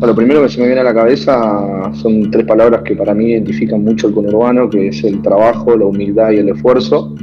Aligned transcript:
Lo 0.00 0.14
primero 0.14 0.42
que 0.42 0.48
se 0.48 0.58
me 0.60 0.66
viene 0.66 0.80
a 0.80 0.84
la 0.84 0.94
cabeza 0.94 1.92
son 1.92 2.30
tres 2.30 2.46
palabras 2.46 2.82
que 2.82 2.96
para 2.96 3.12
mí 3.14 3.32
identifican 3.32 3.84
mucho 3.84 4.08
el 4.08 4.14
conurbano, 4.14 4.70
que 4.70 4.88
es 4.88 5.04
el 5.04 5.20
trabajo, 5.20 5.76
la 5.76 5.84
humildad 5.84 6.30
y 6.30 6.36
el 6.36 6.48
esfuerzo, 6.48 7.14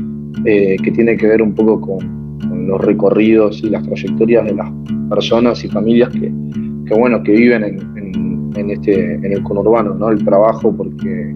eh, 0.45 0.75
que 0.83 0.91
tiene 0.91 1.17
que 1.17 1.25
ver 1.25 1.41
un 1.41 1.55
poco 1.55 1.81
con, 1.81 2.17
los 2.67 2.81
recorridos 2.81 3.63
y 3.63 3.69
las 3.69 3.81
trayectorias 3.83 4.43
de 4.43 4.53
las 4.53 4.69
personas 5.09 5.63
y 5.63 5.69
familias 5.69 6.09
que, 6.09 6.93
bueno, 6.93 7.23
que 7.23 7.31
viven 7.31 7.63
en, 7.63 8.69
este, 8.69 9.13
en 9.13 9.25
el 9.25 9.41
conurbano, 9.41 9.93
¿no? 9.93 10.09
El 10.09 10.23
trabajo 10.25 10.75
porque 10.75 11.33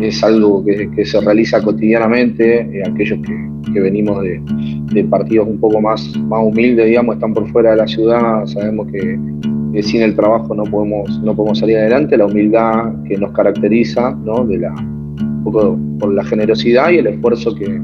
es 0.00 0.24
algo 0.24 0.64
que, 0.64 1.04
se 1.04 1.20
realiza 1.20 1.62
cotidianamente, 1.62 2.60
eh, 2.60 2.82
aquellos 2.86 3.18
que, 3.20 3.80
venimos 3.80 4.22
de, 4.22 5.04
partidos 5.04 5.46
un 5.46 5.60
poco 5.60 5.80
más, 5.82 6.16
más 6.16 6.40
humildes, 6.42 6.86
digamos, 6.86 7.16
están 7.16 7.34
por 7.34 7.46
fuera 7.50 7.72
de 7.72 7.76
la 7.76 7.86
ciudad, 7.86 8.46
sabemos 8.46 8.86
que, 8.90 9.18
sin 9.82 10.02
el 10.02 10.16
trabajo 10.16 10.54
no 10.54 10.64
podemos, 10.64 11.20
no 11.20 11.34
podemos 11.34 11.58
salir 11.58 11.78
adelante, 11.78 12.16
la 12.16 12.26
humildad 12.26 12.92
que 13.06 13.16
nos 13.16 13.32
caracteriza, 13.32 14.10
¿no? 14.24 14.44
De 14.44 14.58
la, 14.58 14.72
un 14.72 15.44
poco 15.44 15.78
por 15.98 16.12
la 16.12 16.24
generosidad 16.24 16.90
y 16.90 16.98
el 16.98 17.06
esfuerzo 17.06 17.54
que, 17.54 17.80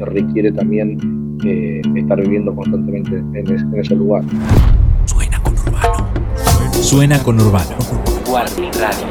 requiere 0.00 0.50
también 0.50 0.98
eh, 1.44 1.82
estar 1.94 2.18
viviendo 2.18 2.54
constantemente 2.54 3.16
en, 3.16 3.78
ese 3.78 3.94
lugar. 3.94 4.24
Suena 5.04 5.38
con 5.42 5.52
Urbano. 5.52 6.08
Suena 6.72 7.22
con 7.22 7.38
Urbano. 7.38 7.76
Warning 8.32 8.72
Radio. 8.80 9.06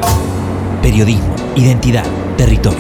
Periodismo, 0.82 1.36
identidad, 1.56 2.06
territorio. 2.38 2.80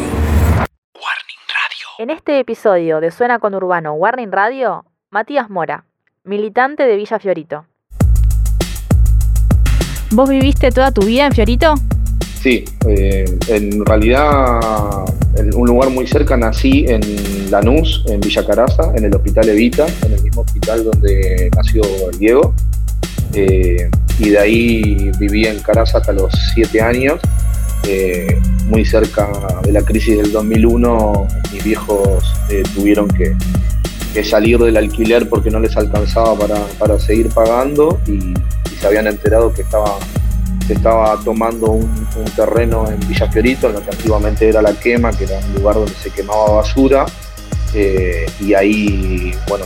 Warning 0.96 1.44
Radio. 1.54 1.88
En 2.00 2.10
este 2.10 2.40
episodio 2.40 3.00
de 3.00 3.12
Suena 3.12 3.38
con 3.38 3.54
Urbano 3.54 3.94
Warning 3.94 4.32
Radio, 4.32 4.86
Matías 5.12 5.52
Mora, 5.52 5.86
militante 6.24 6.88
de 6.88 6.96
Villa 6.96 7.20
Fiorito. 7.20 7.69
¿Vos 10.12 10.28
viviste 10.28 10.72
toda 10.72 10.92
tu 10.92 11.06
vida 11.06 11.28
en 11.28 11.34
Fiorito? 11.34 11.76
Sí, 12.42 12.66
eh, 12.88 13.26
en 13.50 13.86
realidad 13.86 14.60
en 15.36 15.54
un 15.54 15.68
lugar 15.68 15.90
muy 15.92 16.08
cerca 16.08 16.36
nací 16.36 16.86
en 16.88 17.02
Lanús, 17.52 18.04
en 18.08 18.20
Villa 18.20 18.46
Caraza, 18.46 18.92
en 18.96 19.06
el 19.06 19.14
Hospital 19.14 19.50
Evita, 19.50 19.86
en 20.06 20.14
el 20.14 20.24
mismo 20.24 20.42
hospital 20.42 20.86
donde 20.86 21.52
nació 21.56 21.84
Diego. 22.18 22.56
Eh, 23.34 23.90
y 24.18 24.30
de 24.30 24.40
ahí 24.40 25.12
viví 25.20 25.46
en 25.46 25.60
Caraza 25.60 26.00
hasta 26.00 26.12
los 26.12 26.34
siete 26.54 26.82
años. 26.82 27.20
Eh, 27.88 28.40
muy 28.68 28.86
cerca 28.86 29.30
de 29.64 29.72
la 29.72 29.82
crisis 29.82 30.18
del 30.18 30.32
2001, 30.32 31.28
mis 31.54 31.64
viejos 31.64 32.24
tuvieron 32.76 33.08
que, 33.08 33.36
salir 34.24 34.58
del 34.60 34.78
alquiler 34.78 35.30
porque 35.30 35.52
no 35.52 35.60
les 35.60 35.76
alcanzaba 35.78 36.36
para, 36.78 37.00
seguir 37.00 37.30
pagando 37.30 38.00
y, 38.08 38.34
se 38.80 38.88
habían 38.88 39.08
enterado 39.08 39.52
que 39.52 39.64
estaban 39.64 40.00
estaba 40.74 41.20
tomando 41.24 41.72
un, 41.72 41.90
terreno 42.36 42.90
en 42.90 43.00
Villa 43.08 43.30
Fiorito, 43.32 43.68
en 43.68 43.74
lo 43.74 43.84
que 43.84 43.90
antiguamente 43.90 44.48
era 44.48 44.62
la 44.62 44.74
quema, 44.74 45.12
que 45.12 45.26
era 45.26 45.40
un 45.40 45.56
lugar 45.56 45.76
donde 45.76 45.94
se 45.94 46.10
quemaba 46.12 46.52
basura. 46.52 47.06
Eh, 47.74 48.26
y 48.40 48.54
ahí, 48.54 49.34
bueno, 49.48 49.66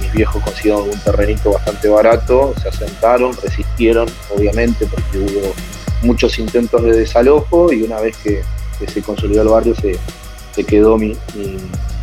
mis 0.00 0.12
viejos 0.12 0.42
consiguieron 0.42 0.82
un 0.88 0.98
terrenito 1.00 1.52
bastante 1.52 1.88
barato, 1.88 2.54
se 2.60 2.68
asentaron, 2.68 3.32
resistieron, 3.42 4.08
obviamente, 4.34 4.86
porque 4.86 5.18
hubo 5.18 5.54
muchos 6.02 6.38
intentos 6.38 6.82
de 6.82 6.92
desalojo 6.92 7.72
y 7.72 7.82
una 7.82 8.00
vez 8.00 8.16
que, 8.18 8.42
se 8.86 9.02
consolidó 9.02 9.42
el 9.42 9.48
barrio 9.48 9.74
se, 9.74 10.64
quedó 10.64 10.96
mi, 10.98 11.16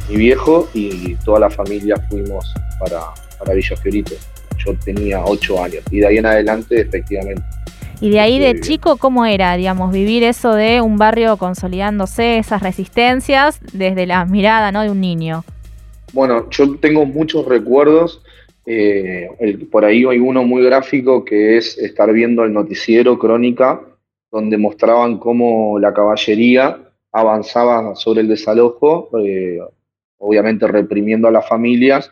viejo 0.09 0.69
y 0.73 1.15
toda 1.15 1.39
la 1.39 1.49
familia 1.49 1.95
fuimos 2.09 2.53
para, 2.79 3.01
para 3.39 3.53
Villa 3.53 3.75
Fiorito. 3.77 4.15
Yo 4.65 4.73
tenía 4.83 5.23
ocho 5.23 5.61
años 5.63 5.83
y 5.91 5.99
de 5.99 6.07
ahí 6.07 6.17
en 6.17 6.25
adelante, 6.25 6.81
efectivamente, 6.81 7.43
y 8.01 8.09
de 8.09 8.19
ahí 8.19 8.39
de 8.39 8.59
chico, 8.59 8.97
¿cómo 8.97 9.25
era, 9.25 9.55
digamos, 9.55 9.91
vivir 9.91 10.23
eso 10.23 10.53
de 10.53 10.81
un 10.81 10.97
barrio 10.97 11.37
consolidándose, 11.37 12.37
esas 12.37 12.61
resistencias, 12.61 13.59
desde 13.73 14.05
la 14.05 14.25
mirada 14.25 14.71
¿no? 14.71 14.81
de 14.81 14.91
un 14.91 14.99
niño? 14.99 15.43
Bueno, 16.13 16.49
yo 16.49 16.77
tengo 16.77 17.05
muchos 17.05 17.45
recuerdos. 17.45 18.21
Eh, 18.65 19.29
por 19.71 19.85
ahí 19.85 20.05
hay 20.05 20.19
uno 20.19 20.43
muy 20.43 20.63
gráfico 20.63 21.23
que 21.23 21.57
es 21.57 21.77
estar 21.77 22.11
viendo 22.11 22.43
el 22.43 22.51
noticiero 22.51 23.17
Crónica, 23.17 23.81
donde 24.31 24.57
mostraban 24.57 25.17
cómo 25.17 25.79
la 25.79 25.93
caballería 25.93 26.79
avanzaba 27.11 27.95
sobre 27.95 28.21
el 28.21 28.27
desalojo, 28.27 29.09
eh, 29.23 29.59
obviamente 30.25 30.67
reprimiendo 30.67 31.27
a 31.27 31.31
las 31.31 31.47
familias 31.47 32.11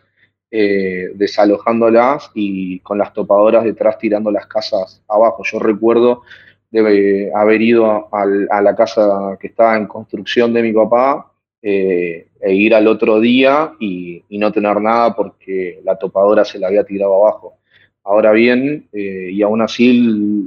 eh, 0.56 1.10
desalojándolas 1.16 2.30
y 2.36 2.80
con 2.82 3.00
las 3.00 3.12
topadoras 3.12 3.64
detrás 3.64 3.98
tirando 3.98 4.30
las 4.30 4.46
casas 4.46 5.02
abajo. 5.08 5.42
Yo 5.52 5.58
recuerdo 5.58 6.22
de 6.70 7.32
haber 7.34 7.60
ido 7.60 8.08
a, 8.14 8.62
la 8.62 8.76
casa 8.76 9.36
que 9.40 9.48
estaba 9.48 9.76
en 9.76 9.88
construcción 9.88 10.54
de 10.54 10.62
mi 10.62 10.72
papá 10.72 11.32
eh, 11.60 12.28
e 12.40 12.54
ir 12.54 12.76
al 12.76 12.86
otro 12.86 13.20
día 13.20 13.74
y, 13.80 14.24
no 14.30 14.52
tener 14.52 14.80
nada 14.80 15.16
porque 15.16 15.82
la 15.84 15.98
topadora 15.98 16.46
se 16.46 16.60
la 16.60 16.68
había 16.68 16.84
tirado 16.84 17.16
abajo. 17.16 17.56
Ahora 18.04 18.32
bien, 18.32 18.88
eh, 18.94 19.30
y 19.32 19.42
aún 19.42 19.64
así 19.64 19.92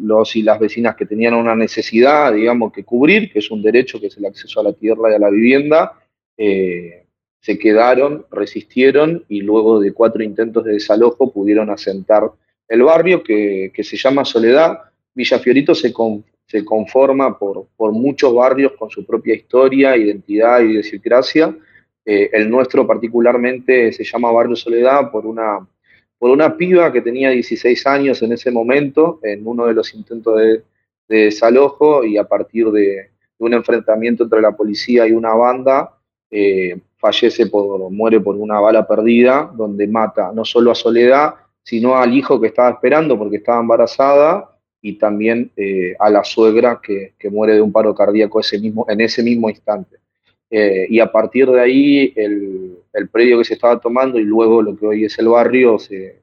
los 0.04 0.36
y 0.36 0.42
las 0.42 0.60
vecinas 0.60 0.94
que 0.94 1.06
tenían 1.06 1.34
una 1.34 1.56
necesidad, 1.56 2.32
digamos, 2.32 2.72
que 2.72 2.84
cubrir, 2.84 3.32
que 3.32 3.40
es 3.40 3.50
un 3.50 3.60
derecho, 3.60 3.98
que 3.98 4.06
es 4.06 4.16
el 4.16 4.26
acceso 4.26 4.60
a 4.60 4.62
la 4.62 4.72
tierra 4.72 5.10
y 5.10 5.14
a 5.14 5.18
la 5.18 5.30
vivienda, 5.30 5.94
se 7.46 7.60
quedaron, 7.60 8.26
resistieron 8.32 9.24
y 9.28 9.40
luego 9.40 9.78
de 9.78 9.92
cuatro 9.92 10.20
intentos 10.20 10.64
de 10.64 10.72
desalojo 10.72 11.32
pudieron 11.32 11.70
asentar 11.70 12.32
el 12.66 12.82
barrio 12.82 13.22
que, 13.22 13.70
se 13.84 13.96
llama 13.96 14.24
Soledad. 14.24 14.80
Villa 15.14 15.38
Fiorito 15.38 15.72
se, 15.72 15.94
se 16.44 16.64
conforma 16.64 17.38
por, 17.38 17.68
por, 17.76 17.92
muchos 17.92 18.34
barrios 18.34 18.72
con 18.72 18.90
su 18.90 19.06
propia 19.06 19.36
historia, 19.36 19.96
identidad 19.96 20.60
y 20.60 20.72
idiosincrasia. 20.72 21.56
Eh, 22.04 22.30
el 22.32 22.50
nuestro 22.50 22.84
particularmente 22.84 23.92
se 23.92 24.02
llama 24.02 24.32
Barrio 24.32 24.56
Soledad 24.56 25.12
por 25.12 25.24
una, 25.24 25.64
por 26.18 26.30
una 26.30 26.56
piba 26.56 26.92
que 26.92 27.00
tenía 27.00 27.30
16 27.30 27.86
años 27.86 28.22
en 28.22 28.32
ese 28.32 28.50
momento, 28.50 29.20
en 29.22 29.46
uno 29.46 29.66
de 29.66 29.74
los 29.74 29.94
intentos 29.94 30.36
de, 30.36 30.64
desalojo 31.06 32.04
y 32.04 32.16
a 32.16 32.24
partir 32.24 32.72
de, 32.72 33.10
un 33.38 33.54
enfrentamiento 33.54 34.24
entre 34.24 34.40
la 34.40 34.56
policía 34.56 35.06
y 35.06 35.12
una 35.12 35.32
banda, 35.32 35.92
eh, 36.28 36.80
fallece 36.96 37.46
por, 37.46 37.90
muere 37.90 38.20
por 38.20 38.36
una 38.36 38.60
bala 38.60 38.86
perdida, 38.86 39.50
donde 39.54 39.86
mata 39.86 40.32
no 40.34 40.44
solo 40.44 40.70
a 40.70 40.74
Soledad, 40.74 41.34
sino 41.62 41.96
al 41.96 42.14
hijo 42.14 42.40
que 42.40 42.48
estaba 42.48 42.70
esperando 42.70 43.18
porque 43.18 43.36
estaba 43.36 43.60
embarazada 43.60 44.56
y 44.80 44.94
también 44.94 45.50
eh, 45.56 45.94
a 45.98 46.08
la 46.10 46.22
suegra 46.22 46.80
que, 46.80 47.14
muere 47.30 47.54
de 47.54 47.60
un 47.60 47.72
paro 47.72 47.94
cardíaco 47.94 48.40
ese 48.40 48.58
mismo, 48.58 48.86
en 48.88 49.00
ese 49.00 49.22
mismo 49.22 49.50
instante. 49.50 49.96
Eh, 50.48 50.86
y 50.88 51.00
a 51.00 51.10
partir 51.10 51.50
de 51.50 51.60
ahí, 51.60 52.12
el, 52.14 52.78
predio 53.10 53.38
que 53.38 53.44
se 53.44 53.54
estaba 53.54 53.78
tomando 53.78 54.18
y 54.18 54.24
luego 54.24 54.62
lo 54.62 54.76
que 54.76 54.86
hoy 54.86 55.04
es 55.04 55.18
el 55.18 55.28
barrio 55.28 55.78
se, 55.78 56.22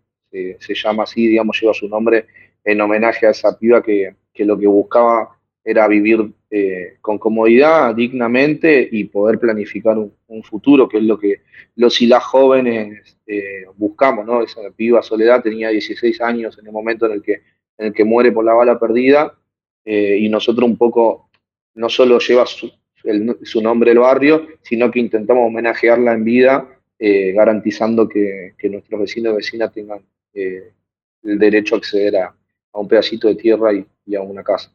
llama 0.81 1.03
así, 1.03 1.27
digamos, 1.27 1.59
lleva 1.59 1.73
su 1.73 1.87
nombre 1.87 2.25
en 2.63 2.81
homenaje 2.81 3.27
a 3.27 3.31
esa 3.31 3.57
piba 3.59 3.83
que, 3.83 4.15
que 4.33 4.45
lo 4.45 4.57
que 4.57 4.65
buscaba 4.65 5.32
era 5.63 5.87
vivir 5.87 6.31
eh, 6.49 6.97
con 6.99 7.17
comodidad, 7.17 7.95
dignamente 7.95 8.87
y 8.91 9.05
poder 9.05 9.39
planificar 9.39 9.97
un, 9.97 10.13
futuro, 10.43 10.89
que 10.89 10.97
es 10.97 11.03
lo 11.03 11.17
que 11.17 11.41
los 11.75 12.01
y 12.01 12.07
las 12.07 12.23
jóvenes 12.23 13.17
eh, 13.27 13.65
buscamos, 13.75 14.25
¿no? 14.25 14.41
Esa 14.41 14.61
piba 14.75 15.01
Soledad 15.01 15.43
tenía 15.43 15.69
16 15.69 16.19
años 16.21 16.57
en 16.57 16.65
el 16.65 16.71
momento 16.71 17.05
en 17.05 17.13
el 17.13 17.21
que, 17.21 17.43
en 17.77 17.87
el 17.87 17.93
que 17.93 18.03
muere 18.03 18.31
por 18.31 18.43
la 18.43 18.53
bala 18.53 18.79
perdida 18.79 19.37
eh, 19.85 20.17
y 20.19 20.27
nosotros 20.27 20.67
un 20.67 20.75
poco 20.75 21.29
no 21.75 21.87
solo 21.87 22.19
lleva 22.19 22.45
su, 22.45 23.61
nombre 23.61 23.91
el 23.91 23.99
barrio, 23.99 24.47
sino 24.63 24.89
que 24.91 24.99
intentamos 24.99 25.47
homenajearla 25.47 26.13
en 26.13 26.23
vida, 26.23 26.69
garantizando 26.99 28.07
que, 28.07 28.53
nuestros 28.69 29.01
vecinos 29.01 29.33
y 29.33 29.35
vecinas 29.35 29.73
tengan 29.73 29.99
el 30.33 31.39
derecho 31.39 31.75
a 31.75 31.77
acceder 31.79 32.15
a, 32.17 32.35
un 32.73 32.87
pedacito 32.87 33.27
de 33.27 33.35
tierra 33.35 33.71
y 33.73 34.15
a 34.15 34.21
una 34.21 34.43
casa. 34.43 34.73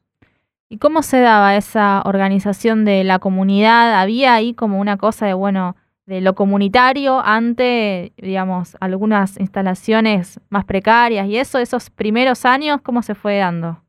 ¿Y 0.71 0.77
cómo 0.77 1.03
se 1.03 1.19
daba 1.19 1.57
esa 1.57 2.03
organización 2.05 2.85
de 2.85 3.03
la 3.03 3.19
comunidad? 3.19 3.99
¿Había 3.99 4.35
ahí 4.35 4.53
como 4.53 4.79
una 4.81 4.99
cosa 4.99 5.25
de, 5.25 5.33
bueno, 5.33 5.77
de 6.05 6.21
lo 6.21 6.35
comunitario 6.35 7.21
ante, 7.25 8.13
digamos, 8.19 8.77
algunas 8.79 9.41
instalaciones 9.41 10.39
más 10.51 10.67
precarias 10.67 11.27
y 11.27 11.39
eso, 11.39 11.59
esos 11.59 11.89
primeros 11.89 12.45
años, 12.45 12.83
cómo 12.83 13.03
se 13.03 13.15
fue 13.15 13.39
dando? 13.39 13.83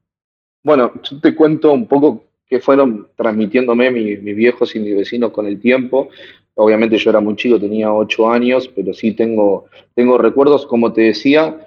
Bueno, 0.63 0.93
yo 1.03 1.19
te 1.19 1.35
cuento 1.35 1.73
un 1.73 1.85
poco 1.85 2.23
qué 2.47 2.61
fueron 2.61 3.09
transmitiéndome 3.17 3.91
mis, 3.91 4.23
mis 4.23 4.35
viejos 4.37 4.73
y 4.73 4.79
mis 4.79 4.95
vecinos 4.95 5.31
con 5.31 5.47
el 5.47 5.59
tiempo. 5.59 6.07
Obviamente 6.55 6.97
yo 6.97 7.09
era 7.09 7.19
muy 7.19 7.35
chico, 7.35 7.59
tenía 7.59 7.91
ocho 7.91 8.31
años, 8.31 8.69
pero 8.73 8.93
sí 8.93 9.11
tengo, 9.11 9.65
tengo 9.95 10.17
recuerdos, 10.17 10.65
como 10.65 10.93
te 10.93 11.01
decía, 11.01 11.57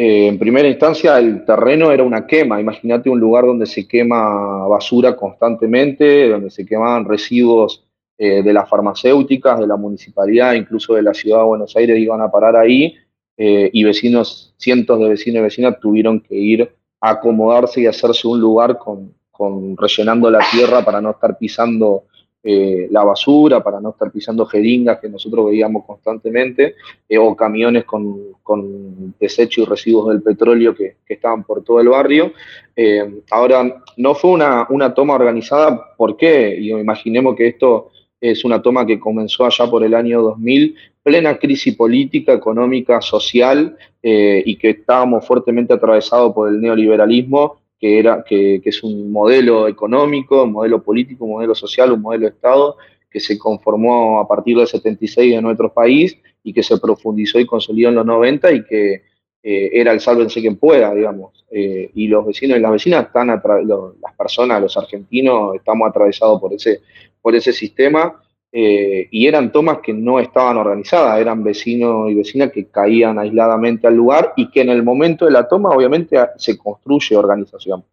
eh, 0.00 0.28
en 0.28 0.38
primera 0.38 0.68
instancia, 0.68 1.18
el 1.18 1.44
terreno 1.44 1.90
era 1.90 2.04
una 2.04 2.24
quema. 2.24 2.60
Imagínate 2.60 3.10
un 3.10 3.18
lugar 3.18 3.44
donde 3.44 3.66
se 3.66 3.88
quema 3.88 4.64
basura 4.68 5.16
constantemente, 5.16 6.28
donde 6.28 6.50
se 6.50 6.64
quemaban 6.64 7.04
residuos 7.04 7.84
eh, 8.16 8.44
de 8.44 8.52
las 8.52 8.68
farmacéuticas, 8.68 9.58
de 9.58 9.66
la 9.66 9.74
municipalidad, 9.74 10.54
incluso 10.54 10.94
de 10.94 11.02
la 11.02 11.12
ciudad 11.12 11.38
de 11.38 11.46
Buenos 11.46 11.76
Aires, 11.76 11.98
iban 11.98 12.20
a 12.20 12.30
parar 12.30 12.54
ahí. 12.54 12.94
Eh, 13.36 13.70
y 13.72 13.82
vecinos, 13.82 14.54
cientos 14.56 15.00
de 15.00 15.08
vecinos 15.08 15.40
y 15.40 15.42
vecinas 15.42 15.80
tuvieron 15.80 16.20
que 16.20 16.36
ir 16.36 16.70
acomodarse 17.00 17.80
y 17.80 17.86
hacerse 17.86 18.28
un 18.28 18.40
lugar 18.40 18.78
con, 18.78 19.14
con 19.32 19.76
rellenando 19.76 20.30
la 20.30 20.46
tierra 20.52 20.84
para 20.84 21.00
no 21.00 21.10
estar 21.10 21.36
pisando 21.36 22.04
eh, 22.40 22.86
la 22.92 23.02
basura, 23.02 23.64
para 23.64 23.80
no 23.80 23.90
estar 23.90 24.12
pisando 24.12 24.46
jeringas 24.46 25.00
que 25.00 25.08
nosotros 25.08 25.46
veíamos 25.46 25.84
constantemente, 25.84 26.76
eh, 27.08 27.18
o 27.18 27.34
camiones 27.34 27.84
con, 27.84 28.16
con 28.44 29.12
desechos 29.18 29.66
y 29.66 29.68
residuos 29.68 30.08
del 30.10 30.22
petróleo 30.22 30.72
que, 30.72 30.98
estaban 31.08 31.42
por 31.42 31.64
todo 31.64 31.80
el 31.80 31.88
barrio. 31.88 32.32
Eh, 32.76 33.22
ahora, 33.32 33.82
no 33.96 34.14
fue 34.14 34.30
una, 34.30 34.68
una, 34.70 34.94
toma 34.94 35.14
organizada, 35.14 35.94
¿por 35.96 36.16
qué? 36.16 36.56
Imaginemos 36.60 37.34
que 37.34 37.48
esto 37.48 37.90
es 38.20 38.44
una 38.44 38.62
toma 38.62 38.86
que 38.86 39.00
comenzó 39.00 39.44
allá 39.44 39.68
por 39.68 39.82
el 39.82 39.94
año 39.94 40.22
2000, 40.22 40.76
plena 41.02 41.38
crisis 41.38 41.74
política, 41.74 42.32
económica, 42.32 43.00
social, 43.00 43.76
y 44.00 44.56
que 44.56 44.70
estábamos 44.70 45.26
fuertemente 45.26 45.74
atravesados 45.74 46.32
por 46.32 46.48
el 46.48 46.60
neoliberalismo 46.60 47.58
que, 47.78 47.98
era, 47.98 48.24
que, 48.24 48.60
es 48.64 48.82
un 48.82 49.10
modelo 49.12 49.68
económico, 49.68 50.42
un 50.44 50.52
modelo 50.52 50.82
político, 50.82 51.24
un 51.24 51.32
modelo 51.32 51.54
social, 51.54 51.92
un 51.92 52.02
modelo 52.02 52.24
de 52.24 52.30
Estado 52.30 52.76
que 53.10 53.20
se 53.20 53.38
conformó 53.38 54.20
a 54.20 54.28
partir 54.28 54.56
del 54.56 54.66
76 54.66 55.34
en 55.34 55.42
nuestro 55.42 55.72
país 55.72 56.18
y 56.42 56.52
que 56.52 56.62
se 56.62 56.78
profundizó 56.78 57.38
y 57.38 57.46
consolidó 57.46 57.88
en 57.88 57.94
los 57.94 58.06
90 58.06 58.52
y 58.52 58.64
que 58.64 59.02
eh, 59.42 59.70
era 59.72 59.92
el 59.92 60.00
sálvense 60.00 60.40
quien 60.40 60.56
pueda, 60.56 60.94
digamos. 60.94 61.44
Eh, 61.50 61.90
y 61.94 62.08
los 62.08 62.26
vecinos 62.26 62.58
y 62.58 62.60
las 62.60 62.72
vecinas 62.72 63.06
están, 63.06 63.28
las 63.28 64.14
personas, 64.16 64.60
los 64.60 64.76
argentinos, 64.76 65.54
estamos 65.56 65.88
atravesados 65.88 66.40
por 66.40 66.52
ese, 66.52 66.80
por 67.22 67.34
ese 67.34 67.52
sistema 67.52 68.20
eh, 68.50 69.08
y 69.10 69.26
eran 69.26 69.52
tomas 69.52 69.80
que 69.80 69.92
no 69.92 70.18
estaban 70.18 70.56
organizadas, 70.56 71.20
eran 71.20 71.44
vecinos 71.44 72.10
y 72.10 72.14
vecinas 72.14 72.50
que 72.50 72.66
caían 72.68 73.18
aisladamente 73.18 73.86
al 73.86 73.94
lugar 73.94 74.32
y 74.36 74.50
que 74.50 74.62
en 74.62 74.70
el 74.70 74.82
momento 74.82 75.26
de 75.26 75.32
la 75.32 75.46
toma 75.46 75.68
obviamente 75.68 76.16
se 76.36 76.56
construye 76.56 77.14
organización. 77.14 77.84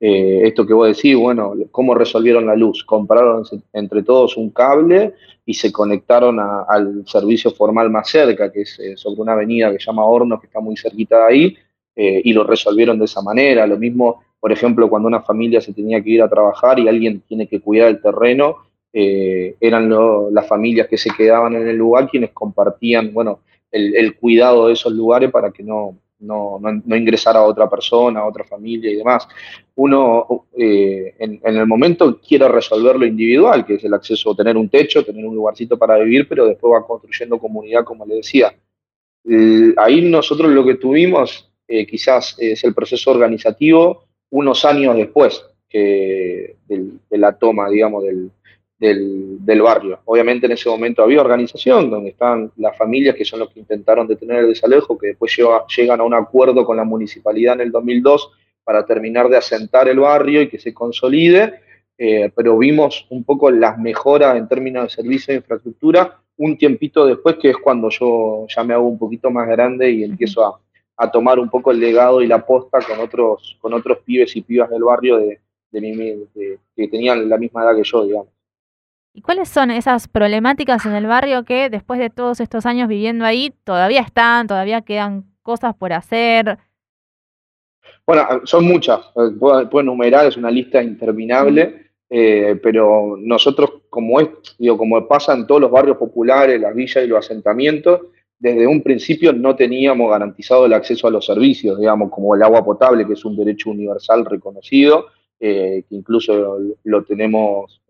Eh, 0.00 0.40
esto 0.44 0.66
que 0.66 0.74
vos 0.74 0.88
decís, 0.88 1.16
bueno, 1.16 1.54
¿cómo 1.70 1.94
resolvieron 1.94 2.44
la 2.44 2.56
luz? 2.56 2.82
Compraron 2.82 3.44
entre 3.72 4.02
todos 4.02 4.36
un 4.36 4.50
cable 4.50 5.14
y 5.46 5.54
se 5.54 5.70
conectaron 5.70 6.40
al 6.40 7.04
servicio 7.06 7.52
formal 7.52 7.88
más 7.88 8.10
cerca, 8.10 8.50
que 8.50 8.62
es 8.62 8.80
eh, 8.80 8.96
sobre 8.96 9.20
una 9.20 9.34
avenida 9.34 9.70
que 9.70 9.78
se 9.78 9.86
llama 9.86 10.04
Hornos, 10.04 10.40
que 10.40 10.46
está 10.46 10.58
muy 10.58 10.76
cerquita 10.76 11.18
de 11.18 11.32
ahí, 11.32 11.56
y 11.96 12.32
lo 12.32 12.44
resolvieron 12.44 12.98
de 12.98 13.04
esa 13.04 13.20
manera. 13.20 13.66
Lo 13.66 13.76
mismo, 13.76 14.22
por 14.38 14.50
ejemplo, 14.52 14.88
cuando 14.88 15.06
una 15.06 15.20
familia 15.20 15.60
se 15.60 15.74
tenía 15.74 16.02
que 16.02 16.08
ir 16.08 16.22
a 16.22 16.30
trabajar 16.30 16.78
y 16.78 16.88
alguien 16.88 17.20
tiene 17.28 17.46
que 17.46 17.60
cuidar 17.60 17.88
el 17.88 18.00
terreno, 18.00 18.56
eh, 18.92 19.56
eran 19.60 19.88
las 20.32 20.46
familias 20.48 20.88
que 20.88 20.98
se 20.98 21.10
quedaban 21.10 21.54
en 21.54 21.68
el 21.68 21.76
lugar 21.76 22.08
quienes 22.08 22.30
compartían, 22.30 23.12
bueno, 23.12 23.40
el, 23.70 24.16
cuidado 24.16 24.66
de 24.66 24.72
esos 24.72 24.92
lugares 24.92 25.30
para 25.30 25.52
que 25.52 25.62
no, 25.62 25.96
no, 26.18 26.58
no, 26.60 26.96
ingresara 26.96 27.38
a 27.38 27.44
otra 27.44 27.70
persona, 27.70 28.24
otra 28.24 28.42
familia 28.44 28.90
y 28.90 28.96
demás. 28.96 29.28
Uno 29.76 30.46
eh, 30.56 31.14
en, 31.18 31.40
el 31.44 31.66
momento 31.66 32.20
quiere 32.20 32.48
resolver 32.48 32.96
lo 32.96 33.06
individual, 33.06 33.64
que 33.64 33.74
es 33.74 33.84
el 33.84 33.94
acceso 33.94 34.32
a 34.32 34.36
tener 34.36 34.56
un 34.56 34.68
techo, 34.68 35.04
tener 35.04 35.24
un 35.24 35.36
lugarcito 35.36 35.78
para 35.78 35.98
vivir, 35.98 36.26
pero 36.28 36.46
después 36.46 36.72
va 36.74 36.86
construyendo 36.86 37.38
comunidad, 37.38 37.84
como 37.84 38.04
le 38.04 38.16
decía. 38.16 38.52
ahí 39.76 40.00
nosotros 40.02 40.50
lo 40.50 40.64
que 40.64 40.74
tuvimos 40.74 41.50
eh, 41.72 41.86
quizás 41.86 42.34
es 42.40 42.64
el 42.64 42.74
proceso 42.74 43.12
organizativo 43.12 44.02
unos 44.30 44.64
años 44.64 44.96
después 44.96 45.44
que 45.68 46.56
de 46.66 47.18
la 47.18 47.38
toma, 47.38 47.70
digamos, 47.70 48.02
del, 48.02 48.32
del, 48.80 49.62
barrio. 49.62 50.00
Obviamente 50.06 50.46
en 50.46 50.52
ese 50.52 50.70
momento 50.70 51.02
había 51.02 51.20
organización, 51.20 51.90
donde 51.90 52.10
están 52.10 52.50
las 52.56 52.76
familias 52.76 53.14
que 53.14 53.26
son 53.26 53.40
los 53.40 53.50
que 53.50 53.60
intentaron 53.60 54.06
detener 54.06 54.38
el 54.38 54.48
desalejo, 54.48 54.96
que 54.98 55.08
después 55.08 55.36
llegan 55.76 56.00
a 56.00 56.04
un 56.04 56.14
acuerdo 56.14 56.64
con 56.64 56.78
la 56.78 56.84
municipalidad 56.84 57.54
en 57.54 57.60
el 57.60 57.72
2002 57.72 58.30
para 58.64 58.86
terminar 58.86 59.28
de 59.28 59.36
asentar 59.36 59.88
el 59.88 60.00
barrio 60.00 60.40
y 60.40 60.48
que 60.48 60.58
se 60.58 60.72
consolide, 60.72 61.60
eh, 61.98 62.30
pero 62.34 62.56
vimos 62.56 63.06
un 63.10 63.24
poco 63.24 63.50
las 63.50 63.78
mejoras 63.78 64.36
en 64.36 64.48
términos 64.48 64.84
de 64.84 64.90
servicio 64.90 65.34
e 65.34 65.36
infraestructura 65.36 66.18
un 66.38 66.56
tiempito 66.56 67.04
después, 67.04 67.36
que 67.36 67.50
es 67.50 67.56
cuando 67.58 67.90
yo 67.90 68.46
ya 68.48 68.64
me 68.64 68.72
hago 68.72 68.88
un 68.88 68.98
poquito 68.98 69.30
más 69.30 69.46
grande 69.46 69.90
y 69.90 70.04
empiezo 70.04 70.58
a, 70.96 71.10
tomar 71.10 71.38
un 71.38 71.48
poco 71.48 71.70
el 71.70 71.80
legado 71.80 72.20
y 72.20 72.26
la 72.26 72.44
posta 72.44 72.78
con 72.80 72.98
otros, 73.00 73.56
con 73.60 73.72
otros 73.72 73.98
pibes 74.04 74.36
y 74.36 74.42
pibas 74.42 74.68
del 74.68 74.84
barrio 74.84 75.16
de, 75.16 75.40
de, 75.70 76.58
que 76.76 76.88
tenían 76.88 77.26
la 77.26 77.38
misma 77.38 77.64
edad 77.64 77.74
que 77.74 77.84
yo, 77.84 78.04
digamos. 78.04 78.28
¿Y 79.12 79.22
cuáles 79.22 79.48
son 79.48 79.70
esas 79.72 80.06
problemáticas 80.06 80.86
en 80.86 80.92
el 80.92 81.06
barrio 81.06 81.44
que 81.44 81.68
después 81.68 81.98
de 81.98 82.10
todos 82.10 82.38
estos 82.40 82.64
años 82.64 82.88
viviendo 82.88 83.24
ahí 83.24 83.52
todavía 83.64 84.02
están, 84.02 84.46
todavía 84.46 84.82
quedan 84.82 85.24
cosas 85.42 85.74
por 85.74 85.92
hacer? 85.92 86.58
Bueno, 88.06 88.22
ah, 88.28 88.40
son 88.44 88.64
muchas, 88.64 89.00
eh, 89.16 89.30
puedo, 89.38 89.80
enumerar, 89.80 90.26
es 90.26 90.36
una 90.36 90.50
lista 90.50 90.82
interminable, 90.82 91.90
eh, 92.08 92.58
pero 92.62 93.16
nosotros, 93.18 93.82
como, 93.88 94.20
es, 94.20 94.28
digo, 94.58 94.78
como 94.78 95.06
pasa 95.08 95.34
en 95.34 95.46
todos 95.46 95.60
los 95.60 95.70
barrios 95.70 95.96
populares, 95.96 96.60
las 96.60 96.74
villas 96.74 97.04
y 97.04 97.08
los 97.08 97.18
asentamientos, 97.18 98.00
desde 98.38 98.66
un 98.66 98.82
principio 98.82 99.32
no 99.32 99.56
teníamos 99.56 100.10
garantizado 100.10 100.66
el 100.66 100.72
acceso 100.72 101.08
a 101.08 101.10
los 101.10 101.26
servicios, 101.26 101.78
digamos, 101.78 102.10
como 102.10 102.34
el 102.34 102.42
agua 102.42 102.64
potable, 102.64 103.06
que 103.06 103.14
es 103.14 103.24
un 103.24 103.36
derecho 103.36 103.70
universal 103.70 104.24
reconocido, 104.24 105.06
eh, 105.38 105.84
que 105.88 105.94
incluso 105.94 106.58
lo, 106.84 107.04
tenemos 107.04 107.82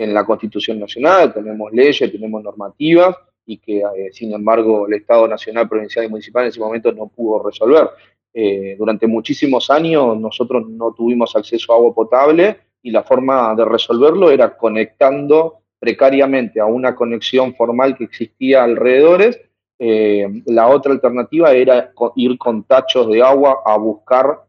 en 0.00 0.14
la 0.14 0.24
Constitución 0.24 0.80
Nacional, 0.80 1.34
tenemos 1.34 1.70
leyes, 1.72 2.10
tenemos 2.10 2.42
normativas 2.42 3.14
y 3.44 3.58
que, 3.58 3.80
eh, 3.80 4.10
sin 4.12 4.32
embargo, 4.32 4.86
el 4.86 4.94
Estado 4.94 5.28
Nacional, 5.28 5.68
Provincial 5.68 6.06
y 6.06 6.08
Municipal 6.08 6.44
en 6.44 6.48
ese 6.48 6.60
momento 6.60 6.90
no 6.92 7.08
pudo 7.08 7.42
resolver. 7.42 7.90
Eh, 8.32 8.76
durante 8.78 9.06
muchísimos 9.06 9.68
años 9.70 10.18
nosotros 10.18 10.66
no 10.68 10.94
tuvimos 10.94 11.36
acceso 11.36 11.72
a 11.72 11.76
agua 11.76 11.94
potable 11.94 12.56
y 12.82 12.90
la 12.90 13.02
forma 13.02 13.54
de 13.54 13.64
resolverlo 13.66 14.30
era 14.30 14.56
conectando 14.56 15.58
precariamente 15.78 16.60
a 16.60 16.64
una 16.64 16.94
conexión 16.94 17.54
formal 17.54 17.94
que 17.94 18.04
existía 18.04 18.64
alrededores. 18.64 19.38
Eh, 19.78 20.26
la 20.46 20.68
otra 20.68 20.92
alternativa 20.92 21.52
era 21.52 21.92
ir 22.16 22.38
con 22.38 22.64
tachos 22.64 23.06
de 23.08 23.22
agua 23.22 23.62
a 23.66 23.76
buscar 23.76 24.44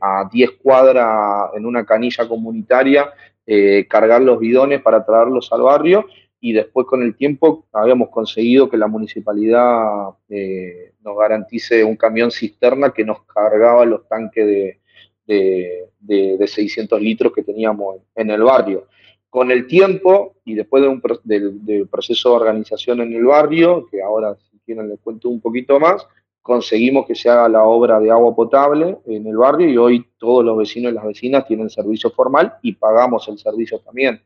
a 0.00 0.28
10 0.32 0.50
cuadras 0.62 1.50
en 1.54 1.64
una 1.64 1.84
canilla 1.84 2.26
comunitaria 2.26 3.12
eh, 3.46 3.86
cargar 3.88 4.22
los 4.22 4.38
bidones 4.38 4.82
para 4.82 5.04
traerlos 5.04 5.52
al 5.52 5.62
barrio 5.62 6.06
y 6.40 6.52
después 6.52 6.86
con 6.86 7.02
el 7.02 7.16
tiempo 7.16 7.66
habíamos 7.72 8.10
conseguido 8.10 8.68
que 8.68 8.76
la 8.76 8.88
municipalidad 8.88 10.10
eh, 10.28 10.92
nos 11.02 11.16
garantice 11.16 11.82
un 11.82 11.96
camión 11.96 12.30
cisterna 12.30 12.90
que 12.90 13.04
nos 13.04 13.22
cargaba 13.22 13.84
los 13.84 14.06
tanques 14.08 14.46
de, 14.46 14.80
de, 15.26 16.46
600 16.46 17.00
litros 17.00 17.32
que 17.32 17.42
teníamos 17.42 17.96
en 18.14 18.30
el 18.30 18.42
barrio. 18.42 18.86
Con 19.28 19.50
el 19.50 19.66
tiempo 19.66 20.36
y 20.44 20.54
después 20.54 20.82
de 20.82 20.88
un 20.88 21.02
del 21.24 21.88
proceso 21.88 22.30
de 22.30 22.36
organización 22.36 23.00
en 23.00 23.12
el 23.12 23.24
barrio, 23.24 23.86
que 23.90 24.02
ahora 24.02 24.36
si 24.50 24.58
quieren 24.64 24.88
les 24.88 25.00
cuento 25.00 25.28
un 25.28 25.40
poquito 25.40 25.80
más, 25.80 26.06
conseguimos 26.46 27.06
que 27.06 27.16
se 27.16 27.28
haga 27.28 27.48
la 27.48 27.64
obra 27.64 27.98
de 27.98 28.08
agua 28.08 28.32
potable 28.32 28.98
en 29.06 29.26
el 29.26 29.36
barrio 29.36 29.68
y 29.68 29.76
hoy 29.76 30.06
todos 30.16 30.44
los 30.44 30.56
vecinos 30.56 30.92
y 30.92 30.94
las 30.94 31.04
vecinas 31.04 31.44
tienen 31.44 31.68
servicio 31.68 32.08
formal 32.12 32.54
y 32.62 32.72
pagamos 32.72 33.26
el 33.26 33.36
servicio 33.36 33.80
también. 33.80 34.22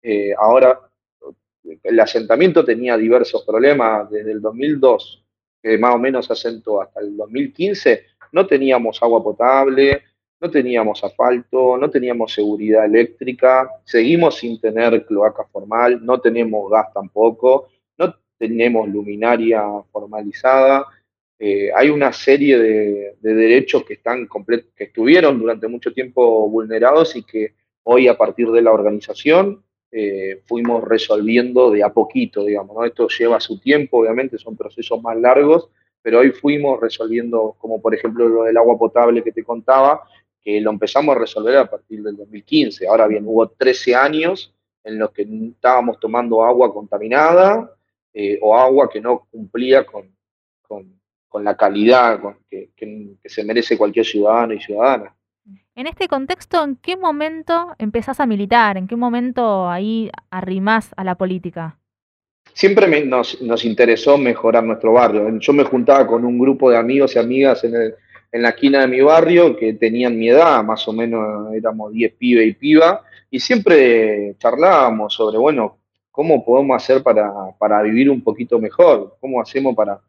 Eh, 0.00 0.32
ahora, 0.38 0.78
el 1.82 1.98
asentamiento 1.98 2.64
tenía 2.64 2.96
diversos 2.96 3.42
problemas 3.44 4.08
desde 4.08 4.30
el 4.30 4.40
2002, 4.40 5.24
que 5.60 5.76
más 5.76 5.96
o 5.96 5.98
menos 5.98 6.30
asentó 6.30 6.80
hasta 6.80 7.00
el 7.00 7.16
2015, 7.16 8.04
no 8.30 8.46
teníamos 8.46 9.02
agua 9.02 9.20
potable, 9.24 10.02
no 10.40 10.48
teníamos 10.48 11.02
asfalto, 11.02 11.76
no 11.76 11.90
teníamos 11.90 12.32
seguridad 12.32 12.84
eléctrica, 12.84 13.68
seguimos 13.82 14.36
sin 14.36 14.60
tener 14.60 15.04
cloaca 15.06 15.44
formal, 15.50 16.04
no 16.06 16.20
tenemos 16.20 16.70
gas 16.70 16.92
tampoco, 16.94 17.66
no 17.98 18.14
tenemos 18.38 18.88
luminaria 18.88 19.64
formalizada, 19.90 20.86
eh, 21.38 21.70
hay 21.74 21.90
una 21.90 22.12
serie 22.12 22.58
de, 22.58 23.16
derechos 23.20 23.84
que, 23.84 23.94
están 23.94 24.28
que 24.76 24.84
estuvieron 24.84 25.38
durante 25.38 25.68
mucho 25.68 25.92
tiempo 25.92 26.48
vulnerados 26.48 27.16
y 27.16 27.24
que 27.24 27.54
hoy 27.82 28.08
a 28.08 28.16
partir 28.16 28.50
de 28.50 28.62
la 28.62 28.72
organización 28.72 29.62
eh, 29.90 30.42
fuimos 30.46 30.82
resolviendo 30.84 31.70
de 31.70 31.82
a 31.82 31.92
poquito, 31.92 32.44
digamos. 32.44 32.84
Esto 32.86 33.08
lleva 33.08 33.40
su 33.40 33.58
tiempo, 33.58 33.98
obviamente, 34.00 34.38
son 34.38 34.56
procesos 34.56 35.02
más 35.02 35.16
largos, 35.16 35.70
pero 36.02 36.20
hoy 36.20 36.30
fuimos 36.30 36.80
resolviendo, 36.80 37.56
como 37.58 37.80
por 37.80 37.94
ejemplo 37.94 38.28
lo 38.28 38.42
del 38.44 38.56
agua 38.56 38.78
potable 38.78 39.22
que 39.22 39.32
te 39.32 39.44
contaba, 39.44 40.02
que 40.42 40.60
lo 40.60 40.70
empezamos 40.70 41.16
a 41.16 41.20
resolver 41.20 41.56
a 41.56 41.70
partir 41.70 42.02
del 42.02 42.16
2015. 42.16 42.86
Ahora 42.86 43.06
bien, 43.06 43.24
hubo 43.26 43.48
13 43.48 43.94
años 43.94 44.54
en 44.82 44.98
los 44.98 45.10
que 45.12 45.22
estábamos 45.22 45.98
tomando 45.98 46.44
agua 46.44 46.72
contaminada 46.72 47.74
eh, 48.12 48.38
o 48.42 48.56
agua 48.56 48.88
que 48.90 49.00
no 49.00 49.26
cumplía 49.30 49.86
con 49.86 50.14
la 51.42 51.56
calidad 51.56 52.20
que, 52.48 52.70
se 53.24 53.44
merece 53.44 53.76
cualquier 53.76 54.04
ciudadano 54.04 54.54
y 54.54 54.60
ciudadana. 54.60 55.14
En 55.74 55.88
este 55.88 56.06
contexto, 56.06 56.62
¿en 56.62 56.76
qué 56.76 56.96
momento 56.96 57.74
empezás 57.78 58.20
a 58.20 58.26
militar? 58.26 58.76
¿En 58.76 58.86
qué 58.86 58.94
momento 58.94 59.68
ahí 59.68 60.10
arrimás 60.30 60.92
a 60.96 61.02
la 61.02 61.16
política? 61.16 61.78
Siempre 62.52 63.04
nos, 63.04 63.64
interesó 63.64 64.16
mejorar 64.16 64.62
nuestro 64.62 64.92
barrio. 64.92 65.36
Yo 65.40 65.52
me 65.52 65.64
juntaba 65.64 66.06
con 66.06 66.24
un 66.24 66.38
grupo 66.38 66.70
de 66.70 66.76
amigos 66.76 67.16
y 67.16 67.18
amigas 67.18 67.64
en 67.64 67.74
en 68.34 68.42
la 68.42 68.48
esquina 68.48 68.80
de 68.80 68.88
mi 68.88 69.00
barrio 69.00 69.56
que 69.56 69.74
tenían 69.74 70.18
mi 70.18 70.28
edad, 70.28 70.64
más 70.64 70.88
o 70.88 70.92
menos 70.92 71.54
éramos 71.54 71.92
10 71.92 72.14
pibe 72.14 72.44
y 72.44 72.52
piba, 72.52 73.04
y 73.30 73.38
siempre 73.38 74.34
charlábamos 74.40 75.14
sobre, 75.14 75.38
bueno, 75.38 75.78
cómo 76.10 76.44
podemos 76.44 76.74
hacer 76.74 77.00
para, 77.00 77.32
para 77.56 77.80
vivir 77.82 78.10
un 78.10 78.22
poquito 78.22 78.58
mejor, 78.58 79.16
cómo 79.20 79.40
hacemos 79.40 79.76
para, 79.76 80.00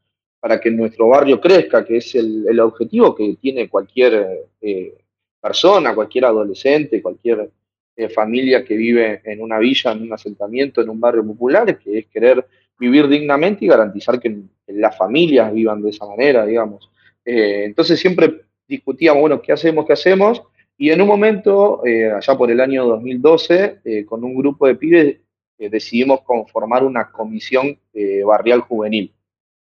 para 0.45 0.61
que 0.61 0.69
nuestro 0.69 1.07
barrio 1.07 1.41
crezca, 1.41 1.83
que 1.83 1.97
es 1.97 2.13
el, 2.13 2.59
objetivo 2.59 3.15
que 3.15 3.35
tiene 3.41 3.67
cualquier 3.67 4.45
eh, 4.61 4.93
persona, 5.41 5.95
cualquier 5.95 6.25
adolescente, 6.25 7.01
cualquier 7.01 7.49
eh, 7.95 8.09
familia 8.09 8.63
que 8.63 8.75
vive 8.75 9.21
en 9.23 9.41
una 9.41 9.57
villa, 9.57 9.93
en 9.93 10.03
un 10.03 10.13
asentamiento, 10.13 10.81
en 10.81 10.89
un 10.89 10.99
barrio 10.99 11.25
popular, 11.25 11.79
que 11.79 11.97
es 11.97 12.05
querer 12.05 12.45
vivir 12.77 13.07
dignamente 13.07 13.65
y 13.65 13.69
garantizar 13.69 14.19
que, 14.19 14.37
las 14.67 14.95
familias 14.95 15.51
vivan 15.51 15.81
de 15.81 15.89
esa 15.89 16.05
manera, 16.05 16.45
digamos. 16.45 16.91
Eh, 17.25 17.63
entonces 17.65 17.99
siempre 17.99 18.41
discutíamos, 18.67 19.21
bueno, 19.21 19.41
¿qué 19.41 19.51
hacemos? 19.51 19.87
¿Qué 19.87 19.93
hacemos? 19.93 20.43
Y 20.77 20.91
en 20.91 21.01
un 21.01 21.07
momento, 21.07 21.81
allá 21.83 22.37
por 22.37 22.51
el 22.51 22.61
año 22.61 22.85
2012, 22.85 24.05
con 24.05 24.23
un 24.23 24.35
grupo 24.35 24.67
de 24.67 24.75
pibes, 24.75 25.17
decidimos 25.57 26.21
conformar 26.21 26.83
una 26.83 27.09
comisión 27.09 27.79
barrial 28.23 28.59
juvenil. 28.61 29.14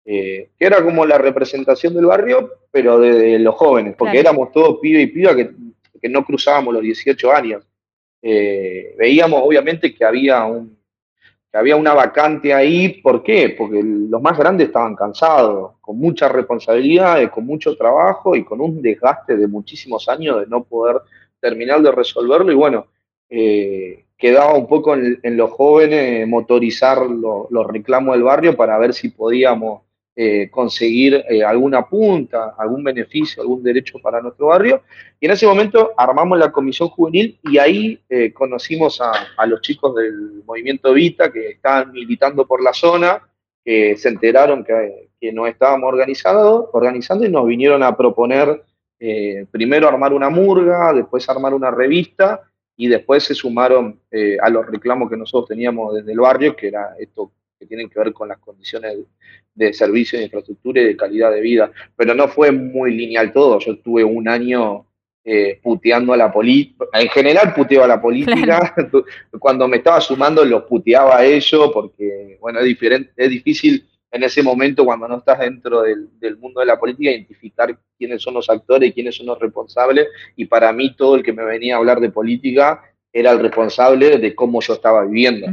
Eh, 0.08 0.52
que 0.56 0.66
era 0.66 0.84
como 0.84 1.04
la 1.04 1.18
representación 1.18 1.96
del 1.96 2.06
barrio, 2.06 2.52
pero 2.70 3.00
de, 3.00 3.40
los 3.40 3.56
jóvenes, 3.56 3.96
porque 3.98 4.20
éramos 4.20 4.52
todos 4.52 4.78
pibe 4.80 5.02
y 5.02 5.08
piba 5.08 5.36
que, 5.36 5.50
no 6.08 6.24
cruzábamos 6.24 6.76
los 6.76 6.84
18 6.84 7.32
años. 7.32 7.64
Eh, 8.22 8.94
veíamos 8.96 9.42
obviamente 9.44 9.96
que 9.96 10.06
había, 10.06 10.46
un, 10.46 10.78
que 11.52 11.58
había 11.58 11.76
una 11.76 11.96
vacante 11.96 12.54
ahí, 12.54 13.02
¿por 13.02 13.24
qué? 13.24 13.56
Porque 13.58 13.82
los 13.84 14.22
más 14.22 14.38
grandes 14.38 14.68
estaban 14.68 14.96
cansados, 14.96 15.72
con 15.82 15.98
muchas 15.98 16.32
responsabilidades, 16.32 17.32
con 17.32 17.48
mucho 17.48 17.76
trabajo 17.76 18.36
y 18.36 18.44
con 18.44 18.62
un 18.62 18.84
desgaste 18.84 19.36
de 19.36 19.48
muchísimos 19.48 20.08
años 20.08 20.42
de 20.42 20.46
no 20.46 20.64
poder 20.64 20.98
terminar 21.40 21.82
de 21.82 21.92
resolverlo 21.92 22.52
y 22.52 22.56
bueno, 22.56 22.86
eh, 23.28 24.06
quedaba 24.16 24.54
un 24.54 24.68
poco 24.68 24.94
en, 24.94 25.20
los 25.38 25.50
jóvenes 25.50 26.28
motorizar 26.28 27.00
los 27.10 27.68
reclamos 27.68 28.14
del 28.14 28.24
barrio 28.24 28.56
para 28.56 28.78
ver 28.78 28.94
si 28.94 29.10
podíamos 29.10 29.82
eh, 30.18 30.50
conseguir 30.50 31.26
eh, 31.28 31.44
alguna 31.44 31.86
punta, 31.86 32.56
algún 32.58 32.86
beneficio, 32.86 33.42
algún 33.42 33.62
derecho 33.62 34.00
para 34.00 34.22
nuestro 34.22 34.48
barrio. 34.48 34.84
Y 35.20 35.26
en 35.26 35.34
ese 35.34 35.46
momento 35.46 35.92
armamos 35.98 36.40
la 36.40 36.54
comisión 36.54 36.88
juvenil 36.88 37.38
y 37.44 37.58
ahí 37.58 38.00
eh, 38.08 38.32
conocimos 38.32 39.02
a, 39.02 39.46
los 39.46 39.60
chicos 39.60 39.94
del 39.94 40.42
movimiento 40.46 40.94
Vita 40.94 41.34
que 41.34 41.50
estaban 41.50 41.92
militando 41.92 42.48
por 42.48 42.64
la 42.64 42.72
zona, 42.72 43.28
que 43.62 43.98
se 43.98 44.08
enteraron 44.08 44.64
que, 44.64 45.10
que 45.20 45.34
nos 45.34 45.50
estábamos 45.50 45.92
organizando 46.72 47.26
y 47.26 47.30
nos 47.30 47.46
vinieron 47.46 47.84
a 47.84 47.98
proponer 47.98 48.64
primero 49.52 49.90
armar 49.90 50.14
una 50.14 50.30
murga, 50.30 50.94
después 50.94 51.28
armar 51.28 51.54
una 51.54 51.72
revista 51.72 52.42
y 52.78 52.88
después 52.88 53.24
se 53.24 53.36
sumaron 53.36 54.00
a 54.42 54.50
los 54.50 54.66
reclamos 54.66 55.10
que 55.10 55.18
nosotros 55.18 55.50
teníamos 55.50 55.94
desde 55.94 56.14
el 56.14 56.20
barrio, 56.20 56.56
que 56.56 56.70
era 56.70 56.96
esto 56.98 57.32
que 57.60 57.66
tienen 57.66 57.90
que 57.90 58.00
ver 58.00 58.14
con 58.14 58.28
las 58.28 58.40
condiciones 58.40 58.98
de 59.54 59.74
servicio, 59.74 60.20
de 60.20 60.26
infraestructura 60.26 60.82
y 60.82 60.86
de 60.86 60.98
calidad 60.98 61.32
de 61.32 61.42
vida. 61.42 61.72
Pero 61.96 62.14
no 62.14 62.28
fue 62.28 62.52
muy 62.52 62.94
lineal 62.94 63.32
todo. 63.32 63.60
Yo 63.60 63.74
estuve 63.74 64.04
un 64.04 64.28
año 64.28 64.86
eh, 65.24 65.60
puteando 65.64 66.14
a 66.14 66.18
la 66.18 66.32
política. 66.32 66.86
En 66.94 67.10
general 67.10 67.54
puteo 67.54 67.84
a 67.84 67.88
la 67.88 68.02
política. 68.02 68.76
Cuando 69.40 69.68
me 69.68 69.78
estaba 69.78 70.02
sumando 70.02 70.44
los 70.44 70.64
puteaba 70.64 71.18
a 71.18 71.26
ellos 71.26 71.72
porque, 71.74 72.38
bueno, 72.40 72.60
es, 72.60 72.66
diferente, 72.66 73.12
es 73.16 73.30
difícil 73.30 73.88
en 74.12 74.24
ese 74.24 74.42
momento 74.42 74.86
cuando 74.86 75.10
no 75.10 75.18
estás 75.18 75.40
dentro 75.40 75.82
del, 75.82 76.08
del, 76.20 76.38
mundo 76.38 76.62
de 76.62 76.68
la 76.68 76.80
política 76.80 77.12
identificar 77.12 77.78
quiénes 77.98 78.22
son 78.22 78.36
los 78.36 78.50
actores 78.50 78.94
quiénes 78.94 79.16
son 79.16 79.26
los 79.26 79.40
responsables. 79.40 80.08
Y 80.38 80.46
para 80.46 80.72
mí 80.72 80.96
todo 80.96 81.16
el 81.16 81.24
que 81.24 81.34
me 81.34 81.44
venía 81.44 81.76
a 81.76 81.80
hablar 81.80 82.00
de 82.00 82.12
política 82.12 82.82
era 83.12 83.32
el 83.32 83.40
responsable 83.40 84.18
de 84.18 84.36
cómo 84.36 84.62
yo 84.62 84.74
estaba 84.74 85.04
viviendo 85.04 85.48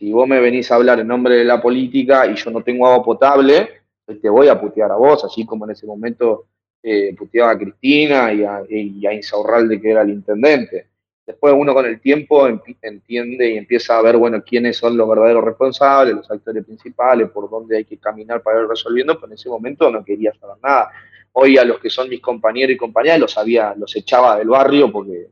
si 0.00 0.10
vos 0.12 0.26
me 0.26 0.40
venís 0.40 0.72
a 0.72 0.76
hablar 0.76 0.98
en 0.98 1.08
nombre 1.08 1.36
de 1.36 1.44
la 1.44 1.60
política 1.60 2.26
y 2.26 2.34
yo 2.34 2.50
no 2.50 2.62
tengo 2.62 2.86
agua 2.86 3.04
potable, 3.04 3.68
pues 4.06 4.18
te 4.18 4.30
voy 4.30 4.48
a 4.48 4.58
putear 4.58 4.90
a 4.90 4.96
vos, 4.96 5.22
así 5.26 5.44
como 5.44 5.66
en 5.66 5.72
ese 5.72 5.86
momento 5.86 6.46
eh, 6.82 7.14
puteaba 7.14 7.50
a 7.50 7.58
Cristina 7.58 8.32
y 8.32 8.42
a, 8.42 8.62
y 8.66 9.06
a 9.06 9.10
que 9.10 9.90
era 9.90 10.00
el 10.00 10.08
intendente. 10.08 10.86
Después 11.26 11.52
uno 11.54 11.74
con 11.74 11.84
el 11.84 12.00
tiempo 12.00 12.48
entiende 12.48 13.50
y 13.50 13.58
empieza 13.58 13.98
a 13.98 14.02
ver, 14.02 14.16
bueno, 14.16 14.42
quiénes 14.42 14.78
son 14.78 14.96
los 14.96 15.06
verdaderos 15.06 15.44
responsables, 15.44 16.16
los 16.16 16.30
actores 16.30 16.64
principales, 16.64 17.28
por 17.28 17.50
dónde 17.50 17.76
hay 17.76 17.84
que 17.84 17.98
caminar 17.98 18.42
para 18.42 18.62
ir 18.62 18.68
resolviendo, 18.68 19.16
pero 19.16 19.26
en 19.26 19.34
ese 19.34 19.50
momento 19.50 19.90
no 19.90 20.02
quería 20.02 20.32
saber 20.32 20.56
nada. 20.62 20.88
Hoy 21.32 21.58
a 21.58 21.64
los 21.66 21.78
que 21.78 21.90
son 21.90 22.08
mis 22.08 22.22
compañeros 22.22 22.74
y 22.74 22.78
compañeras 22.78 23.20
los, 23.20 23.36
los 23.76 23.96
echaba 23.96 24.38
del 24.38 24.48
barrio 24.48 24.90
porque 24.90 25.28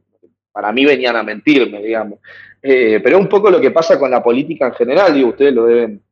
para 0.53 0.73
mí 0.73 0.85
venían 0.85 1.17
a 1.17 1.23
mentirme, 1.23 1.83
digamos. 1.83 2.19
Eh, 2.61 3.01
pero 3.03 3.17
es 3.17 3.23
un 3.23 3.29
poco 3.29 3.51
lo 3.51 3.61
que 3.61 3.71
pasa 3.71 3.99
con 3.99 4.11
la 4.11 4.23
política 4.23 4.67
en 4.67 4.75
general, 4.75 5.15
digo, 5.15 5.29
ustedes 5.29 5.55
lo 5.55 5.67
deben, 5.67 6.03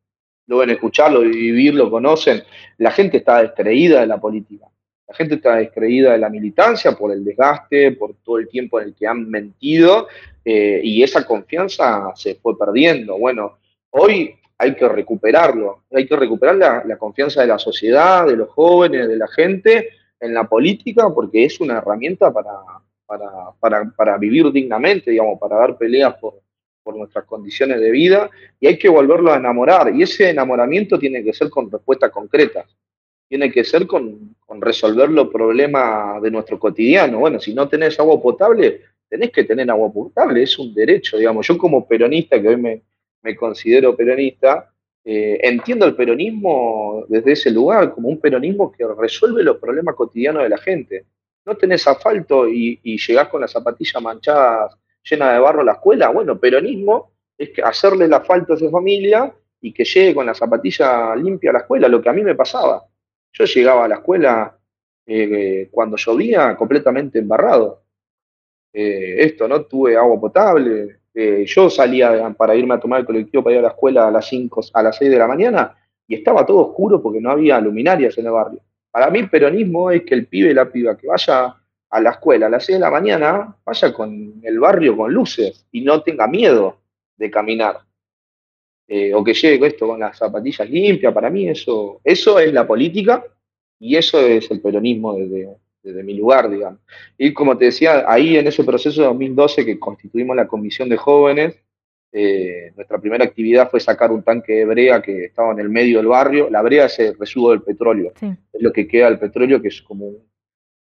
lo 0.47 0.61
deben 0.61 0.75
escuchar, 0.75 1.13
lo 1.13 1.21
vivir, 1.21 1.75
lo 1.75 1.91
conocen. 1.91 2.43
La 2.79 2.91
gente 2.91 3.19
está 3.19 3.43
descreída 3.43 4.01
de 4.01 4.07
la 4.07 4.21
política. 4.21 4.67
La 5.09 5.15
gente 5.15 5.37
está 5.37 5.57
descreída 5.57 6.13
de 6.13 6.19
la 6.19 6.29
militancia 6.29 6.93
por 6.93 7.13
el 7.13 7.25
desgaste, 7.25 7.93
por 7.93 8.15
todo 8.25 8.39
el 8.39 8.49
tiempo 8.49 8.81
en 8.81 8.89
el 8.89 8.95
que 8.95 9.07
han 9.07 9.31
mentido 9.31 10.09
eh, 10.45 10.81
y 10.83 11.03
esa 11.03 11.25
confianza 11.25 12.13
se 12.17 12.35
fue 12.37 12.59
perdiendo. 12.59 13.17
Bueno, 13.17 13.59
hoy 13.91 14.35
hay 14.59 14.75
que 14.75 14.89
recuperarlo, 14.89 15.83
hay 15.93 16.07
que 16.07 16.17
recuperar 16.17 16.57
la, 16.85 16.97
confianza 16.97 17.43
de 17.43 17.47
la 17.49 17.59
sociedad, 17.59 18.27
de 18.27 18.37
los 18.37 18.49
jóvenes, 18.49 19.07
de 19.07 19.17
la 19.17 19.29
gente 19.29 19.91
en 20.19 20.35
la 20.35 20.45
política, 20.45 21.09
porque 21.15 21.45
es 21.45 21.61
una 21.61 21.79
herramienta 21.79 22.33
para, 22.33 22.53
para, 23.07 23.29
para, 23.61 23.91
para, 23.97 24.19
vivir 24.19 24.51
dignamente, 24.53 25.11
digamos, 25.11 25.39
para 25.39 25.57
dar 25.57 25.79
peleas 25.79 26.15
por, 26.15 26.41
por 26.83 26.97
nuestras 26.97 27.25
condiciones 27.25 27.81
de 27.81 27.91
vida, 27.91 28.31
y 28.61 28.67
hay 28.67 28.79
que 28.79 28.89
volverlo 28.89 29.33
a 29.33 29.37
enamorar. 29.37 29.95
Y 29.95 30.03
ese 30.03 30.31
enamoramiento 30.31 30.99
tiene 30.99 31.23
que 31.23 31.33
ser 31.33 31.51
con 31.51 31.71
respuestas 31.71 32.11
concretas, 32.11 32.67
tiene 33.29 33.51
que 33.51 33.65
ser 33.65 33.87
con, 33.87 34.37
con 34.45 34.61
resolver 34.61 35.11
los 35.11 35.29
problemas 35.29 36.23
de 36.23 36.31
nuestro 36.31 36.59
cotidiano. 36.59 37.19
Bueno, 37.19 37.41
si 37.41 37.55
no 37.55 37.69
tenés 37.69 37.99
agua 37.99 38.21
potable, 38.21 38.83
tenés 39.09 39.31
que 39.31 39.45
tener 39.45 39.71
agua 39.71 39.93
potable, 39.93 40.43
es 40.43 40.59
un 40.59 40.75
derecho, 40.75 41.17
digamos. 41.17 41.47
Yo 41.47 41.59
como 41.59 41.87
peronista, 41.87 42.41
que 42.41 42.49
hoy 42.49 42.57
me, 42.57 42.83
me 43.23 43.35
considero 43.35 43.97
peronista, 43.97 44.73
eh, 45.05 45.39
entiendo 45.43 45.87
el 45.87 45.95
peronismo 45.95 47.05
desde 47.09 47.33
ese 47.33 47.51
lugar, 47.51 47.93
como 47.93 48.09
un 48.09 48.21
peronismo 48.21 48.73
que 48.73 48.85
resuelve 48.87 49.43
los 49.43 49.59
problemas 49.59 49.95
cotidianos 49.95 50.43
de 50.43 50.49
la 50.49 50.59
gente 50.59 51.05
no 51.47 51.57
tenés 51.57 51.87
asfalto 51.87 52.49
y, 52.49 52.81
llegás 52.83 53.29
con 53.29 53.41
las 53.41 53.53
zapatillas 53.53 54.03
manchadas, 54.03 54.77
llenas 55.09 55.33
de 55.33 55.39
barro 55.39 55.61
a 55.61 55.65
la 55.65 55.73
escuela, 55.73 56.09
bueno, 56.11 56.39
peronismo 56.39 57.13
es 57.39 57.51
que 57.51 57.63
hacerle 57.63 58.07
el 58.07 58.15
asfalto 58.15 58.53
a 58.53 58.57
esa 58.57 58.69
familia 58.69 59.33
y 59.61 59.73
que 59.73 59.85
llegue 59.85 60.15
con 60.15 60.27
la 60.27 60.35
zapatilla 60.35 61.15
limpia 61.15 61.51
a 61.51 61.53
la 61.55 61.59
escuela, 61.61 61.89
lo 61.89 62.03
que 62.03 62.09
a 62.09 62.13
mí 62.13 62.23
me 62.23 62.35
pasaba. 62.35 62.85
Yo 63.33 63.45
llegaba 63.45 63.85
a 63.85 63.89
la 63.89 63.97
escuela 63.97 64.59
eh, 65.07 65.69
cuando 65.71 65.97
llovía 65.97 66.57
completamente 66.57 67.19
embarrado. 67.19 67.83
Eh, 68.73 69.17
esto, 69.19 69.47
¿no? 69.47 69.65
Tuve 69.67 69.97
agua 69.97 70.21
potable. 70.21 71.01
Eh, 71.15 71.45
yo 71.47 71.71
salía 71.71 72.35
para 72.37 72.55
irme 72.55 72.75
a 72.75 72.81
tomar 72.81 73.01
el 73.01 73.07
colectivo 73.07 73.45
para 73.45 73.55
ir 73.55 73.59
a 73.61 73.63
la 73.63 73.69
escuela 73.69 74.09
a 74.09 74.11
las 74.11 74.27
5, 74.29 74.61
a 74.73 74.83
las 74.83 74.97
6 74.97 75.11
de 75.11 75.19
la 75.19 75.27
mañana 75.27 75.77
y 76.09 76.15
estaba 76.15 76.45
todo 76.45 76.69
oscuro 76.69 77.03
porque 77.03 77.21
no 77.21 77.31
había 77.31 77.61
luminarias 77.61 78.17
en 78.19 78.27
el 78.27 78.33
barrio. 78.33 78.61
Para 78.97 79.11
mí, 79.11 79.25
peronismo 79.25 79.91
es 79.91 80.05
que 80.05 80.15
el 80.15 80.27
pibe 80.27 80.53
y 80.53 80.55
la 80.55 80.73
piba 80.73 80.97
que 80.97 81.07
vaya 81.07 81.55
a 81.91 82.01
la 82.01 82.11
escuela 82.13 82.47
a 82.47 82.49
las 82.49 82.65
6 82.65 82.77
de 82.77 82.81
la 82.81 82.91
mañana, 82.91 83.55
vaya 83.63 83.93
con 83.93 84.41
el 84.43 84.59
barrio 84.59 84.97
con 84.97 85.13
luces 85.13 85.67
y 85.71 85.83
no 85.83 86.01
tenga 86.03 86.27
miedo 86.27 86.79
de 87.15 87.31
caminar. 87.31 87.81
Eh, 88.89 89.13
o 89.13 89.23
que 89.23 89.35
llegue 89.35 89.67
esto 89.67 89.87
con 89.87 90.01
las 90.01 90.17
zapatillas 90.17 90.71
limpias. 90.71 91.13
Para 91.13 91.29
mí, 91.29 91.47
eso, 91.47 92.01
eso 92.03 92.39
es 92.39 92.51
la 92.55 92.67
política 92.67 93.23
y 93.79 93.97
eso 93.97 94.19
es 94.19 94.51
el 94.51 94.63
peronismo 94.63 95.13
desde, 95.13 95.59
desde 95.83 96.03
mi 96.03 96.15
lugar, 96.15 96.49
digamos. 96.49 96.81
Y 97.19 97.35
como 97.35 97.55
te 97.59 97.67
decía, 97.67 98.03
ahí 98.09 98.39
en 98.39 98.47
ese 98.47 98.65
proceso 98.65 99.03
de 99.03 99.09
2012 99.09 99.67
que 99.67 99.79
constituimos 99.79 100.35
la 100.35 100.49
comisión 100.49 100.89
de 100.89 100.97
jóvenes, 100.97 101.55
eh, 102.19 102.73
nuestra 102.75 102.99
primera 102.99 103.27
actividad 103.27 103.71
fue 103.71 103.79
sacar 103.79 104.11
un 104.11 104.23
tanque 104.23 104.55
de 104.55 104.65
brea 104.65 105.03
que 105.03 105.27
estaba 105.27 105.53
en 105.53 105.61
el 105.61 105.69
medio 105.69 105.99
del 105.99 106.07
barrio. 106.07 106.49
La 106.49 106.63
brea 106.63 106.87
es 106.87 106.99
el 106.99 107.19
residuo 107.19 107.51
del 107.51 107.61
petróleo, 107.61 108.15
es 108.19 108.63
lo 108.63 108.73
que 108.73 108.89
queda 108.89 109.11
del 109.11 109.19
petróleo, 109.19 109.61
que 109.61 109.69
es 109.69 109.83
como, 109.83 110.13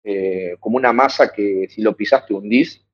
eh, 0.04 0.54
como 0.60 0.76
una 0.76 0.92
masa 0.92 1.32
que 1.32 1.66
si 1.68 1.82
lo 1.82 1.96
pisaste 1.96 2.34
hundís. 2.34 2.86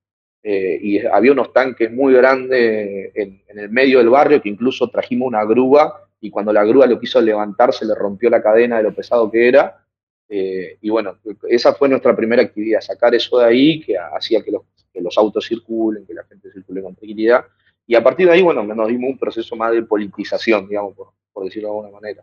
Eh, 0.42 0.78
y 0.80 0.98
había 1.00 1.32
unos 1.32 1.52
tanques 1.52 1.92
muy 1.92 2.14
grandes 2.14 3.12
en, 3.14 3.42
el 3.46 3.68
medio 3.68 3.98
del 3.98 4.08
barrio 4.08 4.40
que 4.40 4.48
incluso 4.48 4.88
trajimos 4.88 5.28
una 5.28 5.44
grúa 5.44 6.08
y 6.18 6.30
cuando 6.30 6.50
la 6.50 6.64
grúa 6.64 6.86
lo 6.86 6.98
quiso 6.98 7.20
levantar 7.20 7.74
se 7.74 7.84
le 7.84 7.94
rompió 7.94 8.30
la 8.30 8.42
cadena 8.42 8.78
de 8.78 8.84
lo 8.84 8.94
pesado 8.94 9.30
que 9.30 9.48
era. 9.48 9.84
y 10.30 10.88
bueno, 10.88 11.18
esa 11.46 11.74
fue 11.74 11.90
nuestra 11.90 12.16
primera 12.16 12.40
actividad, 12.40 12.80
sacar 12.80 13.14
eso 13.14 13.38
de 13.38 13.44
ahí 13.44 13.80
que 13.82 13.98
hacía 13.98 14.42
que 14.42 14.50
los, 14.50 14.62
que 14.90 15.02
los 15.02 15.18
autos 15.18 15.46
circulen, 15.46 16.06
que 16.06 16.14
la 16.14 16.24
gente 16.24 16.50
circule 16.50 16.80
con 16.80 16.94
tranquilidad 16.94 17.44
y 17.90 17.96
a 17.96 18.04
partir 18.04 18.28
de 18.28 18.34
ahí, 18.34 18.40
bueno, 18.40 18.62
nos 18.62 18.86
dimos 18.86 19.10
un 19.10 19.18
proceso 19.18 19.56
más 19.56 19.72
de 19.72 19.82
politización, 19.82 20.68
digamos, 20.68 20.94
por, 20.94 21.42
decirlo 21.42 21.70
de 21.70 21.74
alguna 21.74 21.90
manera. 21.90 22.22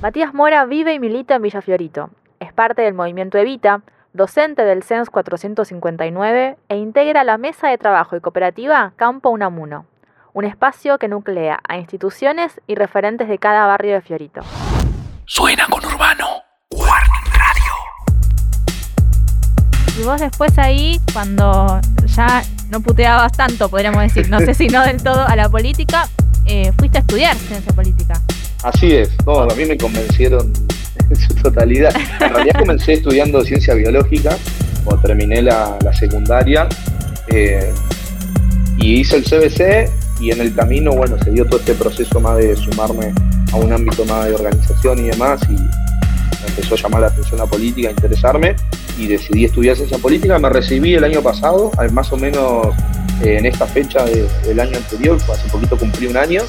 Matías 0.00 0.32
Mora 0.32 0.64
vive 0.64 0.94
y 0.94 1.00
milita 1.00 1.34
en 1.34 1.42
Villa 1.42 1.60
Fiorito. 1.60 2.10
Es 2.38 2.52
parte 2.52 2.82
del 2.82 2.94
movimiento 2.94 3.36
Evita, 3.36 3.82
docente 4.12 4.64
del 4.64 4.84
CENS 4.84 5.10
459 5.10 6.56
e 6.68 6.76
integra 6.76 7.24
la 7.24 7.36
Mesa 7.36 7.68
de 7.68 7.78
Trabajo 7.78 8.14
y 8.14 8.20
Cooperativa 8.20 8.92
Campo 8.94 9.30
Unamuno, 9.30 9.86
un 10.34 10.44
espacio 10.44 10.98
que 10.98 11.08
nuclea 11.08 11.58
a 11.66 11.78
instituciones 11.78 12.60
y 12.68 12.76
referentes 12.76 13.26
de 13.26 13.38
cada 13.38 13.66
barrio 13.66 13.94
de 13.94 14.02
Fiorito. 14.02 14.42
Suena 15.24 15.66
con 15.68 15.84
Urbano, 15.84 16.26
Y 19.98 20.02
vos 20.02 20.20
después 20.20 20.58
ahí, 20.58 21.00
cuando 21.12 21.80
ya 22.14 22.44
no 22.70 22.80
puteabas 22.80 23.32
tanto, 23.32 23.68
podríamos 23.70 24.02
decir, 24.02 24.28
no 24.28 24.38
sé 24.40 24.52
si 24.52 24.68
no 24.68 24.84
del 24.84 25.02
todo, 25.02 25.26
a 25.26 25.34
la 25.36 25.48
política, 25.48 26.08
eh, 26.44 26.70
fuiste 26.78 26.98
a 26.98 27.00
estudiar 27.00 27.34
ciencia 27.36 27.72
política. 27.72 28.20
Así 28.62 28.92
es, 28.92 29.10
no, 29.24 29.40
a 29.40 29.54
mí 29.54 29.64
me 29.64 29.78
convencieron 29.78 30.52
en 31.10 31.16
su 31.16 31.34
totalidad. 31.36 31.94
En 32.20 32.34
realidad 32.34 32.58
comencé 32.58 32.94
estudiando 32.94 33.42
ciencia 33.42 33.72
biológica, 33.74 34.36
cuando 34.84 35.02
terminé 35.02 35.40
la, 35.40 35.78
secundaria, 35.98 36.68
eh, 37.28 37.72
y 38.76 39.00
hice 39.00 39.16
el 39.16 39.24
CBC, 39.24 39.90
y 40.20 40.30
en 40.30 40.40
el 40.40 40.54
camino, 40.54 40.92
bueno, 40.92 41.16
se 41.22 41.30
dio 41.30 41.46
todo 41.46 41.58
este 41.60 41.74
proceso 41.74 42.20
más 42.20 42.36
de 42.36 42.54
sumarme 42.56 43.12
a 43.52 43.56
un 43.56 43.72
ámbito 43.72 44.04
más 44.04 44.26
de 44.26 44.34
organización 44.34 44.98
y 44.98 45.08
demás, 45.08 45.40
empezó 46.46 46.74
a 46.74 46.78
llamar 46.78 47.00
la 47.02 47.06
atención 47.08 47.38
la 47.38 47.46
política, 47.46 47.88
a 47.88 47.90
interesarme, 47.90 48.56
y 48.98 49.06
decidí 49.06 49.44
estudiar 49.44 49.76
ciencia 49.76 49.98
política. 49.98 50.38
Me 50.38 50.48
recibí 50.48 50.94
el 50.94 51.04
año 51.04 51.22
pasado, 51.22 51.70
más 51.92 52.12
o 52.12 52.16
menos 52.16 52.68
eh, 53.22 53.38
en 53.38 53.46
esta 53.46 53.66
fecha 53.66 54.04
del 54.04 54.60
año 54.60 54.76
anterior, 54.76 55.18
hace 55.32 55.48
poquito 55.48 55.76
cumplí 55.76 56.06
un 56.06 56.16
año, 56.16 56.42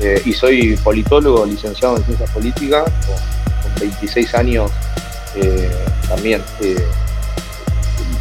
eh, 0.00 0.20
y 0.24 0.32
soy 0.32 0.76
politólogo 0.82 1.44
licenciado 1.46 1.96
en 1.96 2.04
ciencias 2.04 2.30
políticas, 2.30 2.84
con, 2.84 3.38
26 3.80 4.34
años 4.34 4.72
eh, 5.36 5.70
también. 6.08 6.42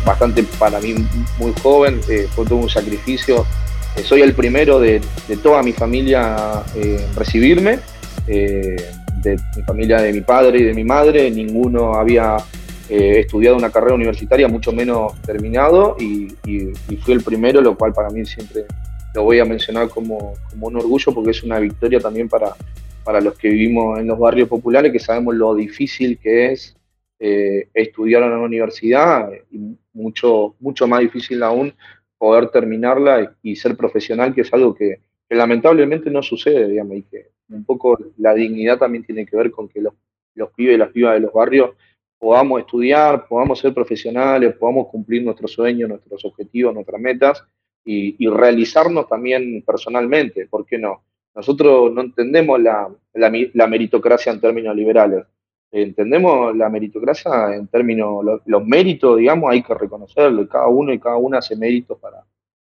bastante 0.05 0.43
para 0.59 0.79
mí 0.79 0.93
muy 1.39 1.51
joven, 1.63 1.99
fue 2.35 2.45
todo 2.45 2.55
un 2.55 2.69
sacrificio. 2.69 3.45
soy 4.05 4.21
el 4.21 4.33
primero 4.33 4.79
de, 4.79 5.01
toda 5.41 5.63
mi 5.63 5.73
familia 5.73 6.63
en 6.75 7.15
recibirme, 7.15 7.79
de 9.21 9.37
mi 9.55 9.63
familia 9.63 10.01
de 10.01 10.13
mi 10.13 10.21
padre 10.21 10.59
y 10.59 10.63
de 10.63 10.73
mi 10.73 10.83
madre, 10.83 11.29
ninguno 11.31 11.93
había 11.95 12.37
He 12.89 13.19
estudiado 13.19 13.57
una 13.57 13.69
carrera 13.69 13.95
universitaria, 13.95 14.47
mucho 14.47 14.71
menos 14.71 15.21
terminado, 15.21 15.97
y, 15.99 16.29
fui 17.01 17.13
el 17.13 17.21
primero, 17.21 17.61
lo 17.61 17.77
cual 17.77 17.91
para 17.91 18.09
mí 18.09 18.25
siempre 18.25 18.63
lo 19.13 19.23
voy 19.23 19.39
a 19.39 19.45
mencionar 19.45 19.89
como, 19.89 20.35
un 20.59 20.75
orgullo 20.75 21.13
porque 21.13 21.31
es 21.31 21.43
una 21.43 21.59
victoria 21.59 21.99
también 21.99 22.29
para, 22.29 22.53
para 23.03 23.19
los 23.19 23.37
que 23.37 23.49
vivimos 23.49 23.99
en 23.99 24.07
los 24.07 24.17
barrios 24.17 24.47
populares, 24.47 24.93
que 24.93 24.99
sabemos 24.99 25.35
lo 25.35 25.53
difícil 25.53 26.17
que 26.17 26.53
es 26.53 26.77
eh, 27.19 27.67
estudiar 27.73 28.23
en 28.23 28.29
una 28.29 28.45
universidad 28.45 29.31
y 29.51 29.75
mucho, 29.91 30.55
mucho 30.59 30.87
más 30.87 31.01
difícil 31.01 31.43
aún 31.43 31.73
poder 32.17 32.49
terminarla 32.49 33.35
y, 33.43 33.55
ser 33.57 33.75
profesional, 33.75 34.33
que 34.33 34.41
es 34.41 34.53
algo 34.53 34.73
que, 34.73 35.01
lamentablemente 35.29 36.09
no 36.09 36.23
sucede, 36.23 36.69
digamos, 36.69 36.95
y 36.95 37.03
que 37.03 37.31
un 37.49 37.63
poco 37.65 37.97
la 38.17 38.33
dignidad 38.33 38.77
también 38.77 39.05
tiene 39.05 39.25
que 39.25 39.37
ver 39.37 39.51
con 39.51 39.67
que 39.69 39.81
los, 39.81 39.93
los 40.35 40.51
pibes 40.51 40.75
y 40.75 40.77
las 40.77 40.91
pibas 40.91 41.13
de 41.13 41.21
los 41.21 41.33
barrios 41.33 41.71
podamos 42.19 42.61
estudiar, 42.61 43.27
podamos 43.27 43.59
ser 43.59 43.73
profesionales, 43.73 44.55
podamos 44.55 44.87
cumplir 44.87 45.23
nuestros 45.23 45.51
sueños, 45.51 45.89
nuestros 45.89 46.25
objetivos, 46.25 46.73
nuestras 46.73 46.99
metas 46.99 47.43
y, 47.83 48.27
realizarnos 48.27 49.07
también 49.07 49.63
personalmente, 49.65 50.47
¿por 50.47 50.65
qué 50.65 50.77
no? 50.77 51.03
Nosotros 51.33 51.93
no 51.93 52.01
entendemos 52.01 52.59
la, 52.59 53.67
meritocracia 53.67 54.31
en 54.33 54.41
términos 54.41 54.75
liberales, 54.75 55.25
entendemos 55.71 56.55
la 56.55 56.69
meritocracia 56.69 57.55
en 57.55 57.67
términos, 57.67 58.25
los, 58.45 58.65
méritos, 58.65 59.17
digamos, 59.17 59.51
hay 59.51 59.63
que 59.63 59.73
reconocerlo, 59.73 60.41
y 60.41 60.47
cada 60.47 60.67
uno 60.67 60.91
y 60.91 60.99
cada 60.99 61.17
una 61.17 61.37
hace 61.37 61.55
méritos 61.55 61.97
para, 61.99 62.25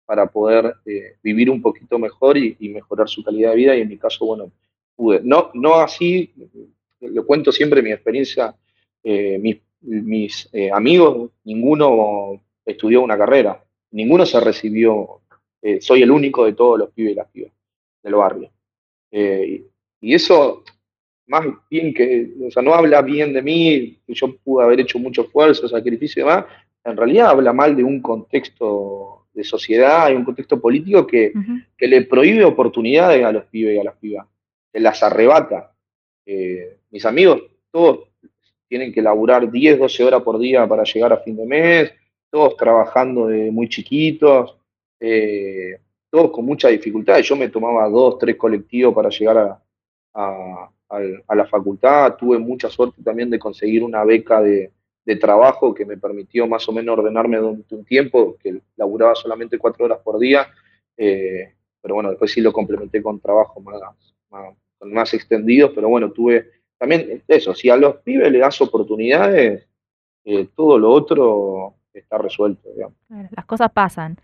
para 0.05 0.25
poder 0.25 0.73
eh, 0.85 1.17
vivir 1.21 1.49
un 1.51 1.61
poquito 1.61 1.99
mejor 1.99 2.37
y, 2.37 2.69
mejorar 2.69 3.07
su 3.07 3.23
calidad 3.23 3.51
de 3.51 3.57
vida, 3.57 3.75
y 3.75 3.81
en 3.81 3.89
mi 3.89 3.97
caso, 3.97 4.25
bueno, 4.25 4.51
pude. 4.95 5.21
No, 5.23 5.51
no 5.53 5.75
así, 5.75 6.33
lo 6.99 7.25
cuento 7.25 7.51
siempre 7.51 7.81
mi 7.81 7.91
experiencia 7.91 8.55
eh, 9.03 9.37
mis, 9.81 10.49
eh, 10.53 10.71
amigos, 10.71 11.31
ninguno 11.43 12.41
estudió 12.65 13.01
una 13.01 13.17
carrera, 13.17 13.61
ninguno 13.91 14.25
se 14.25 14.39
recibió, 14.39 15.19
eh, 15.61 15.81
soy 15.81 16.03
el 16.03 16.11
único 16.11 16.45
de 16.45 16.53
todos 16.53 16.79
los 16.79 16.91
pibes 16.91 17.11
y 17.11 17.15
las 17.15 17.27
pibas 17.27 17.51
del 18.01 18.15
barrio. 18.15 18.49
y 19.11 20.13
eso, 20.13 20.63
más 21.27 21.45
bien 21.69 21.93
que, 21.93 22.29
o 22.47 22.51
sea, 22.51 22.63
no 22.63 22.73
habla 22.73 23.01
bien 23.01 23.33
de 23.33 23.41
mí, 23.41 23.99
que 24.05 24.13
yo 24.13 24.35
pude 24.37 24.63
haber 24.63 24.79
hecho 24.79 24.99
mucho 24.99 25.23
esfuerzo, 25.23 25.67
sacrificio 25.67 26.21
y 26.21 26.25
demás, 26.25 26.45
en 26.85 26.97
realidad 26.97 27.29
habla 27.29 27.53
mal 27.53 27.75
de 27.75 27.83
un 27.83 28.01
contexto 28.01 29.27
de 29.33 29.43
sociedad 29.43 30.09
y 30.11 30.15
un 30.15 30.25
contexto 30.25 30.59
político 30.59 31.07
que, 31.07 31.33
que 31.77 31.87
le 31.87 32.03
prohíbe 32.03 32.43
oportunidades 32.45 33.23
a 33.23 33.31
los 33.31 33.45
pibes 33.45 33.75
y 33.75 33.79
a 33.79 33.83
las 33.83 33.95
pibas, 33.97 34.27
que 34.73 34.79
las 34.79 35.03
arrebata. 35.03 35.73
mis 36.25 37.05
amigos, 37.05 37.43
todos 37.71 38.09
tienen 38.67 38.91
que 38.91 39.03
laburar 39.03 39.51
10, 39.51 39.77
12 39.77 40.03
horas 40.03 40.23
por 40.23 40.39
día 40.39 40.67
para 40.67 40.83
llegar 40.83 41.13
a 41.13 41.17
fin 41.17 41.37
de 41.37 41.45
mes, 41.45 41.93
todos 42.31 42.57
trabajando 42.57 43.27
de 43.27 43.51
muy 43.51 43.69
chiquitos, 43.69 44.57
eh, 44.99 45.79
todos 46.09 46.31
con 46.31 46.45
mucha 46.45 46.69
dificultad. 46.69 47.19
Yo 47.19 47.35
me 47.35 47.49
tomaba 47.49 47.87
dos, 47.87 48.17
tres 48.17 48.35
colectivos 48.35 48.95
para 48.95 49.09
llegar 49.09 49.59
a, 50.15 50.69
la 51.35 51.45
facultad. 51.45 52.15
Tuve 52.15 52.39
mucha 52.39 52.67
suerte 52.67 53.03
también 53.03 53.29
de 53.29 53.37
conseguir 53.37 53.83
una 53.83 54.03
beca 54.03 54.41
de, 54.41 54.71
trabajo 55.21 55.73
que 55.73 55.85
me 55.85 55.97
permitió 55.97 56.47
más 56.47 56.67
o 56.67 56.71
menos 56.71 56.97
ordenarme 56.97 57.37
durante 57.37 57.75
un 57.75 57.85
tiempo, 57.85 58.37
que 58.41 58.59
laburaba 58.77 59.13
solamente 59.13 59.59
cuatro 59.59 59.85
horas 59.85 59.99
por 60.03 60.17
día. 60.17 60.47
Eh, 60.97 61.53
pero 61.79 61.93
bueno, 61.93 62.09
después 62.09 62.31
sí 62.31 62.41
lo 62.41 62.51
complementé 62.51 63.03
con 63.03 63.19
trabajo 63.19 63.59
más, 63.59 63.79
más 64.85 65.13
extendidos, 65.13 65.71
pero 65.73 65.89
bueno, 65.89 66.11
tuve 66.11 66.51
también 66.77 67.23
eso, 67.27 67.55
si 67.55 67.69
a 67.69 67.77
los 67.77 67.95
pibes 67.97 68.31
le 68.31 68.39
das 68.39 68.59
oportunidades, 68.61 69.65
eh, 70.25 70.47
todo 70.55 70.77
lo 70.77 70.91
otro 70.91 71.75
está 71.93 72.17
resuelto, 72.17 72.69
digamos. 72.75 72.97
Las 73.31 73.45
cosas 73.45 73.71
pasan. 73.71 74.17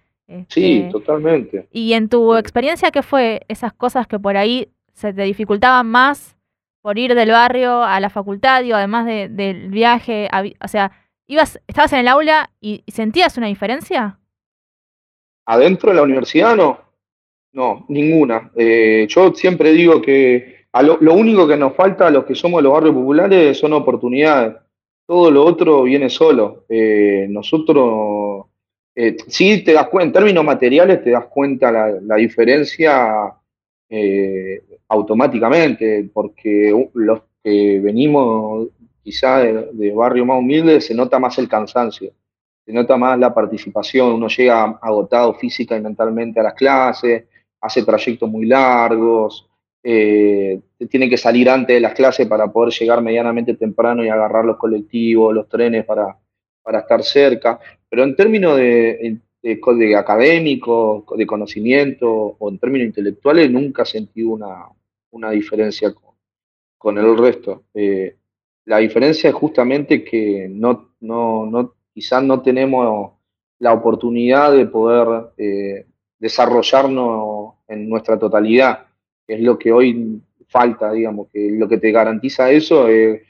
sí, 0.49 0.79
este, 0.79 0.91
totalmente. 0.91 1.67
Y 1.71 1.93
en 1.93 2.09
tu 2.09 2.35
experiencia, 2.35 2.91
¿qué 2.91 3.01
fue 3.01 3.41
esas 3.47 3.73
cosas 3.73 4.07
que 4.07 4.19
por 4.19 4.35
ahí 4.35 4.69
se 4.93 5.13
te 5.13 5.21
dificultaban 5.21 5.87
más 5.87 6.35
por 6.81 6.97
ir 6.97 7.15
del 7.15 7.31
barrio 7.31 7.83
a 7.83 7.99
la 7.99 8.09
facultad, 8.09 8.63
digo, 8.63 8.75
además 8.75 9.05
del 9.05 9.69
viaje? 9.69 10.29
o 10.61 10.67
sea, 10.67 10.91
ibas, 11.27 11.61
estabas 11.67 11.93
en 11.93 11.99
el 11.99 12.07
aula 12.07 12.49
y, 12.59 12.83
sentías 12.87 13.37
una 13.37 13.47
diferencia? 13.47 14.19
Adentro 15.45 15.91
de 15.91 15.95
la 15.95 16.03
universidad 16.03 16.55
no, 16.55 16.79
no, 17.53 17.85
ninguna. 17.89 18.51
Eh, 18.55 19.07
yo 19.09 19.33
siempre 19.33 19.71
digo 19.71 20.01
que 20.01 20.59
lo, 20.81 21.13
único 21.13 21.47
que 21.47 21.57
nos 21.57 21.75
falta 21.75 22.07
a 22.07 22.11
los 22.11 22.25
que 22.25 22.35
somos 22.35 22.61
los 22.61 22.73
barrios 22.73 22.95
populares 22.95 23.57
son 23.57 23.73
oportunidades. 23.73 24.55
Todo 25.05 25.31
lo 25.31 25.43
otro 25.43 25.83
viene 25.83 26.09
solo. 26.09 26.65
Eh, 26.69 27.25
nosotros, 27.29 28.45
eh, 28.95 29.17
sí 29.27 29.63
te 29.63 29.73
das 29.73 29.87
cuenta, 29.87 30.05
en 30.07 30.13
términos 30.13 30.45
materiales 30.45 31.03
te 31.03 31.11
das 31.11 31.25
cuenta 31.25 31.71
la, 31.71 32.15
diferencia 32.15 33.33
eh, 33.89 34.61
automáticamente, 34.87 36.09
porque 36.13 36.89
los 36.93 37.21
que 37.43 37.79
venimos 37.79 38.67
quizá 39.03 39.39
de, 39.39 39.69
de 39.73 39.91
barrio 39.91 40.25
más 40.25 40.37
humilde 40.37 40.81
se 40.81 40.93
nota 40.93 41.17
más 41.17 41.37
el 41.39 41.49
cansancio, 41.49 42.11
se 42.63 42.71
nota 42.71 42.95
más 42.97 43.17
la 43.17 43.33
participación, 43.33 44.13
uno 44.13 44.27
llega 44.27 44.77
agotado 44.81 45.33
física 45.33 45.75
y 45.75 45.81
mentalmente 45.81 46.39
a 46.39 46.43
las 46.43 46.53
clases, 46.53 47.23
hace 47.61 47.83
trayectos 47.83 48.29
muy 48.29 48.45
largos, 48.45 49.49
eh, 49.83 50.59
tiene 50.89 51.09
que 51.09 51.17
salir 51.17 51.49
antes 51.49 51.75
de 51.75 51.79
las 51.79 51.93
clases 51.93 52.27
para 52.27 52.51
poder 52.51 52.73
llegar 52.73 53.01
medianamente 53.01 53.55
temprano 53.55 54.03
y 54.03 54.09
agarrar 54.09 54.45
los 54.45 54.57
colectivos, 54.57 55.33
los 55.33 55.47
trenes 55.47 55.85
para, 55.85 56.17
para 56.61 56.79
estar 56.79 57.03
cerca. 57.03 57.59
Pero 57.89 58.03
en 58.03 58.15
términos 58.15 58.57
de, 58.57 59.19
de, 59.41 59.95
académico, 59.95 61.05
de 61.15 61.25
conocimiento 61.25 62.09
o 62.37 62.49
en 62.49 62.59
términos 62.59 62.87
intelectuales, 62.87 63.49
nunca 63.49 63.85
sentí 63.85 64.21
una, 64.21 64.65
una 65.11 65.31
diferencia 65.31 65.93
con, 65.93 66.15
con, 66.77 66.97
el 66.97 67.17
resto. 67.17 67.63
Eh, 67.73 68.15
la 68.65 68.77
diferencia 68.77 69.29
es 69.29 69.35
justamente 69.35 70.03
que 70.03 70.47
no, 70.49 70.91
no, 70.99 71.45
no, 71.45 71.73
quizás 71.93 72.21
no 72.23 72.41
tenemos 72.41 73.13
la 73.59 73.73
oportunidad 73.73 74.53
de 74.53 74.65
poder 74.65 75.31
eh, 75.37 75.85
desarrollarnos 76.19 77.38
en 77.69 77.87
nuestra 77.87 78.19
totalidad 78.19 78.87
es 79.27 79.39
lo 79.41 79.57
que 79.57 79.71
hoy 79.71 80.21
falta, 80.47 80.91
digamos, 80.91 81.27
que 81.31 81.51
lo 81.51 81.69
que 81.69 81.77
te 81.77 81.91
garantiza 81.91 82.51
eso 82.51 82.87
es, 82.87 83.21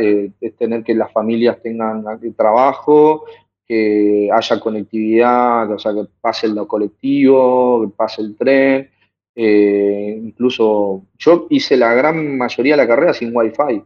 eh, 0.00 0.30
tener 0.58 0.82
que 0.82 0.94
las 0.94 1.12
familias 1.12 1.62
tengan 1.62 2.04
trabajo, 2.36 3.24
que 3.66 4.28
haya 4.32 4.60
conectividad, 4.60 5.70
o 5.70 5.78
sea, 5.78 5.92
que 5.92 6.04
pase 6.20 6.46
el 6.46 6.66
colectivo, 6.66 7.82
que 7.82 7.96
pase 7.96 8.22
el 8.22 8.36
tren. 8.36 8.90
Eh, 9.34 10.18
incluso 10.22 11.02
yo 11.18 11.46
hice 11.50 11.76
la 11.76 11.92
gran 11.94 12.38
mayoría 12.38 12.74
de 12.74 12.82
la 12.82 12.88
carrera 12.88 13.12
sin 13.12 13.36
wifi 13.36 13.82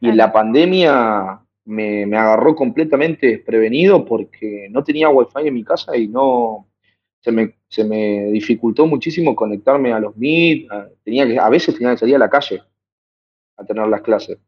y 0.00 0.12
la 0.12 0.32
pandemia 0.32 1.40
me, 1.64 2.04
agarró 2.04 2.54
completamente 2.54 3.26
desprevenido 3.26 4.04
porque 4.04 4.68
no 4.70 4.84
tenía 4.84 5.08
wifi 5.08 5.48
en 5.48 5.54
mi 5.54 5.64
casa 5.64 5.96
y 5.96 6.08
no 6.08 6.66
se 7.22 7.30
me, 7.30 7.54
se 7.68 7.84
me 7.84 8.26
dificultó 8.32 8.86
muchísimo 8.86 9.34
conectarme 9.34 9.92
a 9.92 10.00
los 10.00 10.16
Meet, 10.16 10.68
tenía 11.04 11.26
que, 11.26 11.38
a 11.38 11.48
veces 11.48 11.74
tenía 11.74 11.92
que 11.92 11.98
salir 11.98 12.16
a 12.16 12.18
la 12.18 12.30
calle 12.30 12.62
a 13.56 13.64
tener 13.64 13.86
las 13.86 14.02
clases, 14.02 14.38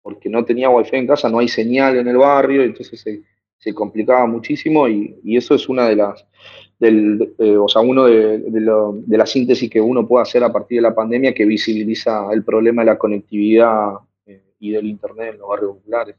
porque 0.00 0.28
no 0.28 0.44
tenía 0.44 0.70
wifi 0.70 0.96
en 0.96 1.06
casa, 1.08 1.28
no 1.28 1.40
hay 1.40 1.48
señal 1.48 1.96
en 1.96 2.06
el 2.06 2.16
barrio, 2.16 2.62
entonces 2.62 3.00
se, 3.00 3.22
se 3.58 3.74
complicaba 3.74 4.26
muchísimo 4.26 4.88
y, 4.88 5.16
y, 5.24 5.36
eso 5.36 5.54
es 5.54 5.68
una 5.68 5.88
de 5.88 5.96
las, 5.96 6.24
del, 6.78 7.34
eh, 7.38 7.56
o 7.56 7.68
sea, 7.68 7.82
uno 7.82 8.04
de, 8.04 8.38
de, 8.38 9.18
la 9.18 9.26
síntesis 9.26 9.68
que 9.68 9.80
uno 9.80 10.06
puede 10.06 10.22
hacer 10.22 10.44
a 10.44 10.52
partir 10.52 10.78
de 10.78 10.82
la 10.82 10.94
pandemia 10.94 11.34
que 11.34 11.44
visibiliza 11.44 12.32
el 12.32 12.44
problema 12.44 12.82
de 12.82 12.86
la 12.86 12.98
conectividad 12.98 13.94
eh, 14.26 14.42
y 14.60 14.70
del 14.70 14.86
Internet 14.86 15.34
en 15.34 15.40
los 15.40 15.48
barrios 15.48 15.76
populares. 15.76 16.16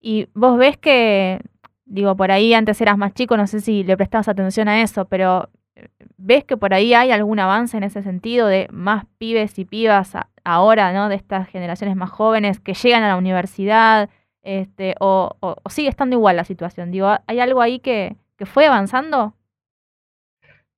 Y 0.00 0.26
vos 0.34 0.58
ves 0.58 0.76
que, 0.76 1.40
digo, 1.88 2.16
por 2.16 2.30
ahí 2.30 2.54
antes 2.54 2.80
eras 2.80 2.96
más 2.98 3.14
chico, 3.14 3.36
no 3.36 3.46
sé 3.46 3.60
si 3.60 3.82
le 3.82 3.96
prestabas 3.96 4.28
atención 4.28 4.68
a 4.68 4.82
eso, 4.82 5.06
pero 5.06 5.48
eh, 5.74 5.88
¿ves 6.16 6.44
que 6.44 6.56
por 6.56 6.74
ahí 6.74 6.94
hay 6.94 7.10
algún 7.10 7.40
avance 7.40 7.76
en 7.76 7.82
ese 7.82 8.02
sentido 8.02 8.46
de 8.46 8.68
más 8.70 9.06
pibes 9.18 9.58
y 9.58 9.64
pibas 9.64 10.12
ahora, 10.44 10.92
¿no? 10.92 11.08
De 11.08 11.16
estas 11.16 11.48
generaciones 11.48 11.96
más 11.96 12.10
jóvenes 12.10 12.60
que 12.60 12.74
llegan 12.74 13.02
a 13.02 13.08
la 13.08 13.16
universidad, 13.16 14.10
este, 14.42 14.94
o, 15.00 15.36
sigue 15.68 15.88
estando 15.88 16.16
igual 16.16 16.36
la 16.36 16.44
situación? 16.44 16.90
Digo, 16.90 17.08
¿hay 17.26 17.40
algo 17.40 17.60
ahí 17.60 17.80
que, 17.80 18.16
que 18.36 18.46
fue 18.46 18.66
avanzando? 18.66 19.34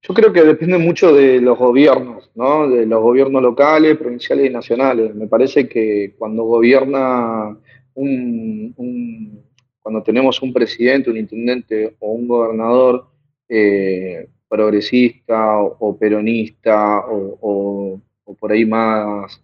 Yo 0.02 0.14
creo 0.14 0.32
que 0.32 0.42
depende 0.42 0.78
mucho 0.78 1.12
de 1.12 1.40
los 1.40 1.58
gobiernos, 1.58 2.30
¿no? 2.34 2.68
De 2.68 2.86
los 2.86 3.02
gobiernos 3.02 3.42
locales, 3.42 3.98
provinciales 3.98 4.46
y 4.46 4.50
nacionales. 4.50 5.14
Me 5.14 5.26
parece 5.26 5.68
que 5.68 6.14
cuando 6.18 6.44
gobierna 6.44 7.54
un, 7.94 9.44
cuando 9.82 10.02
tenemos 10.02 10.40
un 10.42 10.52
presidente, 10.52 11.10
un 11.10 11.16
intendente 11.16 11.96
o 12.00 12.12
un 12.12 12.28
gobernador 12.28 13.06
eh, 13.48 14.28
progresista 14.48 15.58
o, 15.58 15.96
peronista 15.96 17.04
o, 17.08 18.00
por 18.38 18.52
ahí 18.52 18.64
más 18.64 19.40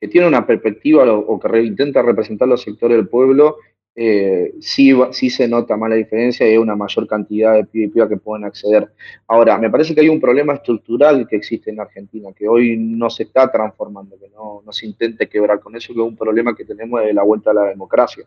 que 0.00 0.08
tiene 0.08 0.28
una 0.28 0.46
perspectiva 0.46 1.12
o 1.12 1.40
que 1.40 1.62
intenta 1.62 2.02
representar 2.02 2.46
los 2.46 2.62
sectores 2.62 2.96
del 2.96 3.08
pueblo, 3.08 3.56
eh, 4.00 4.54
sí, 4.60 4.94
sí 5.10 5.28
se 5.28 5.48
nota 5.48 5.76
más 5.76 5.90
la 5.90 5.96
diferencia 5.96 6.46
y 6.46 6.52
hay 6.52 6.56
una 6.56 6.76
mayor 6.76 7.08
cantidad 7.08 7.54
de 7.54 7.64
pibes 7.64 8.08
que 8.08 8.16
pueden 8.16 8.44
acceder. 8.44 8.92
Ahora, 9.26 9.58
me 9.58 9.70
parece 9.70 9.92
que 9.92 10.02
hay 10.02 10.08
un 10.08 10.20
problema 10.20 10.54
estructural 10.54 11.26
que 11.26 11.34
existe 11.34 11.72
en 11.72 11.80
Argentina, 11.80 12.28
que 12.32 12.46
hoy 12.46 12.76
no 12.76 13.10
se 13.10 13.24
está 13.24 13.50
transformando, 13.50 14.16
que 14.16 14.28
no 14.28 14.62
se 14.70 14.86
intente 14.86 15.28
quebrar 15.28 15.58
con 15.58 15.74
eso, 15.74 15.92
que 15.92 16.00
es 16.00 16.06
un 16.06 16.16
problema 16.16 16.54
que 16.54 16.64
tenemos 16.64 17.02
de 17.02 17.12
la 17.12 17.24
vuelta 17.24 17.50
a 17.50 17.54
la 17.54 17.64
democracia. 17.64 18.24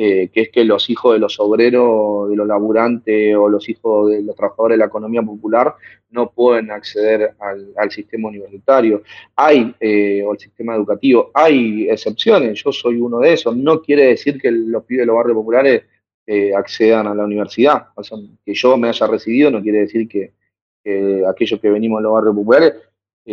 Eh, 0.00 0.28
que 0.32 0.42
es 0.42 0.50
que 0.50 0.62
los 0.62 0.88
hijos 0.90 1.14
de 1.14 1.18
los 1.18 1.40
obreros, 1.40 2.30
de 2.30 2.36
los 2.36 2.46
laburantes 2.46 3.34
o 3.34 3.48
los 3.48 3.68
hijos 3.68 4.08
de 4.08 4.22
los 4.22 4.36
trabajadores 4.36 4.74
de 4.76 4.78
la 4.78 4.84
economía 4.84 5.22
popular 5.22 5.74
no 6.10 6.30
pueden 6.30 6.70
acceder 6.70 7.34
al, 7.40 7.90
sistema 7.90 8.28
universitario. 8.28 9.02
Hay, 9.34 9.74
eh, 9.80 10.22
o 10.24 10.34
el 10.34 10.38
sistema 10.38 10.76
educativo, 10.76 11.32
hay 11.34 11.90
excepciones, 11.90 12.62
yo 12.62 12.70
soy 12.70 13.00
uno 13.00 13.18
de 13.18 13.32
esos. 13.32 13.56
No 13.56 13.82
quiere 13.82 14.04
decir 14.04 14.40
que 14.40 14.52
los 14.52 14.84
pibes 14.84 15.02
de 15.02 15.06
los 15.06 15.16
barrios 15.16 15.34
populares 15.34 15.82
eh, 16.24 16.54
accedan 16.54 17.08
a 17.08 17.14
la 17.16 17.24
universidad. 17.24 17.88
O 17.96 18.04
sea, 18.04 18.18
que 18.46 18.54
yo 18.54 18.76
me 18.76 18.90
haya 18.90 19.06
recibido 19.08 19.50
no 19.50 19.60
quiere 19.60 19.80
decir 19.80 20.06
que, 20.06 20.32
aquellos 21.28 21.60
que 21.60 21.70
venimos 21.70 21.98
de 21.98 22.04
los 22.04 22.12
barrios 22.12 22.36
populares 22.36 22.74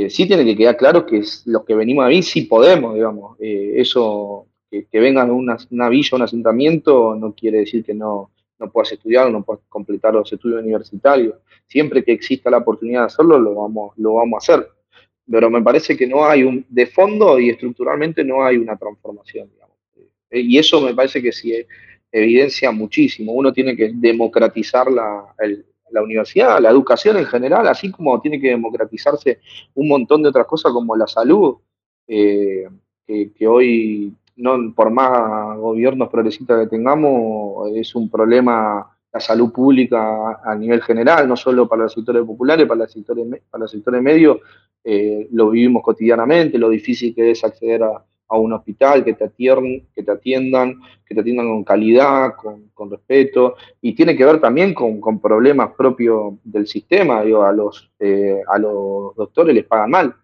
sí 0.10 0.28
tiene 0.28 0.44
que 0.44 0.58
quedar 0.58 0.76
claro 0.76 1.06
que 1.06 1.22
los 1.46 1.64
que 1.64 1.76
venimos 1.76 2.06
ahí 2.06 2.24
sí 2.24 2.42
podemos, 2.42 2.96
digamos. 2.96 3.38
eso 3.40 4.48
que, 4.92 5.00
vengan 5.00 5.30
a 5.30 5.34
una, 5.34 5.58
una, 5.72 5.90
villa, 5.90 6.16
un 6.16 6.22
asentamiento, 6.22 7.16
no 7.16 7.34
quiere 7.34 7.60
decir 7.60 7.84
que 7.84 7.94
no, 7.94 8.32
no 8.60 8.72
puedas 8.72 8.92
estudiar 8.92 9.32
no 9.32 9.44
puedas 9.44 9.64
completar 9.70 10.14
los 10.14 10.32
estudios 10.32 10.62
universitarios. 10.62 11.36
Siempre 11.68 12.04
que 12.04 12.12
exista 12.12 12.50
la 12.50 12.58
oportunidad 12.58 13.02
de 13.02 13.06
hacerlo, 13.08 13.40
lo 13.40 13.56
vamos, 13.56 13.94
lo 13.98 14.14
vamos 14.16 14.36
a 14.36 14.54
hacer. 14.54 14.68
Pero 15.30 15.50
me 15.50 15.62
parece 15.62 15.98
que 15.98 16.08
no 16.08 16.26
hay 16.26 16.44
un, 16.44 16.66
de 16.70 16.86
fondo 16.88 17.40
y 17.40 17.50
estructuralmente 17.50 18.24
no 18.24 18.44
hay 18.44 18.58
una 18.58 18.78
transformación. 18.78 19.50
Eh, 20.30 20.42
y 20.42 20.58
eso 20.58 20.82
me 20.82 20.94
parece 20.94 21.22
que 21.22 21.32
sí 21.32 21.54
evidencia 22.12 22.72
muchísimo. 22.72 23.34
Uno 23.34 23.52
tiene 23.52 23.76
que 23.76 23.92
democratizar 23.94 24.90
la, 24.92 25.34
la 25.92 26.02
universidad, 26.02 26.60
la 26.62 26.70
educación 26.70 27.18
en 27.18 27.26
general, 27.26 27.68
así 27.68 27.92
como 27.92 28.20
tiene 28.22 28.40
que 28.40 28.50
democratizarse 28.50 29.40
un 29.74 29.88
montón 29.88 30.22
de 30.22 30.30
otras 30.30 30.46
cosas 30.46 30.72
como 30.72 30.96
la 30.96 31.08
salud, 31.08 31.58
eh, 32.08 32.68
que, 33.06 33.32
que, 33.34 33.48
hoy 33.48 34.14
no 34.38 34.74
por 34.76 34.92
más 34.92 35.58
gobiernos 35.58 36.10
progresistas 36.10 36.64
que 36.64 36.76
tengamos, 36.76 37.70
es 37.74 37.96
un 37.96 38.10
problema 38.10 38.96
la 39.16 39.22
salud 39.22 39.50
pública 39.50 40.42
a 40.44 40.56
nivel 40.56 40.82
general, 40.82 41.26
no 41.26 41.38
solo 41.38 41.70
para 41.70 41.84
los 41.84 41.94
sectores 41.94 42.22
populares, 42.26 42.68
para 42.68 42.80
los 42.80 42.92
sectores, 42.92 43.26
para 43.50 43.62
los 43.62 43.72
sectores 43.72 44.02
medios, 44.02 44.40
eh, 44.84 45.30
lo 45.32 45.52
vivimos 45.52 45.84
cotidianamente, 45.84 46.58
lo 46.58 46.68
difícil 46.68 47.16
que 47.16 47.32
es 47.32 47.42
acceder 47.46 47.82
a, 47.84 48.04
un 48.28 48.52
hospital, 48.52 49.06
que 49.06 49.14
te, 49.14 49.24
atiendan, 49.24 49.84
que 49.96 50.04
te 50.04 50.12
atiendan, 50.12 50.82
que 51.06 51.16
te 51.16 51.22
atiendan 51.22 51.48
con 51.48 51.64
calidad, 51.64 52.34
con, 52.36 52.92
respeto, 52.92 53.56
y 53.80 53.96
tiene 53.96 54.18
que 54.18 54.26
ver 54.26 54.42
también 54.42 54.74
con, 54.74 55.22
problemas 55.22 55.72
propios 55.78 56.34
del 56.44 56.68
sistema, 56.68 57.24
digo, 57.24 57.44
a 57.44 57.54
los, 57.54 57.90
eh, 58.00 58.42
a 58.50 58.60
los 58.60 59.16
doctores 59.16 59.56
les 59.56 59.64
pagan 59.64 59.92
mal, 59.92 60.16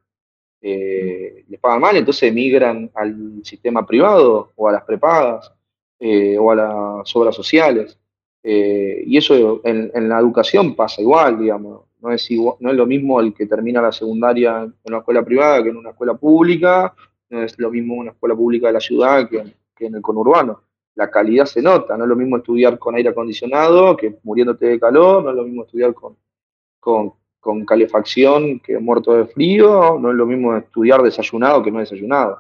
eh, 0.62 1.44
les 1.48 1.60
pagan 1.60 1.82
mal, 1.82 1.98
entonces 1.98 2.30
emigran 2.30 2.92
al 2.94 3.44
sistema 3.44 3.86
privado 3.86 4.52
o 4.56 4.70
a 4.70 4.72
las 4.72 4.84
prepagas 4.84 5.52
eh, 6.00 6.38
o 6.38 6.52
a 6.52 6.56
las 6.56 7.16
obras 7.16 7.36
sociales. 7.36 7.98
Eh, 8.44 9.04
y 9.06 9.18
eso 9.18 9.62
en, 9.64 10.10
la 10.10 10.20
educación 10.20 10.76
pasa 10.76 11.02
igual, 11.02 11.40
digamos. 11.40 11.82
No 12.00 12.12
es, 12.12 12.28
no 12.32 12.72
es 12.72 12.76
lo 12.76 12.86
mismo 12.88 13.20
el 13.20 13.34
que 13.34 13.46
termina 13.46 13.82
la 13.82 13.92
secundaria 13.92 14.64
en 14.64 14.74
una 14.86 15.00
escuela 15.00 15.24
privada 15.24 15.62
que 15.62 15.70
en 15.70 15.78
una 15.78 15.92
escuela 15.92 16.16
pública, 16.16 16.96
no 17.30 17.44
es 17.44 17.58
lo 17.60 17.70
mismo 17.70 17.96
una 17.96 18.12
escuela 18.12 18.36
pública 18.36 18.68
de 18.68 18.74
la 18.74 18.80
ciudad 18.80 19.30
que, 19.30 19.44
en 19.86 19.96
el 19.96 20.02
conurbano. 20.02 20.62
La 20.96 21.10
calidad 21.10 21.46
se 21.46 21.62
nota, 21.62 21.98
no 21.98 22.04
es 22.04 22.10
lo 22.10 22.16
mismo 22.16 22.38
estudiar 22.38 22.78
con 22.78 22.96
aire 22.96 23.10
acondicionado 23.10 23.96
que 23.96 24.18
muriéndote 24.24 24.68
de 24.68 24.80
calor, 24.80 25.24
no 25.24 25.30
es 25.30 25.36
lo 25.36 25.44
mismo 25.44 25.64
estudiar 25.64 25.94
con 25.94 27.14
con 27.42 27.66
calefacción 27.66 28.60
que 28.60 28.80
muerto 28.80 29.14
de 29.14 29.26
frío, 29.26 30.00
no 30.00 30.12
es 30.12 30.16
lo 30.16 30.26
mismo 30.26 30.56
estudiar 30.56 31.02
desayunado 31.02 31.62
que 31.62 31.72
no 31.72 31.80
desayunado. 31.80 32.40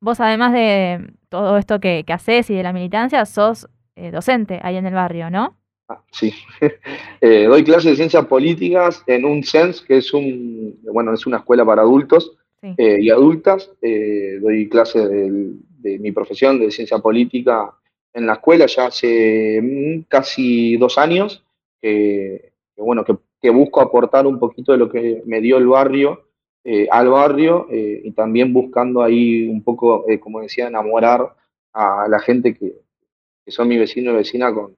Vos 0.00 0.20
además 0.20 0.52
de 0.52 1.12
todo 1.28 1.56
esto 1.56 1.80
que, 1.80 2.04
que 2.04 2.12
haces 2.12 2.50
y 2.50 2.54
de 2.54 2.62
la 2.62 2.72
militancia, 2.72 3.24
sos 3.24 3.68
eh, 3.94 4.10
docente 4.10 4.58
ahí 4.62 4.76
en 4.76 4.86
el 4.86 4.94
barrio, 4.94 5.30
¿no? 5.30 5.56
Ah, 5.88 6.02
sí, 6.10 6.32
eh, 7.20 7.44
doy 7.44 7.62
clases 7.62 7.90
de 7.92 7.96
ciencias 7.96 8.24
políticas 8.26 9.02
en 9.06 9.24
un 9.24 9.44
CENS, 9.44 9.82
que 9.82 9.98
es 9.98 10.14
un, 10.14 10.80
bueno, 10.92 11.12
es 11.12 11.26
una 11.26 11.38
escuela 11.38 11.64
para 11.64 11.82
adultos 11.82 12.36
eh, 12.62 12.98
y 13.00 13.10
adultas. 13.10 13.70
doy 13.80 14.68
clases 14.68 15.08
de, 15.08 15.98
mi 15.98 16.12
profesión 16.12 16.58
de 16.58 16.70
ciencia 16.70 16.98
política 16.98 17.74
en 18.14 18.26
la 18.26 18.34
escuela 18.34 18.66
ya 18.66 18.86
hace 18.86 19.60
mm, 19.60 20.02
casi 20.08 20.76
dos 20.76 20.96
años. 20.96 21.44
que 21.80 22.52
bueno, 22.76 23.04
que 23.04 23.16
que 23.42 23.50
busco 23.50 23.80
aportar 23.80 24.26
un 24.26 24.38
poquito 24.38 24.72
de 24.72 24.78
lo 24.78 24.88
que 24.88 25.22
me 25.26 25.40
dio 25.40 25.58
el 25.58 25.66
barrio 25.66 26.24
eh, 26.64 26.86
al 26.88 27.08
barrio 27.08 27.66
eh, 27.70 28.02
y 28.04 28.12
también 28.12 28.52
buscando 28.52 29.02
ahí 29.02 29.48
un 29.48 29.62
poco, 29.64 30.08
eh, 30.08 30.20
como 30.20 30.40
decía, 30.40 30.68
enamorar 30.68 31.34
a 31.72 32.06
la 32.08 32.20
gente 32.20 32.54
que, 32.54 32.80
son 33.48 33.66
mi 33.66 33.76
vecino 33.76 34.12
y 34.12 34.16
vecina 34.16 34.54
con, 34.54 34.76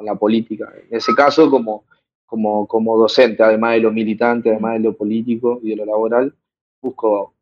la 0.00 0.14
política. 0.16 0.70
En 0.90 0.98
ese 0.98 1.14
caso, 1.14 1.50
como, 1.50 1.84
como, 2.26 2.68
como 2.68 2.98
docente, 2.98 3.42
además 3.42 3.74
de 3.74 3.80
lo 3.80 3.90
militante, 3.90 4.50
además 4.50 4.74
de 4.74 4.80
lo 4.80 4.92
político 4.94 5.60
y 5.62 5.70
de 5.70 5.76
lo 5.76 5.86
laboral, 5.86 6.34
busco 6.82 7.32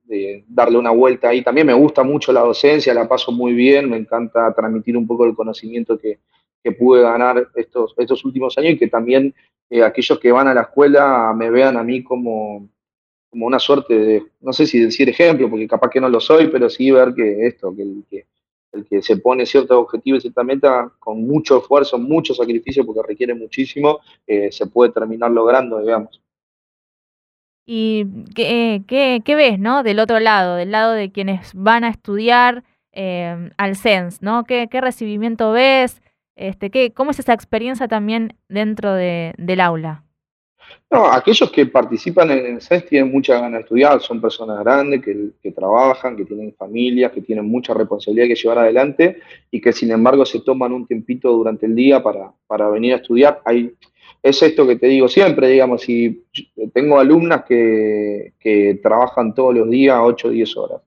darle 0.47 0.79
una 0.79 0.91
vuelta 0.91 1.31
ahí. 1.31 1.43
También 1.43 1.67
me 1.67 1.73
gusta 1.73 2.05
mucho 2.05 2.33
la 2.33 2.43
docencia, 2.43 2.95
la 2.95 3.09
paso 3.09 3.33
muy 3.33 3.55
bien, 3.55 3.91
me 3.91 3.97
encanta 3.97 4.55
transmitir 4.55 4.97
un 4.97 5.07
poco 5.07 5.25
el 5.25 5.35
conocimiento 5.35 5.99
que, 5.99 6.21
que 6.63 6.73
pude 6.73 7.03
ganar 7.03 7.49
estos, 7.55 7.95
estos 7.99 8.25
últimos 8.25 8.57
años 8.59 8.75
y 8.75 8.79
que 8.79 8.89
también 8.89 9.35
eh, 9.71 9.83
aquellos 9.83 10.19
que 10.19 10.31
van 10.31 10.49
a 10.49 10.55
la 10.55 10.63
escuela 10.63 11.33
me 11.35 11.51
vean 11.51 11.77
a 11.77 11.83
mí 11.83 12.03
como, 12.03 12.69
como 13.31 13.47
una 13.47 13.59
suerte 13.59 13.95
de, 13.95 14.23
no 14.43 14.53
sé 14.53 14.67
si 14.67 14.79
decir 14.79 15.09
ejemplo, 15.09 15.49
porque 15.49 15.67
capaz 15.67 15.91
que 15.91 16.01
no 16.01 16.09
lo 16.09 16.21
soy, 16.21 16.49
pero 16.49 16.69
sí 16.69 16.91
ver 16.91 17.15
que 17.15 17.47
esto, 17.47 17.75
que 17.75 17.83
el 17.83 18.05
que, 18.11 18.27
el 18.73 18.87
que 18.87 19.03
se 19.03 19.17
pone 19.17 19.47
ciertos 19.47 19.77
objetivos 19.77 20.19
y 20.19 20.23
cierta 20.23 20.45
meta 20.45 20.93
con 20.99 21.27
mucho 21.27 21.59
esfuerzo, 21.59 21.99
mucho 21.99 22.35
sacrificio, 22.35 22.85
porque 22.85 23.01
requiere 23.09 23.35
muchísimo, 23.35 24.01
eh, 24.27 24.53
se 24.53 24.67
puede 24.67 24.93
terminar 24.93 25.31
logrando, 25.31 25.81
digamos. 25.81 26.21
¿Y 27.65 28.05
qué, 28.35 28.83
qué, 28.87 29.35
ves, 29.35 29.59
no? 29.59 29.83
Del 29.83 30.01
otro 30.01 30.21
lado, 30.21 30.57
del 30.57 30.73
lado 30.73 30.93
de 30.93 31.13
quienes 31.13 31.53
van 31.55 31.85
a 31.85 31.89
estudiar 31.89 32.65
eh, 32.93 33.51
al 33.57 33.77
CENS, 33.77 34.21
¿no? 34.21 34.45
¿Qué, 34.45 34.69
¿Qué 34.71 34.81
recibimiento 34.81 35.53
ves? 35.53 36.03
Este, 36.37 36.71
¿qué, 36.71 36.93
¿Cómo 36.93 37.11
es 37.11 37.19
esa 37.19 37.33
experiencia 37.35 37.89
también 37.89 38.37
dentro 38.49 38.95
de, 38.95 39.35
del 39.39 39.61
aula? 39.61 40.05
No, 40.91 41.07
aquellos 41.07 41.51
que 41.51 41.67
participan 41.67 42.31
en 42.31 42.55
el 42.55 42.61
CES 42.61 42.87
tienen 42.87 43.11
mucha 43.11 43.35
ganas 43.35 43.53
de 43.53 43.61
estudiar, 43.61 44.01
son 44.01 44.21
personas 44.21 44.61
grandes 44.61 45.03
que, 45.03 45.51
trabajan, 45.53 46.17
que 46.17 46.25
tienen 46.25 46.55
familias, 46.55 47.13
que 47.13 47.23
tienen 47.23 47.47
mucha 47.47 47.75
responsabilidad 47.75 48.29
que 48.29 48.35
llevar 48.35 48.59
adelante 48.59 49.19
y 49.51 49.61
que 49.61 49.73
sin 49.73 49.91
embargo 49.91 50.25
se 50.25 50.41
toman 50.41 50.73
un 50.73 50.87
tiempito 50.87 51.33
durante 51.33 51.67
el 51.67 51.75
día 51.75 52.03
para, 52.03 52.33
para 52.47 52.69
venir 52.69 52.93
a 52.93 52.97
estudiar. 52.97 53.41
Hay, 53.45 53.75
es 54.23 54.43
esto 54.43 54.67
que 54.67 54.77
te 54.77 54.87
digo 54.87 55.09
siempre, 55.09 55.49
digamos, 55.49 55.83
si 55.83 56.25
tengo 56.73 56.99
alumnas 56.99 57.45
que, 57.45 58.35
que 58.39 58.79
trabajan 58.83 59.35
todos 59.35 59.55
los 59.55 59.69
días 59.69 59.99
8 60.01 60.29
o 60.29 60.31
10 60.31 60.57
horas 60.57 60.83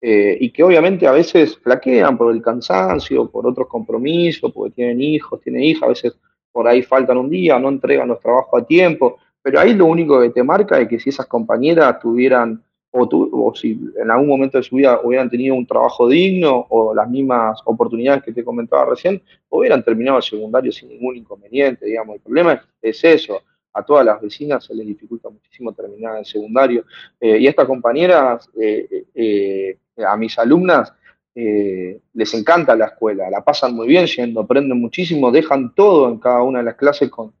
eh, 0.00 0.36
y 0.40 0.50
que 0.50 0.62
obviamente 0.62 1.06
a 1.06 1.12
veces 1.12 1.56
flaquean 1.58 2.16
por 2.16 2.32
el 2.32 2.40
cansancio, 2.40 3.28
por 3.28 3.46
otros 3.46 3.66
compromisos, 3.66 4.52
porque 4.52 4.74
tienen 4.74 5.00
hijos, 5.00 5.40
tienen 5.40 5.62
hijas, 5.62 5.82
a 5.82 5.88
veces 5.88 6.18
por 6.52 6.68
ahí 6.68 6.82
faltan 6.82 7.18
un 7.18 7.30
día, 7.30 7.58
no 7.58 7.68
entregan 7.68 8.08
los 8.08 8.20
trabajos 8.20 8.62
a 8.62 8.66
tiempo, 8.66 9.18
pero 9.42 9.60
ahí 9.60 9.74
lo 9.74 9.86
único 9.86 10.20
que 10.20 10.30
te 10.30 10.42
marca 10.42 10.80
es 10.80 10.88
que 10.88 11.00
si 11.00 11.10
esas 11.10 11.26
compañeras 11.26 11.98
tuvieran, 12.00 12.62
o, 12.90 13.08
o 13.10 13.54
si 13.54 13.78
en 14.00 14.10
algún 14.10 14.28
momento 14.28 14.58
de 14.58 14.64
su 14.64 14.76
vida 14.76 15.00
hubieran 15.02 15.30
tenido 15.30 15.54
un 15.54 15.66
trabajo 15.66 16.08
digno 16.08 16.66
o 16.70 16.94
las 16.94 17.08
mismas 17.08 17.60
oportunidades 17.64 18.22
que 18.22 18.32
te 18.32 18.44
comentaba 18.44 18.86
recién, 18.86 19.22
hubieran 19.48 19.82
terminado 19.82 20.18
el 20.18 20.22
secundario 20.22 20.72
sin 20.72 20.88
ningún 20.88 21.16
inconveniente, 21.16 21.86
digamos. 21.86 22.16
El 22.16 22.22
problema 22.22 22.62
es, 22.80 23.04
eso, 23.04 23.42
a 23.72 23.82
todas 23.82 24.04
las 24.04 24.20
vecinas 24.20 24.64
se 24.64 24.74
les 24.74 24.86
dificulta 24.86 25.28
muchísimo 25.28 25.72
terminar 25.72 26.18
el 26.18 26.24
secundario. 26.24 26.84
Eh, 27.20 27.38
y 27.38 27.46
estas 27.46 27.66
compañeras, 27.66 28.48
eh, 28.60 29.04
eh, 29.14 29.76
a 30.06 30.16
mis 30.16 30.38
alumnas, 30.38 30.92
les 31.34 32.34
encanta 32.34 32.74
la 32.74 32.86
escuela, 32.86 33.30
la 33.30 33.44
pasan 33.44 33.72
muy 33.72 33.86
bien 33.86 34.06
yendo, 34.06 34.40
aprenden 34.40 34.80
muchísimo, 34.80 35.30
dejan 35.30 35.72
todo 35.72 36.08
en 36.08 36.18
cada 36.18 36.42
una 36.42 36.58
de 36.58 36.64
las 36.64 36.74
clases 36.74 37.08
con, 37.10 37.32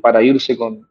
para 0.00 0.22
irse 0.22 0.56
con, 0.56 0.86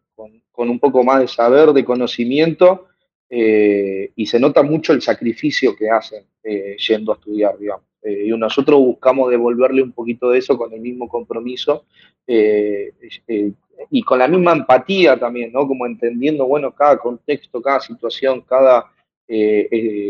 con 0.53 0.69
un 0.69 0.79
poco 0.79 1.03
más 1.03 1.21
de 1.21 1.27
saber, 1.27 1.73
de 1.73 1.83
conocimiento, 1.85 2.87
eh, 3.35 4.11
y 4.15 4.27
se 4.27 4.39
nota 4.39 4.61
mucho 4.61 4.93
el 4.93 5.01
sacrificio 5.01 5.75
que 5.75 5.89
hacen 5.89 6.23
eh, 6.43 6.77
yendo 6.77 7.11
a 7.11 7.15
estudiar, 7.15 7.57
digamos. 7.57 7.83
Eh, 8.03 8.25
y 8.27 8.37
nosotros 8.37 8.79
buscamos 8.79 9.31
devolverle 9.31 9.81
un 9.81 9.91
poquito 9.91 10.29
de 10.29 10.37
eso 10.37 10.55
con 10.55 10.71
el 10.71 10.79
mismo 10.79 11.07
compromiso 11.07 11.85
y 12.27 14.03
con 14.03 14.19
la 14.19 14.27
misma 14.27 14.51
empatía 14.51 15.19
también, 15.19 15.51
¿no? 15.51 15.67
Como 15.67 15.87
entendiendo, 15.87 16.45
bueno, 16.45 16.71
cada 16.73 16.97
contexto, 16.97 17.59
cada 17.59 17.79
situación, 17.79 18.41
cada 18.41 18.91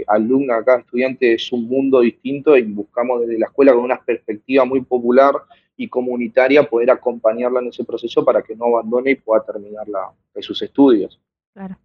alumna, 0.08 0.64
cada 0.64 0.80
estudiante 0.80 1.34
es 1.34 1.52
un 1.52 1.68
mundo 1.68 2.02
distinto 2.02 2.58
y 2.58 2.64
buscamos 2.64 3.22
desde 3.22 3.40
la 3.40 3.46
escuela 3.46 3.74
con 3.74 3.84
una 3.84 4.02
perspectiva 4.02 4.66
muy 4.66 4.82
popular 4.82 5.36
y 5.76 5.88
comunitaria 5.88 6.64
poder 6.64 6.92
acompañarla 6.92 7.60
en 7.60 7.68
ese 7.68 7.84
proceso 7.84 8.24
para 8.24 8.42
que 8.42 8.56
no 8.56 8.66
abandone 8.66 9.12
y 9.12 9.16
pueda 9.16 9.44
terminar 9.44 9.88
la, 9.88 10.12
sus 10.42 10.62
estudios. 10.62 11.20
Claro. 11.54 11.78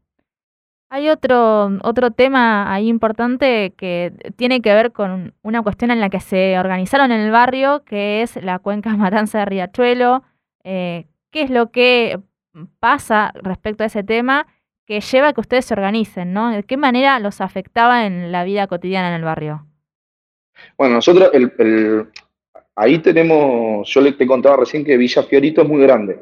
Hay 0.90 1.10
otro, 1.10 1.70
otro 1.82 2.10
tema 2.12 2.72
ahí 2.72 2.88
importante 2.88 3.74
que 3.76 4.12
tiene 4.36 4.62
que 4.62 4.72
ver 4.72 4.92
con 4.92 5.34
una 5.42 5.62
cuestión 5.62 5.90
en 5.90 6.00
la 6.00 6.08
que 6.08 6.20
se 6.20 6.58
organizaron 6.58 7.12
en 7.12 7.20
el 7.20 7.30
barrio, 7.30 7.84
que 7.84 8.22
es 8.22 8.42
la 8.42 8.58
cuenca 8.58 8.90
Matanza 8.96 9.40
de 9.40 9.44
Riachuelo. 9.44 10.22
Eh, 10.64 11.06
¿Qué 11.30 11.42
es 11.42 11.50
lo 11.50 11.70
que 11.70 12.18
pasa 12.80 13.32
respecto 13.34 13.84
a 13.84 13.86
ese 13.86 14.02
tema 14.02 14.46
que 14.88 15.00
lleva 15.00 15.28
a 15.28 15.32
que 15.32 15.40
ustedes 15.40 15.66
se 15.66 15.74
organicen? 15.74 16.32
¿no? 16.32 16.50
¿De 16.50 16.64
qué 16.64 16.76
manera 16.76 17.20
los 17.20 17.40
afectaba 17.40 18.06
en 18.06 18.32
la 18.32 18.42
vida 18.42 18.66
cotidiana 18.66 19.10
en 19.10 19.14
el 19.14 19.22
barrio? 19.22 19.66
Bueno, 20.76 20.96
nosotros 20.96 21.30
Ahí 22.80 23.00
tenemos, 23.00 23.92
yo 23.92 24.16
te 24.16 24.24
contaba 24.24 24.58
recién 24.58 24.84
que 24.84 24.96
Villa 24.96 25.24
Fiorito 25.24 25.62
es 25.62 25.68
muy 25.68 25.82
grande, 25.82 26.20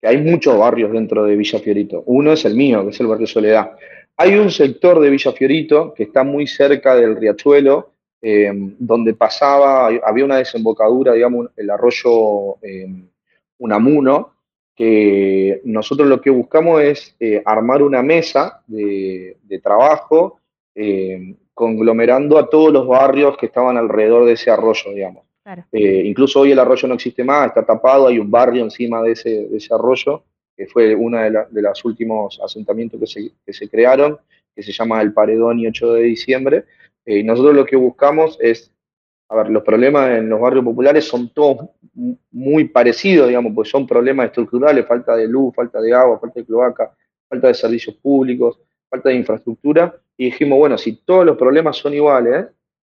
que 0.00 0.08
hay 0.08 0.16
muchos 0.16 0.56
barrios 0.56 0.90
dentro 0.92 1.24
de 1.24 1.36
Villa 1.36 1.58
Fiorito. 1.58 2.02
Uno 2.06 2.32
es 2.32 2.46
el 2.46 2.54
mío, 2.54 2.82
que 2.84 2.88
es 2.88 3.00
el 3.00 3.06
barrio 3.06 3.26
Soledad. 3.26 3.72
Hay 4.16 4.34
un 4.36 4.50
sector 4.50 4.98
de 4.98 5.10
Villa 5.10 5.32
Fiorito 5.32 5.92
que 5.92 6.04
está 6.04 6.24
muy 6.24 6.46
cerca 6.46 6.94
del 6.94 7.16
riachuelo, 7.16 7.92
eh, 8.22 8.50
donde 8.78 9.12
pasaba, 9.12 9.88
había 10.02 10.24
una 10.24 10.38
desembocadura, 10.38 11.12
digamos, 11.12 11.50
el 11.54 11.68
arroyo 11.68 12.56
eh, 12.62 12.88
Unamuno, 13.58 14.32
que 14.76 15.60
nosotros 15.64 16.08
lo 16.08 16.20
que 16.20 16.30
buscamos 16.30 16.82
es 16.82 17.14
eh, 17.20 17.42
armar 17.44 17.82
una 17.82 18.02
mesa 18.02 18.62
de, 18.66 19.36
de 19.42 19.58
trabajo 19.58 20.38
conglomerando 21.52 22.38
a 22.38 22.48
todos 22.48 22.72
los 22.72 22.86
barrios 22.86 23.36
que 23.36 23.44
estaban 23.44 23.76
alrededor 23.76 24.24
de 24.24 24.32
ese 24.32 24.50
arroyo, 24.50 24.92
digamos. 24.94 25.24
Eh, 25.72 26.02
incluso 26.04 26.40
hoy 26.40 26.52
el 26.52 26.58
arroyo 26.58 26.86
no 26.88 26.94
existe 26.94 27.24
más, 27.24 27.48
está 27.48 27.64
tapado, 27.64 28.06
hay 28.06 28.18
un 28.18 28.30
barrio 28.30 28.62
encima 28.62 29.02
de 29.02 29.12
ese, 29.12 29.74
arroyo, 29.74 30.24
que 30.56 30.66
fue 30.66 30.94
uno 30.94 31.18
de, 31.18 31.62
los 31.62 31.84
últimos 31.84 32.40
asentamientos 32.42 33.00
que 33.00 33.52
se, 33.52 33.68
crearon, 33.68 34.18
que 34.54 34.62
se 34.62 34.72
llama 34.72 35.02
El 35.02 35.12
Paredón 35.12 35.58
y 35.58 35.66
8 35.66 35.94
de 35.94 36.02
diciembre. 36.02 36.64
Eh, 37.04 37.18
y 37.18 37.24
nosotros 37.24 37.54
lo 37.54 37.64
que 37.64 37.76
buscamos 37.76 38.38
es, 38.40 38.72
a 39.30 39.36
ver, 39.36 39.50
los 39.50 39.62
problemas 39.62 40.10
en 40.10 40.28
los 40.28 40.40
barrios 40.40 40.64
populares 40.64 41.04
son 41.04 41.32
todos 41.32 41.68
muy 42.32 42.64
parecidos, 42.64 43.28
digamos, 43.28 43.52
pues 43.54 43.68
son 43.68 43.86
problemas 43.86 44.26
estructurales, 44.26 44.84
falta 44.84 45.14
de 45.14 45.28
luz, 45.28 45.54
falta 45.54 45.80
de 45.80 45.94
agua, 45.94 46.18
falta 46.18 46.40
de 46.40 46.46
cloaca, 46.46 46.90
falta 47.28 47.46
de 47.46 47.54
servicios 47.54 47.94
públicos, 47.94 48.58
falta 48.88 49.08
de 49.08 49.14
infraestructura. 49.14 49.94
Y 50.16 50.26
dijimos, 50.26 50.58
bueno, 50.58 50.76
si 50.76 50.96
todos 51.04 51.24
los 51.24 51.36
problemas 51.36 51.76
son 51.76 51.94
iguales, 51.94 52.46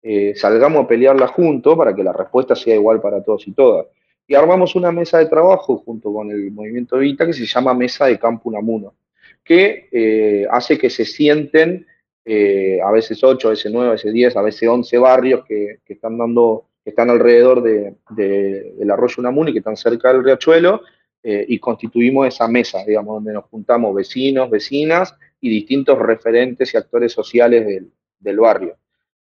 eh, 0.02 0.34
salgamos 0.36 0.86
a 0.86 0.88
pelearla 0.88 1.28
juntos 1.28 1.78
para 1.78 1.94
que 1.94 2.04
la 2.04 2.14
respuesta 2.14 2.56
sea 2.56 2.74
igual 2.74 3.00
para 3.00 3.22
todos 3.24 3.48
y 3.48 3.52
todas. 3.52 3.86
Y 4.28 4.34
armamos 4.34 4.74
una 4.74 4.92
mesa 4.92 5.20
de 5.20 5.28
trabajo 5.28 5.78
junto 5.86 6.12
con 6.12 6.32
el 6.32 6.50
movimiento 6.52 6.98
Vita 6.98 7.28
que 7.28 7.34
se 7.34 7.46
llama 7.46 7.76
Mesa 7.76 8.08
de 8.08 8.18
Campo 8.18 8.50
Unamuno, 8.50 8.96
que 9.44 9.88
eh, 9.92 10.48
hace 10.50 10.80
que 10.80 10.90
se 10.90 11.06
sienten 11.06 11.86
eh, 12.26 12.80
a 12.84 12.92
veces 12.92 13.24
8, 13.24 13.48
a 13.48 13.52
veces 13.52 13.72
9, 13.72 13.90
a 13.90 13.92
veces 13.94 14.14
10, 14.14 14.36
a 14.38 14.42
veces 14.42 14.70
11 14.70 14.98
barrios 14.98 15.46
que, 15.46 15.80
están 15.88 16.18
dando, 16.18 16.66
que 16.84 16.92
están 16.92 17.10
alrededor 17.10 17.62
de, 17.62 17.96
del 18.10 18.92
arroyo 18.92 19.16
Unamuno 19.20 19.50
y 19.50 19.54
que 19.54 19.60
están 19.60 19.78
cerca 19.78 20.12
del 20.12 20.24
riachuelo, 20.24 20.82
y 21.26 21.58
constituimos 21.58 22.28
esa 22.28 22.50
mesa, 22.50 22.84
digamos, 22.86 23.16
donde 23.16 23.32
nos 23.32 23.46
juntamos 23.46 23.96
vecinos, 23.96 24.50
vecinas 24.50 25.16
y 25.40 25.50
distintos 25.50 25.98
referentes 25.98 26.74
y 26.74 26.78
actores 26.78 27.14
sociales 27.14 27.66
del 28.20 28.40
barrio. 28.40 28.76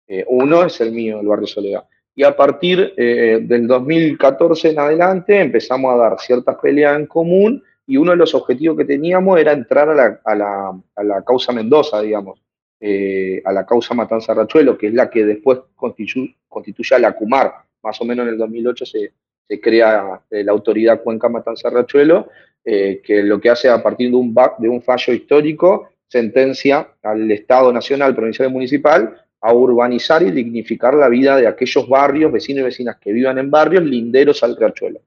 Eh, 0.07 0.25
uno 0.29 0.65
es 0.65 0.81
el 0.81 0.93
mío, 0.93 1.21
el 1.21 1.27
barrio 1.27 1.47
Soledad. 1.47 1.85
Y 2.15 2.23
a 2.23 2.37
partir 2.37 2.95
eh, 2.97 3.41
del 3.43 3.67
2014 3.67 4.71
en 4.71 4.79
adelante 4.79 5.41
empezamos 5.41 5.93
a 5.93 5.97
dar 5.97 6.21
ciertas 6.21 6.57
peleas 6.59 6.97
en 6.97 7.07
común 7.07 7.63
y 7.87 7.97
uno 7.97 8.13
de 8.13 8.17
los 8.17 8.35
objetivos 8.35 8.77
que 8.77 8.85
teníamos 8.85 9.39
era 9.41 9.53
entrar 9.53 9.89
a 9.89 10.35
la, 10.35 11.25
causa 11.27 11.53
Mendoza, 11.53 12.01
digamos, 12.01 12.41
eh, 12.87 13.41
a 13.45 13.53
la 13.53 13.65
causa 13.65 13.95
Matanza 13.95 14.35
Rachuelo, 14.35 14.77
que 14.77 14.89
es 14.89 14.95
la 14.95 15.09
que 15.09 15.25
después 15.25 15.61
constituye, 15.75 16.37
constituye 16.49 16.97
a 16.97 16.99
la 16.99 17.13
CUMAR. 17.13 17.53
Más 17.83 18.01
o 18.01 18.05
menos 18.05 18.27
en 18.27 18.33
el 18.35 18.39
2008 18.39 18.85
se, 18.85 19.13
crea 19.61 20.21
la 20.31 20.53
autoridad 20.53 21.03
Cuenca 21.03 21.29
Matanza 21.29 21.71
Rachuelo, 21.71 22.29
que 22.65 23.23
lo 23.23 23.41
que 23.41 23.51
hace 23.51 23.69
a 23.69 23.83
partir 23.83 24.11
de 24.11 24.17
un, 24.17 24.35
de 24.59 24.69
un 24.69 24.83
fallo 24.83 25.13
histórico 25.13 25.91
sentencia 26.09 26.89
al 27.03 27.31
Estado 27.31 27.73
Nacional, 27.73 28.15
Provincial 28.15 28.49
y 28.49 28.53
Municipal 28.53 29.25
a 29.41 29.53
urbanizar 29.53 30.23
y 30.23 30.31
dignificar 30.31 30.95
la 30.95 31.09
vida 31.09 31.37
de 31.37 31.47
aquellos 31.47 31.87
barrios, 31.87 32.33
vecinos 32.33 32.63
y 32.63 32.65
vecinas 32.65 32.97
que 32.97 33.13
vivan 33.13 33.37
en 33.37 33.51
barrios 33.51 33.85
linderos 33.85 34.43
al 34.43 34.57
Riachuelo. 34.57 35.01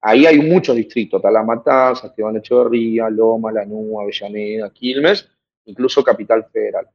Ahí 0.00 0.26
hay 0.26 0.38
muchos 0.40 0.74
distritos, 0.74 1.22
Talamatanza, 1.22 2.08
Esteban 2.08 2.36
Echeverría, 2.36 3.08
Loma, 3.10 3.52
Lanúa, 3.52 4.02
Avellaneda, 4.02 4.70
Quilmes, 4.70 5.28
incluso 5.66 6.02
Capital 6.02 6.46
Federal. 6.52 6.88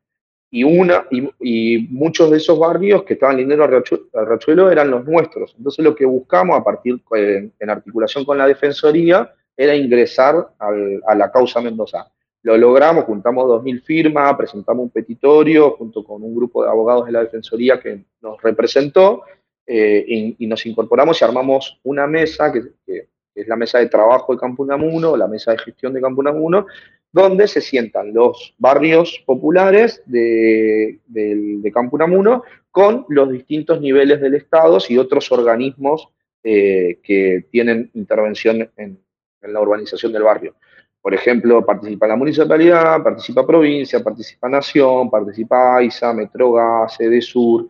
Y, 0.54 0.64
una, 0.66 1.08
y, 1.10 1.88
muchos 1.90 2.30
de 2.30 2.38
esos 2.38 2.60
barrios 2.60 3.04
que 3.04 3.14
estaban 3.14 3.38
linderos 3.38 3.70
al 4.14 4.28
Riachuelo, 4.28 4.70
eran 4.70 4.92
los 4.92 5.06
nuestros. 5.06 5.56
Entonces 5.58 5.84
lo 5.84 5.96
que 5.96 6.06
buscamos 6.06 6.60
a 6.60 6.64
partir, 6.64 7.02
en 7.16 7.70
articulación 7.70 8.26
con 8.26 8.38
la 8.38 8.46
Defensoría, 8.48 9.34
era 9.56 9.76
ingresar 9.76 10.50
a 10.60 11.16
la 11.16 11.32
causa 11.32 11.62
Mendoza. 11.62 12.12
Lo 12.44 12.58
logramos, 12.58 13.06
juntamos 13.06 13.46
2.000 13.46 13.84
firmas, 13.84 14.36
presentamos 14.36 14.84
un 14.84 14.90
petitorio 14.90 15.72
junto 15.72 16.04
con 16.04 16.24
un 16.24 16.36
grupo 16.36 16.64
de 16.64 16.70
abogados 16.70 17.06
de 17.06 17.12
la 17.12 17.24
Defensoría 17.24 17.80
que 17.80 18.04
nos 18.22 18.42
representó 18.42 19.24
eh, 19.68 20.36
y, 20.40 20.48
nos 20.48 20.66
incorporamos 20.66 21.22
y 21.22 21.26
armamos 21.26 21.80
una 21.84 22.08
mesa, 22.08 22.52
que, 22.52 23.08
es 23.36 23.48
la 23.48 23.56
mesa 23.56 23.78
de 23.78 23.88
trabajo 23.88 24.34
de 24.34 24.40
Campo 24.40 24.64
Unamuno, 24.64 25.16
la 25.16 25.28
mesa 25.28 25.52
de 25.52 25.60
gestión 25.60 25.94
de 25.94 26.02
Campo 26.02 26.22
Unamuno, 26.22 26.66
donde 27.12 27.48
se 27.48 27.62
sientan 27.62 28.14
los 28.14 28.56
barrios 28.58 29.22
populares 29.26 30.02
de, 30.06 31.00
de, 31.08 31.72
Campo 31.74 31.96
Unamuno 31.96 32.44
con 32.72 33.06
los 33.10 33.32
distintos 33.32 33.82
niveles 33.82 34.22
del 34.22 34.36
Estado 34.36 34.78
y 34.88 34.98
otros 34.98 35.32
organismos 35.32 36.08
eh, 36.44 37.00
que 37.04 37.46
tienen 37.52 37.92
intervención 37.94 38.70
en 38.78 38.98
la 39.42 39.60
urbanización 39.60 40.14
del 40.14 40.24
barrio. 40.24 40.56
Por 41.02 41.16
ejemplo, 41.16 41.66
participa 41.66 42.08
la 42.08 42.16
municipalidad, 42.16 43.02
participa 43.02 43.46
provincia, 43.46 44.04
participa 44.04 44.48
nación, 44.48 45.10
participa 45.10 45.78
AISA, 45.78 46.14
Metrogas, 46.14 47.00
EDESUR, 47.00 47.68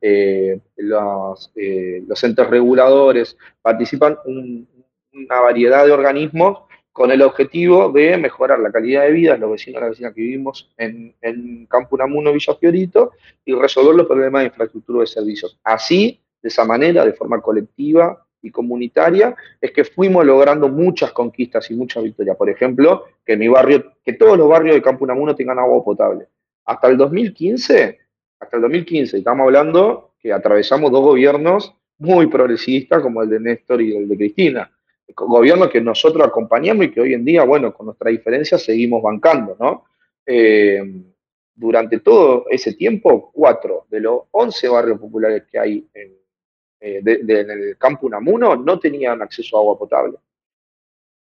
eh, 0.00 0.60
los, 0.76 1.52
eh, 1.56 2.02
los, 2.06 2.24
entes 2.24 2.46
reguladores, 2.48 3.36
participan 3.62 4.18
una 4.26 5.40
variedad 5.40 5.86
de 5.86 5.92
organismos 5.92 6.65
con 6.96 7.10
el 7.10 7.20
objetivo 7.20 7.92
de 7.92 8.16
mejorar 8.16 8.58
la 8.58 8.72
calidad 8.72 9.02
de 9.02 9.10
vida 9.10 9.34
de 9.34 9.38
los 9.40 9.50
vecinos 9.50 9.80
y 9.80 9.80
las 9.82 9.90
vecinas 9.90 10.14
que 10.14 10.20
vivimos 10.22 10.72
en, 10.78 11.14
en 11.20 11.66
Campo 11.66 11.94
Namuno, 11.98 12.32
Villa 12.32 12.54
Fiorito, 12.54 13.12
y 13.44 13.52
resolver 13.52 13.94
los 13.94 14.06
problemas 14.06 14.40
de 14.40 14.46
infraestructura 14.46 15.00
de 15.00 15.06
servicios. 15.06 15.60
Así, 15.62 16.18
de 16.40 16.48
esa 16.48 16.64
manera, 16.64 17.04
de 17.04 17.12
forma 17.12 17.42
colectiva 17.42 18.26
y 18.40 18.50
comunitaria, 18.50 19.36
es 19.60 19.72
que 19.72 19.84
fuimos 19.84 20.24
logrando 20.24 20.70
muchas 20.70 21.12
conquistas 21.12 21.70
y 21.70 21.74
muchas 21.74 22.02
victorias. 22.02 22.34
Por 22.34 22.48
ejemplo, 22.48 23.04
que 23.26 23.36
mi 23.36 23.48
barrio, 23.48 23.92
que 24.02 24.14
todos 24.14 24.38
los 24.38 24.48
barrios 24.48 24.74
de 24.74 24.80
Campo 24.80 25.06
Namuno 25.06 25.36
tengan 25.36 25.58
agua 25.58 25.84
potable. 25.84 26.28
Hasta 26.64 26.88
el 26.88 26.96
2015, 26.96 27.98
hasta 28.40 28.56
el 28.56 28.62
2015, 28.62 29.18
estamos 29.18 29.44
hablando 29.44 30.12
que 30.18 30.32
atravesamos 30.32 30.90
dos 30.90 31.02
gobiernos 31.02 31.74
muy 31.98 32.28
progresistas 32.28 33.02
como 33.02 33.22
el 33.22 33.28
de 33.28 33.40
Néstor 33.40 33.82
y 33.82 33.94
el 33.94 34.08
de 34.08 34.16
Cristina 34.16 34.70
gobierno 35.14 35.68
que 35.68 35.80
nosotros 35.80 36.26
acompañamos 36.26 36.86
y 36.86 36.90
que 36.90 37.00
hoy 37.00 37.14
en 37.14 37.24
día, 37.24 37.44
bueno, 37.44 37.72
con 37.72 37.86
nuestra 37.86 38.10
diferencia 38.10 38.58
seguimos 38.58 39.02
bancando, 39.02 39.56
¿no? 39.58 39.84
Eh, 40.26 40.82
durante 41.54 42.00
todo 42.00 42.44
ese 42.50 42.74
tiempo, 42.74 43.30
cuatro 43.32 43.86
de 43.88 44.00
los 44.00 44.22
once 44.32 44.68
barrios 44.68 44.98
populares 45.00 45.44
que 45.50 45.58
hay 45.58 45.88
en, 45.94 46.12
eh, 46.80 47.00
el 47.04 47.78
campo 47.78 48.06
Unamuno 48.06 48.56
no 48.56 48.78
tenían 48.78 49.22
acceso 49.22 49.56
a 49.56 49.60
agua 49.60 49.78
potable. 49.78 50.18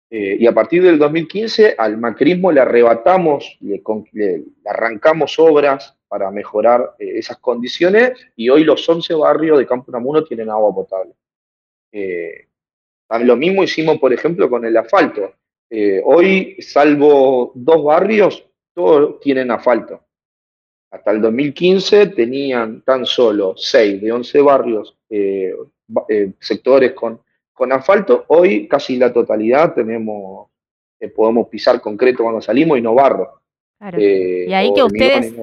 Eh, 0.08 0.36
y 0.40 0.46
a 0.46 0.52
partir 0.52 0.82
del 0.82 0.98
2015 0.98 1.74
al 1.78 1.96
macrismo 1.96 2.52
le 2.52 2.60
arrebatamos, 2.60 3.58
le, 3.60 4.44
arrancamos 4.64 5.38
obras 5.38 5.96
para 6.08 6.30
mejorar 6.30 6.94
esas 6.98 7.38
condiciones 7.38 8.12
y 8.34 8.48
hoy 8.48 8.64
los 8.64 8.88
11 8.88 9.14
barrios 9.14 9.58
de 9.58 9.66
Campo 9.66 9.90
Unamuno 9.90 10.24
tienen 10.24 10.50
agua 10.50 10.74
potable. 10.74 11.14
Lo 13.18 13.36
mismo 13.36 13.64
hicimos, 13.64 13.98
por 13.98 14.12
ejemplo, 14.12 14.48
con 14.48 14.64
el 14.64 14.76
asfalto. 14.76 15.32
Eh, 15.68 16.00
hoy, 16.04 16.56
salvo 16.60 17.52
dos 17.54 17.84
barrios, 17.84 18.46
todos 18.72 19.18
tienen 19.20 19.50
asfalto. 19.50 20.00
Hasta 20.92 21.10
el 21.10 21.20
2015 21.20 22.08
tenían 22.08 22.82
tan 22.82 23.04
solo 23.06 23.54
6 23.56 24.00
de 24.00 24.12
11 24.12 24.40
barrios, 24.42 24.96
eh, 25.08 25.54
eh, 26.08 26.32
sectores 26.38 26.92
con, 26.92 27.20
con 27.52 27.72
asfalto. 27.72 28.24
Hoy 28.28 28.68
casi 28.68 28.96
la 28.96 29.12
totalidad 29.12 29.74
tenemos, 29.74 30.48
podemos 31.14 31.48
pisar 31.48 31.80
concreto 31.80 32.22
cuando 32.22 32.40
salimos 32.40 32.78
y 32.78 32.82
no 32.82 32.94
barro. 32.94 33.40
y 33.96 34.52
ahí 34.52 34.72
que 34.74 34.82
ustedes, 34.82 35.34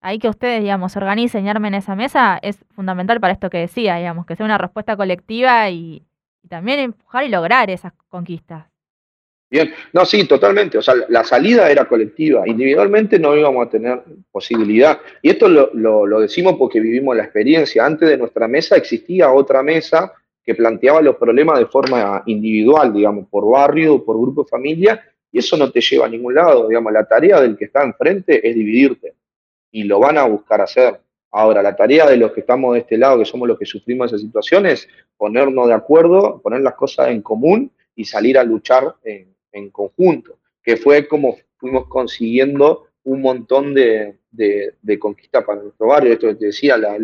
ahí 0.00 0.18
que 0.18 0.28
ustedes, 0.28 0.60
digamos, 0.62 0.96
organicen 0.96 1.46
y 1.46 1.50
armen 1.50 1.74
esa 1.74 1.96
mesa 1.96 2.38
es 2.40 2.58
fundamental 2.70 3.20
para 3.20 3.32
esto 3.32 3.50
que 3.50 3.58
decía, 3.58 3.96
digamos, 3.96 4.26
que 4.26 4.36
sea 4.36 4.44
una 4.44 4.58
respuesta 4.58 4.96
colectiva 4.96 5.70
y, 5.70 6.02
y 6.42 6.48
también 6.48 6.80
empujar 6.80 7.24
y 7.24 7.28
lograr 7.28 7.70
esas 7.70 7.92
conquistas. 8.08 8.70
Bien, 9.50 9.74
no, 9.92 10.04
sí, 10.06 10.24
totalmente. 10.28 10.78
O 10.78 10.82
sea, 10.82 10.94
la 11.08 11.24
salida 11.24 11.68
era 11.68 11.86
colectiva. 11.86 12.46
Individualmente 12.46 13.18
no 13.18 13.36
íbamos 13.36 13.66
a 13.66 13.70
tener 13.70 14.00
posibilidad. 14.30 15.00
Y 15.22 15.30
esto 15.30 15.48
lo, 15.48 15.74
lo, 15.74 16.20
decimos 16.20 16.54
porque 16.56 16.78
vivimos 16.78 17.16
la 17.16 17.24
experiencia. 17.24 17.84
Antes 17.84 18.08
de 18.08 18.16
nuestra 18.16 18.46
mesa 18.46 18.76
existía 18.76 19.32
otra 19.32 19.64
mesa 19.64 20.12
que 20.44 20.54
planteaba 20.54 21.02
los 21.02 21.16
problemas 21.16 21.58
de 21.58 21.66
forma 21.66 22.22
individual, 22.26 22.92
digamos, 22.92 23.26
por 23.28 23.50
barrio, 23.50 24.04
por 24.04 24.20
grupo 24.20 24.44
de 24.44 24.50
familia, 24.50 25.04
y 25.32 25.38
eso 25.38 25.56
no 25.56 25.70
te 25.70 25.80
lleva 25.80 26.06
a 26.06 26.08
ningún 26.08 26.34
lado. 26.34 26.68
Digamos, 26.68 26.92
la 26.92 27.04
tarea 27.04 27.40
del 27.40 27.56
que 27.56 27.64
está 27.64 27.82
enfrente 27.82 28.48
es 28.48 28.54
dividirte. 28.54 29.14
Y 29.72 29.82
lo 29.82 29.98
van 29.98 30.16
a 30.16 30.24
buscar 30.24 30.60
hacer. 30.60 31.00
Ahora, 31.32 31.62
la 31.62 31.76
tarea 31.76 32.08
de 32.08 32.16
los 32.16 32.32
que 32.32 32.40
estamos 32.40 32.74
de 32.74 32.80
este 32.80 32.98
lado, 32.98 33.18
que 33.18 33.24
somos 33.24 33.46
los 33.46 33.58
que 33.58 33.66
sufrimos 33.66 34.08
esas 34.08 34.20
situaciones, 34.20 34.88
ponernos 35.16 35.68
de 35.68 35.74
acuerdo, 35.74 36.40
poner 36.42 36.60
las 36.62 36.74
cosas 36.74 37.08
en 37.08 37.22
común 37.22 37.70
y 37.94 38.04
salir 38.04 38.36
a 38.36 38.44
luchar 38.44 38.96
en, 39.04 39.70
conjunto, 39.70 40.38
que 40.62 40.76
fue 40.76 41.06
como 41.06 41.36
fuimos 41.56 41.86
consiguiendo 41.88 42.86
un 43.04 43.20
montón 43.20 43.74
de, 43.74 44.16
de, 44.30 44.98
conquistas 44.98 45.44
para 45.44 45.62
nuestro 45.62 45.88
barrio. 45.88 46.12
Esto 46.12 46.28
que 46.28 46.34
te 46.36 46.46
decía, 46.46 46.76
la, 46.76 46.96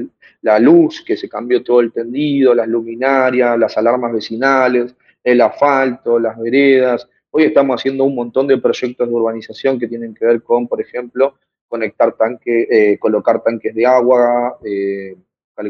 la, 0.42 0.58
luz, 0.58 1.02
que 1.04 1.16
se 1.16 1.28
cambió 1.28 1.62
todo 1.62 1.80
el 1.80 1.92
tendido, 1.92 2.54
las 2.54 2.68
luminarias, 2.68 3.58
las 3.58 3.76
alarmas 3.76 4.12
vecinales, 4.12 4.94
el 5.22 5.40
asfalto, 5.40 6.18
las 6.18 6.38
veredas. 6.38 7.08
Hoy 7.30 7.44
estamos 7.44 7.80
haciendo 7.80 8.04
un 8.04 8.14
montón 8.14 8.46
de 8.46 8.58
proyectos 8.58 9.08
de 9.08 9.14
urbanización 9.14 9.78
que 9.78 9.88
tienen 9.88 10.14
que 10.14 10.24
ver 10.24 10.42
con, 10.42 10.68
por 10.68 10.80
ejemplo, 10.80 11.34
conectar 11.68 12.12
tanques, 12.16 12.68
eh, 12.70 12.98
colocar 12.98 13.42
tanques 13.42 13.74
de 13.74 13.86
agua, 13.86 14.58
eh, 14.64 15.16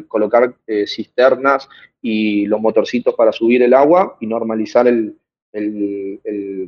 colocar 0.08 0.54
eh, 0.66 0.86
cisternas 0.86 1.68
y 2.02 2.46
los 2.46 2.60
motorcitos 2.60 3.14
para 3.14 3.32
subir 3.32 3.62
el 3.62 3.74
agua 3.74 4.16
y 4.20 4.26
normalizar 4.26 4.86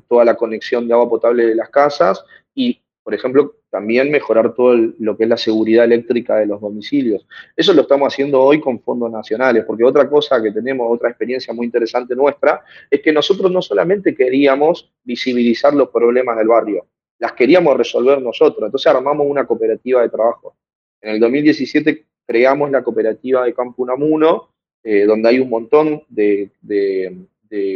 toda 0.09 0.25
la 0.25 0.35
conexión 0.35 0.89
de 0.89 0.95
agua 0.95 1.11
potable 1.11 1.47
de 1.47 1.55
las 1.55 1.69
casas 1.69 2.25
y, 2.55 2.81
por 3.03 3.13
ejemplo, 3.15 3.57
también 3.71 4.11
mejorar 4.11 4.55
todo 4.55 4.75
lo 4.99 5.17
que 5.17 5.25
es 5.25 5.29
la 5.29 5.37
seguridad 5.37 5.85
eléctrica 5.85 6.37
de 6.37 6.47
los 6.47 6.61
domicilios. 6.61 7.27
Eso 7.55 7.75
lo 7.75 7.83
estamos 7.83 8.13
haciendo 8.13 8.41
hoy 8.41 8.61
con 8.61 8.81
fondos 8.81 9.11
nacionales, 9.11 9.65
porque 9.67 9.85
otra 9.85 10.09
cosa 10.09 10.43
que 10.43 10.53
tenemos, 10.53 10.87
otra 10.91 11.11
experiencia 11.11 11.53
muy 11.53 11.67
interesante 11.67 12.17
nuestra, 12.17 12.63
es 12.91 13.03
que 13.03 13.13
nosotros 13.13 13.51
no 13.53 13.61
solamente 13.61 14.15
queríamos 14.15 14.91
visibilizar 15.05 15.75
los 15.75 15.91
problemas 15.91 16.39
del 16.39 16.49
barrio, 16.49 16.87
las 17.19 17.33
queríamos 17.33 17.77
resolver 17.77 18.21
nosotros. 18.23 18.65
Entonces 18.67 18.87
armamos 18.87 19.27
una 19.29 19.47
cooperativa 19.47 20.03
de 20.03 20.09
trabajo. 20.09 20.55
En 21.01 21.15
el 21.15 21.21
2017 21.21 22.05
creamos 22.27 22.71
la 22.71 22.83
cooperativa 22.83 23.45
de 23.45 23.55
Campo 23.55 23.83
Unamuno, 23.83 24.51
eh, 24.83 25.05
donde 25.05 25.29
hay 25.31 25.41
un 25.41 25.49
montón 25.49 26.03
de, 26.09 26.51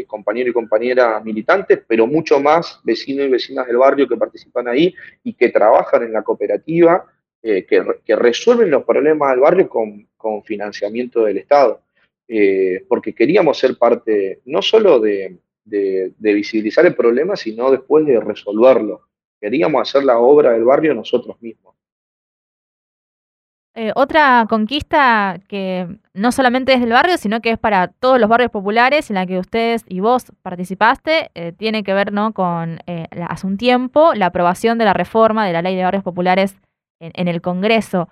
compañeros 0.07 0.51
y 0.51 0.53
compañeras 0.53 1.25
militantes, 1.25 1.81
pero 1.87 2.07
mucho 2.07 2.39
más 2.41 2.81
vecinos 2.85 3.27
y 3.27 3.31
vecinas 3.31 3.67
del 3.67 3.79
barrio 3.79 4.07
que 4.07 4.17
participan 4.17 4.69
ahí 4.69 4.95
y 5.25 5.33
que 5.33 5.49
trabajan 5.49 6.03
en 6.03 6.13
la 6.13 6.23
cooperativa, 6.23 7.07
eh, 7.43 7.65
que, 7.65 8.15
resuelven 8.15 8.71
los 8.71 8.85
problemas 8.85 9.31
del 9.31 9.41
barrio 9.41 9.69
con, 9.69 10.07
financiamiento 10.45 11.25
del 11.25 11.39
Estado. 11.39 11.83
Eh, 12.29 12.85
porque 12.89 13.15
queríamos 13.15 13.59
ser 13.59 13.77
parte 13.77 14.41
no 14.45 14.63
solo 14.63 15.01
de, 15.01 15.39
de 15.65 16.33
visibilizar 16.33 16.87
el 16.87 16.95
problema, 16.95 17.35
sino 17.37 17.71
después 17.71 18.07
de 18.07 18.21
resolverlo. 18.21 19.09
Queríamos 19.43 19.83
hacer 19.83 20.05
la 20.05 20.19
obra 20.19 20.53
del 20.53 20.63
barrio 20.63 20.95
nosotros 20.95 21.37
mismos. 21.43 21.75
Eh, 23.75 23.91
otra 23.97 24.47
conquista 24.49 25.41
que 25.49 25.89
no 26.15 26.31
solamente 26.31 26.75
es 26.75 26.81
del 26.81 26.93
barrio, 26.93 27.17
sino 27.17 27.41
que 27.41 27.51
es 27.51 27.59
para 27.59 27.89
todos 27.89 28.21
los 28.21 28.29
barrios 28.29 28.53
populares 28.53 29.11
en 29.11 29.15
la 29.15 29.27
que 29.27 29.41
ustedes 29.41 29.85
y 29.89 29.99
vos 29.99 30.27
participaste, 30.43 31.33
eh, 31.35 31.51
tiene 31.51 31.83
que 31.83 31.93
ver 31.93 32.13
¿no? 32.13 32.35
con 32.35 32.79
eh, 32.87 33.09
hace 33.29 33.49
un 33.49 33.57
tiempo 33.57 34.15
la 34.15 34.27
aprobación 34.27 34.79
de 34.79 34.85
la 34.85 34.93
reforma 34.93 35.45
de 35.45 35.55
la 35.55 35.63
ley 35.63 35.75
de 35.75 35.83
barrios 35.83 36.05
populares 36.05 36.57
en, 37.01 37.27
el 37.27 37.41
Congreso. 37.41 38.09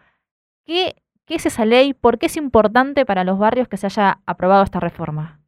¿Qué, 0.65 0.97
¿Qué 1.27 1.37
es 1.37 1.47
esa 1.47 1.65
ley? 1.65 1.95
¿Por 1.95 2.19
qué 2.19 2.27
es 2.27 2.37
importante 2.37 3.07
para 3.07 3.23
los 3.23 3.39
barrios 3.39 3.69
que 3.69 3.77
se 3.77 3.87
haya 3.87 4.19
aprobado 4.27 4.65
esta 4.65 4.81
reforma? 4.81 5.40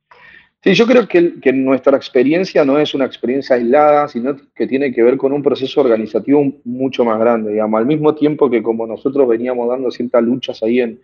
Sí, 0.65 0.75
yo 0.75 0.87
creo 0.87 1.09
que, 1.09 1.53
nuestra 1.53 1.97
experiencia 1.97 2.65
no 2.65 2.79
es 2.79 2.95
una 2.95 3.05
experiencia 3.05 3.57
aislada, 3.57 4.07
sino 4.07 4.37
que 4.55 4.69
tiene 4.69 4.93
que 4.93 5.03
ver 5.03 5.17
con 5.17 5.33
un 5.33 5.43
proceso 5.43 5.81
organizativo 5.81 6.53
mucho 6.65 7.05
más 7.05 7.19
grande, 7.19 7.51
digamos, 7.51 7.81
al 7.81 7.87
mismo 7.87 8.15
tiempo 8.15 8.49
que 8.49 8.63
como 8.63 8.87
nosotros 8.87 9.27
veníamos 9.27 9.69
dando 9.69 9.91
ciertas 9.91 10.23
luchas 10.23 10.63
ahí 10.63 10.81
en, 10.81 11.01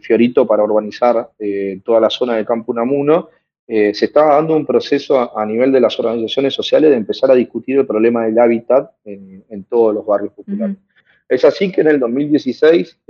Fiorito 0.00 0.46
para 0.46 0.64
urbanizar 0.64 1.32
eh, 1.38 1.80
toda 1.84 2.00
la 2.00 2.08
zona 2.08 2.36
de 2.36 2.46
Campo 2.46 2.72
Unamuno, 2.72 3.28
eh, 3.66 3.92
se 3.92 4.06
estaba 4.06 4.36
dando 4.36 4.56
un 4.56 4.64
proceso 4.64 5.36
a, 5.36 5.44
nivel 5.44 5.70
de 5.70 5.80
las 5.80 5.98
organizaciones 6.00 6.54
sociales 6.54 6.88
de 6.88 6.96
empezar 6.96 7.30
a 7.30 7.34
discutir 7.34 7.76
el 7.76 7.86
problema 7.86 8.24
del 8.24 8.38
hábitat 8.38 8.92
en, 9.04 9.64
todos 9.68 9.94
los 9.94 10.06
barrios 10.06 10.32
populares. 10.32 10.78
Es 11.28 11.44
así 11.44 11.70
que 11.70 11.82
en 11.82 11.88
el 11.88 12.00
2016 12.00 13.00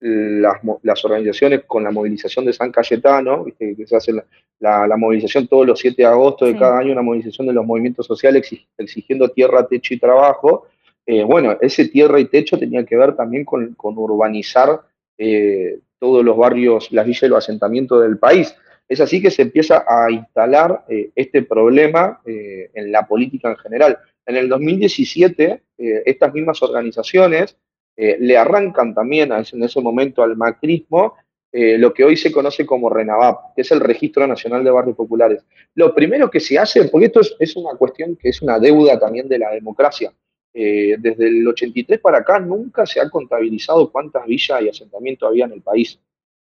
las, 0.00 1.04
organizaciones 1.04 1.64
con 1.66 1.82
la 1.84 1.90
movilización 1.90 2.44
de 2.44 2.52
San 2.52 2.70
Cayetano, 2.70 3.44
¿viste? 3.44 3.74
que 3.76 3.86
se 3.86 3.96
hace 3.96 4.12
la, 4.58 4.96
movilización 4.96 5.46
todos 5.46 5.66
los 5.66 5.78
7 5.78 5.96
de 5.96 6.08
agosto 6.08 6.44
de 6.44 6.58
cada 6.58 6.78
año, 6.78 6.92
una 6.92 7.02
movilización 7.02 7.46
de 7.46 7.54
los 7.54 7.64
movimientos 7.64 8.06
sociales 8.06 8.50
exigiendo 8.76 9.28
tierra, 9.28 9.66
techo 9.66 9.94
y 9.94 9.98
trabajo. 9.98 10.66
Eh, 11.06 11.22
bueno, 11.22 11.56
ese 11.60 11.88
tierra 11.88 12.20
y 12.20 12.26
techo 12.26 12.58
tenía 12.58 12.84
que 12.84 12.96
ver 12.96 13.14
también 13.16 13.44
con, 13.44 13.74
urbanizar 13.78 14.82
eh, 15.16 15.78
todos 15.98 16.24
los 16.24 16.36
barrios, 16.36 16.92
las 16.92 17.06
villas 17.06 17.22
y 17.22 17.28
los 17.28 17.38
asentamientos 17.38 18.02
del 18.02 18.18
país. 18.18 18.54
Es 18.88 19.00
así 19.00 19.20
que 19.20 19.30
se 19.30 19.42
empieza 19.42 19.84
a 19.88 20.10
instalar 20.10 20.84
eh, 20.88 21.10
este 21.14 21.42
problema 21.42 22.20
en 22.24 22.92
la 22.92 23.06
política 23.06 23.48
en 23.50 23.56
general. 23.56 23.98
En 24.26 24.36
el 24.36 24.48
2017, 24.48 25.62
estas 25.78 26.34
mismas 26.34 26.62
organizaciones 26.62 27.56
eh, 27.96 28.16
le 28.20 28.36
arrancan 28.36 28.94
también 28.94 29.32
en 29.32 29.62
ese 29.62 29.80
momento 29.80 30.22
al 30.22 30.36
macrismo 30.36 31.14
eh, 31.50 31.78
lo 31.78 31.94
que 31.94 32.04
hoy 32.04 32.16
se 32.16 32.30
conoce 32.30 32.66
como 32.66 32.90
RENAVAP, 32.90 33.54
que 33.54 33.62
es 33.62 33.70
el 33.70 33.80
Registro 33.80 34.26
Nacional 34.26 34.62
de 34.62 34.70
Barrios 34.70 34.96
Populares. 34.96 35.44
Lo 35.74 35.94
primero 35.94 36.30
que 36.30 36.40
se 36.40 36.58
hace, 36.58 36.84
porque 36.88 37.06
esto 37.06 37.20
es, 37.38 37.56
una 37.56 37.74
cuestión 37.76 38.16
que 38.16 38.28
es 38.28 38.42
una 38.42 38.58
deuda 38.58 38.98
también 38.98 39.28
de 39.28 39.38
la 39.38 39.50
democracia, 39.52 40.12
eh, 40.52 40.96
desde 40.98 41.28
el 41.28 41.46
83 41.48 42.00
para 42.00 42.18
acá 42.18 42.38
nunca 42.38 42.84
se 42.84 43.00
ha 43.00 43.08
contabilizado 43.08 43.90
cuántas 43.90 44.26
villas 44.26 44.62
y 44.62 44.68
asentamientos 44.68 45.28
había 45.28 45.46
en 45.46 45.52
el 45.52 45.62
país. 45.62 45.98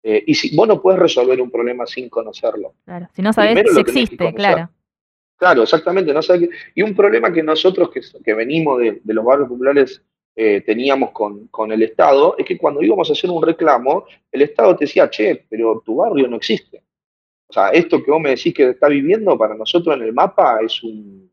y 0.02 0.34
si 0.34 0.56
vos 0.56 0.66
no 0.66 0.80
puedes 0.80 0.98
resolver 0.98 1.38
un 1.42 1.50
problema 1.50 1.84
sin 1.84 2.08
conocerlo. 2.08 2.72
Claro, 2.86 3.08
si 3.12 3.20
no 3.20 3.32
sabes 3.32 3.70
si 3.74 3.80
existe, 3.80 4.32
claro. 4.32 4.70
Claro, 5.40 5.62
exactamente. 5.62 6.12
No 6.12 6.20
y 6.74 6.82
un 6.82 6.94
problema 6.94 7.32
que 7.32 7.42
nosotros 7.42 7.90
que, 7.90 8.34
venimos 8.34 8.78
de, 8.78 9.00
los 9.06 9.24
barrios 9.24 9.48
populares 9.48 10.02
eh, 10.34 10.62
teníamos 10.62 11.10
con, 11.10 11.72
el 11.72 11.82
Estado 11.82 12.36
es 12.38 12.46
que 12.46 12.56
cuando 12.56 12.82
íbamos 12.82 13.08
a 13.10 13.12
hacer 13.12 13.30
un 13.30 13.42
reclamo, 13.42 14.06
el 14.30 14.42
Estado 14.42 14.76
te 14.76 14.84
decía, 14.84 15.10
che, 15.10 15.44
pero 15.48 15.82
tu 15.84 15.96
barrio 15.96 16.28
no 16.28 16.36
existe. 16.36 16.82
O 17.48 17.52
sea, 17.52 17.70
esto 17.70 18.02
que 18.02 18.10
vos 18.10 18.20
me 18.20 18.30
decís 18.30 18.54
que 18.54 18.70
está 18.70 18.88
viviendo, 18.88 19.36
para 19.36 19.54
nosotros 19.54 19.96
en 19.96 20.02
el 20.02 20.12
mapa 20.12 20.60
es 20.64 20.82
un 20.82 21.30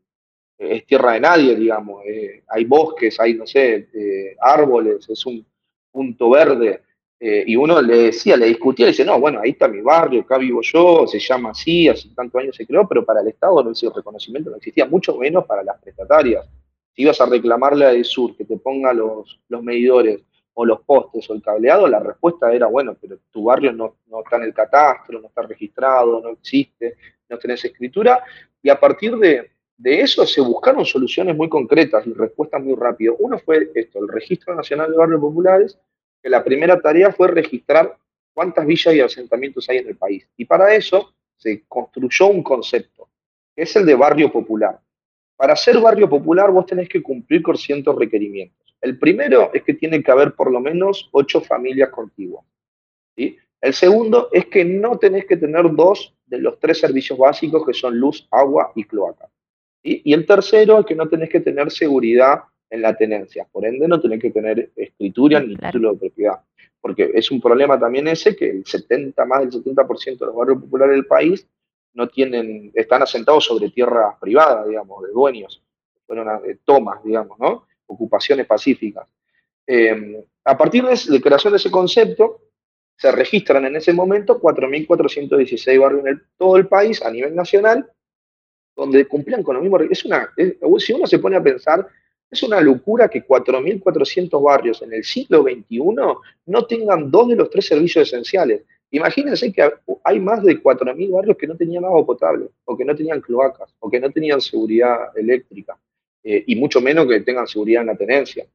es 0.58 0.84
tierra 0.86 1.12
de 1.12 1.20
nadie, 1.20 1.54
digamos. 1.54 2.04
Eh, 2.04 2.42
hay 2.48 2.64
bosques, 2.64 3.18
hay, 3.20 3.34
no 3.34 3.46
sé, 3.46 3.88
eh, 3.94 4.36
árboles, 4.40 5.08
es 5.08 5.24
un 5.24 5.46
punto 5.92 6.30
verde. 6.30 6.82
Y 7.20 7.56
uno 7.56 7.82
le 7.82 7.96
decía, 7.96 8.36
le 8.36 8.46
discutía, 8.46 8.86
le 8.86 8.92
dice, 8.92 9.04
no, 9.04 9.18
bueno, 9.18 9.40
ahí 9.40 9.50
está 9.50 9.66
mi 9.66 9.80
barrio, 9.80 10.20
acá 10.20 10.38
vivo 10.38 10.60
yo, 10.62 11.04
se 11.04 11.18
llama 11.18 11.50
así, 11.50 11.88
hace 11.88 12.10
tantos 12.14 12.40
años 12.40 12.54
se 12.54 12.64
creó, 12.64 12.86
pero 12.86 13.04
para 13.04 13.22
el 13.22 13.28
Estado 13.28 13.60
no 13.64 13.72
ese 13.72 13.90
reconocimiento 13.90 14.50
no 14.50 14.56
existía, 14.56 14.86
mucho 14.86 15.16
menos 15.16 15.44
para 15.44 15.64
las 15.64 15.80
prestatarias. 15.80 16.46
Si 16.98 17.02
ibas 17.04 17.20
a 17.20 17.26
reclamarle 17.26 17.86
a 17.86 18.02
Sur 18.02 18.36
que 18.36 18.44
te 18.44 18.56
ponga 18.56 18.92
los, 18.92 19.38
los 19.48 19.62
medidores 19.62 20.20
o 20.54 20.64
los 20.64 20.80
postes 20.80 21.30
o 21.30 21.34
el 21.34 21.40
cableado, 21.40 21.86
la 21.86 22.00
respuesta 22.00 22.52
era, 22.52 22.66
bueno, 22.66 22.96
pero 23.00 23.18
tu 23.30 23.44
barrio 23.44 23.72
no, 23.72 23.98
no 24.08 24.22
está 24.24 24.34
en 24.34 24.42
el 24.42 24.52
catastro, 24.52 25.20
no 25.20 25.28
está 25.28 25.42
registrado, 25.42 26.20
no 26.20 26.30
existe, 26.30 26.96
no 27.28 27.38
tenés 27.38 27.64
escritura, 27.64 28.24
y 28.60 28.68
a 28.68 28.80
partir 28.80 29.16
de, 29.16 29.48
de 29.76 30.00
eso 30.00 30.26
se 30.26 30.40
buscaron 30.40 30.84
soluciones 30.84 31.36
muy 31.36 31.48
concretas 31.48 32.04
y 32.04 32.12
respuestas 32.14 32.60
muy 32.64 32.74
rápidas. 32.74 33.14
Uno 33.20 33.38
fue 33.38 33.70
esto, 33.76 34.00
el 34.00 34.08
Registro 34.08 34.56
Nacional 34.56 34.90
de 34.90 34.96
Barrios 34.96 35.20
Populares, 35.20 35.78
que 36.20 36.28
la 36.28 36.42
primera 36.42 36.80
tarea 36.80 37.12
fue 37.12 37.28
registrar 37.28 37.96
cuántas 38.34 38.66
villas 38.66 38.92
y 38.92 39.00
asentamientos 39.00 39.68
hay 39.68 39.76
en 39.76 39.86
el 39.90 39.96
país. 39.96 40.28
Y 40.36 40.46
para 40.46 40.74
eso 40.74 41.14
se 41.36 41.62
construyó 41.68 42.26
un 42.26 42.42
concepto, 42.42 43.08
que 43.54 43.62
es 43.62 43.76
el 43.76 43.86
de 43.86 43.94
barrio 43.94 44.32
popular. 44.32 44.80
Para 45.38 45.54
ser 45.54 45.78
barrio 45.78 46.08
popular 46.10 46.50
vos 46.50 46.66
tenés 46.66 46.88
que 46.88 47.00
cumplir 47.00 47.42
con 47.42 47.56
ciertos 47.56 47.96
requerimientos. 47.96 48.74
El 48.80 48.98
primero 48.98 49.50
es 49.54 49.62
que 49.62 49.74
tiene 49.74 50.02
que 50.02 50.10
haber 50.10 50.32
por 50.32 50.50
lo 50.50 50.58
menos 50.58 51.08
ocho 51.12 51.40
familias 51.40 51.90
contiguas. 51.90 52.44
El 53.60 53.72
segundo 53.72 54.30
es 54.32 54.46
que 54.46 54.64
no 54.64 54.98
tenés 54.98 55.26
que 55.26 55.36
tener 55.36 55.72
dos 55.76 56.12
de 56.26 56.38
los 56.38 56.58
tres 56.58 56.78
servicios 56.78 57.16
básicos 57.16 57.64
que 57.64 57.72
son 57.72 57.96
luz, 57.96 58.26
agua 58.32 58.72
y 58.74 58.82
cloaca. 58.82 59.28
Y 59.82 60.12
el 60.12 60.26
tercero 60.26 60.80
es 60.80 60.86
que 60.86 60.96
no 60.96 61.08
tenés 61.08 61.30
que 61.30 61.40
tener 61.40 61.70
seguridad 61.70 62.40
en 62.68 62.82
la 62.82 62.96
tenencia. 62.96 63.46
Por 63.50 63.64
ende, 63.64 63.86
no 63.86 64.00
tenés 64.00 64.20
que 64.20 64.30
tener 64.30 64.70
escritura 64.74 65.40
ni 65.40 65.54
título 65.56 65.92
de 65.92 65.98
propiedad. 66.00 66.40
Porque 66.80 67.12
es 67.14 67.30
un 67.30 67.40
problema 67.40 67.78
también 67.78 68.08
ese 68.08 68.34
que 68.34 68.50
el 68.50 68.66
70, 68.66 69.24
más 69.24 69.40
del 69.40 69.50
70% 69.64 70.18
de 70.18 70.26
los 70.26 70.34
barrios 70.34 70.58
populares 70.62 70.96
del 70.96 71.06
país 71.06 71.46
no 71.98 72.08
tienen, 72.08 72.70
están 72.74 73.02
asentados 73.02 73.44
sobre 73.44 73.70
tierras 73.70 74.14
privadas, 74.20 74.68
digamos, 74.68 75.02
de 75.02 75.10
dueños, 75.10 75.60
fueron 76.06 76.40
tomas, 76.64 77.02
digamos. 77.02 77.36
Ocupaciones 77.86 78.46
pacíficas. 78.46 79.08
Eh, 79.66 80.24
a 80.44 80.56
partir 80.56 80.84
de 80.84 80.94
la 81.08 81.20
creación 81.20 81.52
de 81.52 81.56
ese 81.56 81.72
concepto, 81.72 82.42
se 82.96 83.10
registran 83.10 83.64
en 83.64 83.74
ese 83.74 83.92
momento 83.92 84.40
4.416 84.40 85.80
barrios 85.80 86.06
en 86.06 86.22
todo 86.36 86.56
el 86.56 86.68
país 86.68 87.02
a 87.02 87.10
nivel 87.10 87.34
nacional, 87.34 87.90
donde 88.76 89.04
cumplían 89.06 89.42
con 89.42 89.56
lo 89.56 89.60
mismo. 89.60 89.78
Si 90.78 90.92
uno 90.92 91.06
se 91.06 91.18
pone 91.18 91.36
a 91.36 91.42
pensar, 91.42 91.84
es 92.30 92.42
una 92.44 92.60
locura 92.60 93.08
que 93.08 93.26
4.400 93.26 94.40
barrios 94.40 94.82
en 94.82 94.92
el 94.92 95.02
siglo 95.02 95.42
XXI 95.42 95.80
no 96.46 96.66
tengan 96.66 97.10
dos 97.10 97.28
de 97.28 97.34
los 97.34 97.50
tres 97.50 97.66
servicios 97.66 98.06
esenciales. 98.06 98.62
Imagínense 98.90 99.52
que 99.52 99.70
hay 100.04 100.20
más 100.20 100.42
de 100.42 100.62
4.000 100.62 101.10
barrios 101.10 101.36
que 101.36 101.46
no 101.46 101.56
tenían 101.56 101.84
agua 101.84 102.06
potable, 102.06 102.48
o 102.64 102.76
que 102.76 102.84
no 102.84 102.96
tenían 102.96 103.20
cloacas, 103.20 103.74
o 103.80 103.90
que 103.90 104.00
no 104.00 104.10
tenían 104.10 104.40
seguridad 104.40 105.16
eléctrica, 105.16 105.78
eh, 106.24 106.44
y 106.46 106.56
mucho 106.56 106.80
menos 106.80 107.06
que 107.06 107.20
tengan 107.20 107.46
seguridad 107.46 107.82
en 107.82 107.88
la 107.88 107.96
tenencia. 107.96 108.46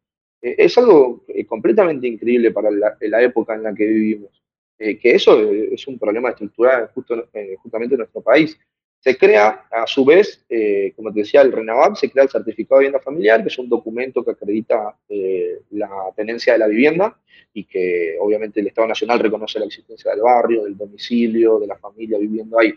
Eh, 0.41 0.55
es 0.57 0.77
algo 0.77 1.23
eh, 1.27 1.45
completamente 1.45 2.07
increíble 2.07 2.51
para 2.51 2.71
la, 2.71 3.21
época 3.21 3.53
en 3.53 3.63
la 3.63 3.73
que 3.73 3.85
vivimos. 3.85 4.41
que 4.77 5.15
eso 5.15 5.39
es 5.41 5.87
un 5.87 5.97
problema 5.97 6.31
estructural 6.31 6.89
justo, 6.93 7.29
justamente 7.61 7.95
en 7.95 7.99
nuestro 7.99 8.21
país. 8.21 8.57
Se 9.03 9.17
crea, 9.17 9.65
a 9.69 9.85
su 9.85 10.05
vez, 10.05 10.45
eh, 10.47 10.93
como 10.95 11.11
te 11.11 11.19
decía, 11.19 11.41
el 11.41 11.51
RENAVAP, 11.51 11.97
se 11.97 12.09
crea 12.09 12.23
el 12.23 12.29
certificado 12.29 12.79
de 12.79 12.85
vivienda 12.85 13.03
familiar, 13.03 13.41
que 13.41 13.49
es 13.49 13.59
un 13.59 13.67
documento 13.67 14.23
que 14.23 14.31
acredita 14.31 14.95
eh, 15.09 15.59
la 15.71 15.89
tenencia 16.15 16.53
de 16.53 16.59
la 16.59 16.67
vivienda 16.67 17.19
y 17.53 17.65
que 17.65 18.15
obviamente 18.17 18.61
el 18.61 18.67
Estado 18.67 18.87
Nacional 18.87 19.19
reconoce 19.19 19.59
la 19.59 19.65
existencia 19.65 20.11
del 20.11 20.21
barrio, 20.21 20.63
del 20.63 20.77
domicilio, 20.77 21.59
de 21.59 21.67
la 21.67 21.75
familia 21.75 22.17
viviendo 22.17 22.57
ahí. 22.57 22.73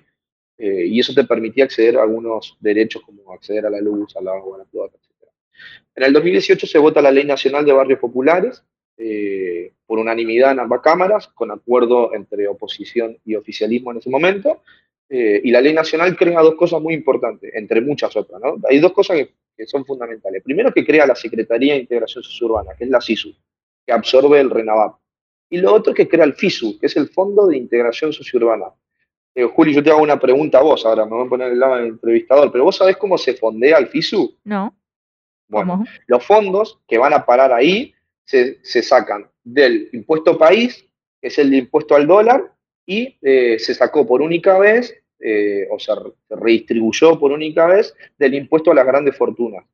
Eh, 0.58 0.86
y 0.86 0.98
eso 0.98 1.14
te 1.14 1.22
permitía 1.22 1.62
acceder 1.62 1.96
a 1.96 2.02
algunos 2.02 2.56
derechos 2.58 3.02
como 3.02 3.32
acceder 3.32 3.64
a 3.64 3.70
la 3.70 3.80
luz, 3.80 4.16
al 4.16 4.26
agua, 4.26 4.56
a 4.56 4.58
la 4.58 4.64
cloaca, 4.64 4.96
etc. 4.96 5.30
En 5.94 6.02
el 6.02 6.12
2018 6.12 6.66
se 6.66 6.78
vota 6.78 7.00
la 7.00 7.12
Ley 7.12 7.24
Nacional 7.24 7.64
de 7.64 7.72
Barrios 7.72 8.00
Populares, 8.00 8.64
por 9.86 9.98
unanimidad 9.98 10.52
en 10.52 10.60
ambas 10.60 10.80
cámaras, 10.80 11.28
con 11.28 11.52
acuerdo 11.52 12.14
entre 12.14 12.48
oposición 12.48 13.18
y 13.24 13.36
oficialismo 13.36 13.92
en 13.92 13.98
ese 13.98 14.08
momento, 14.08 14.62
eh, 15.08 15.40
y 15.44 15.50
la 15.50 15.60
ley 15.60 15.72
nacional 15.72 16.16
crea 16.16 16.40
dos 16.40 16.56
cosas 16.56 16.80
muy 16.80 16.94
importantes, 16.94 17.54
entre 17.54 17.80
muchas 17.80 18.16
otras. 18.16 18.40
¿no? 18.40 18.56
Hay 18.68 18.80
dos 18.80 18.92
cosas 18.92 19.18
que, 19.18 19.66
son 19.66 19.86
fundamentales. 19.86 20.42
Primero, 20.42 20.70
que 20.72 20.84
crea 20.84 21.06
la 21.06 21.14
Secretaría 21.14 21.74
de 21.74 21.80
Integración 21.80 22.22
Sociurbana, 22.22 22.74
que 22.76 22.84
es 22.84 22.90
la 22.90 23.00
SISU, 23.00 23.34
que 23.86 23.92
absorbe 23.92 24.38
el 24.38 24.50
RENAVAP. 24.50 24.96
Y 25.48 25.58
lo 25.58 25.72
otro, 25.72 25.94
que 25.94 26.06
crea 26.06 26.24
el 26.24 26.34
FISU, 26.34 26.78
que 26.78 26.86
es 26.86 26.96
el 26.96 27.08
Fondo 27.08 27.46
de 27.46 27.56
Integración 27.56 28.12
Sociurbana. 28.12 28.66
Eh, 29.34 29.44
Juli, 29.44 29.72
yo 29.72 29.82
te 29.82 29.90
hago 29.90 30.02
una 30.02 30.18
pregunta 30.18 30.58
a 30.58 30.62
vos 30.62 30.84
ahora, 30.84 31.06
me 31.06 31.12
voy 31.12 31.26
a 31.26 31.28
poner 31.30 31.52
el 31.52 31.58
lado 31.58 31.76
del 31.76 31.86
entrevistador, 31.86 32.52
pero 32.52 32.64
¿vos 32.64 32.76
sabés 32.76 32.96
cómo 32.96 33.16
se 33.16 33.34
fondea 33.34 33.78
el 33.78 33.86
FISU? 33.86 34.36
No. 34.44 34.76
Bueno, 35.48 35.84
los 36.06 36.24
fondos 36.24 36.80
que 36.88 36.98
van 36.98 37.14
a 37.14 37.24
parar 37.24 37.52
ahí 37.52 37.94
se, 38.24 38.58
se 38.64 38.82
sacan 38.82 39.30
del 39.44 39.88
impuesto 39.92 40.36
país, 40.36 40.84
que 41.20 41.28
es 41.28 41.38
el 41.38 41.54
impuesto 41.54 41.94
al 41.94 42.06
dólar, 42.06 42.55
y 42.86 43.18
eh, 43.20 43.58
se 43.58 43.74
sacó 43.74 44.06
por 44.06 44.22
única 44.22 44.58
vez, 44.58 44.96
eh, 45.18 45.66
o 45.70 45.78
se 45.78 45.92
redistribuyó 46.30 47.18
por 47.18 47.32
única 47.32 47.66
vez 47.66 47.94
del 48.16 48.34
impuesto 48.34 48.70
a 48.70 48.74
las 48.74 48.86
grandes 48.86 49.16
fortunas. 49.16 49.64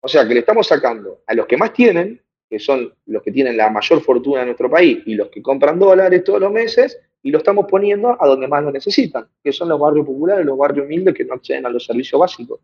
O 0.00 0.08
sea 0.08 0.26
que 0.26 0.34
le 0.34 0.40
estamos 0.40 0.66
sacando 0.66 1.22
a 1.26 1.34
los 1.34 1.46
que 1.46 1.56
más 1.56 1.72
tienen, 1.72 2.20
que 2.48 2.58
son 2.58 2.92
los 3.06 3.22
que 3.22 3.30
tienen 3.30 3.56
la 3.56 3.70
mayor 3.70 4.00
fortuna 4.02 4.40
de 4.40 4.46
nuestro 4.46 4.70
país 4.70 5.02
y 5.06 5.14
los 5.14 5.28
que 5.28 5.42
compran 5.42 5.78
dólares 5.78 6.24
todos 6.24 6.40
los 6.40 6.52
meses, 6.52 6.98
y 7.22 7.30
lo 7.30 7.38
estamos 7.38 7.66
poniendo 7.68 8.16
a 8.20 8.26
donde 8.26 8.48
más 8.48 8.64
lo 8.64 8.72
necesitan, 8.72 9.28
que 9.44 9.52
son 9.52 9.68
los 9.68 9.78
barrios 9.78 10.06
populares, 10.06 10.44
los 10.44 10.58
barrios 10.58 10.86
humildes 10.86 11.14
que 11.14 11.24
no 11.24 11.34
acceden 11.34 11.66
a 11.66 11.68
los 11.68 11.84
servicios 11.84 12.20
básicos 12.20 12.60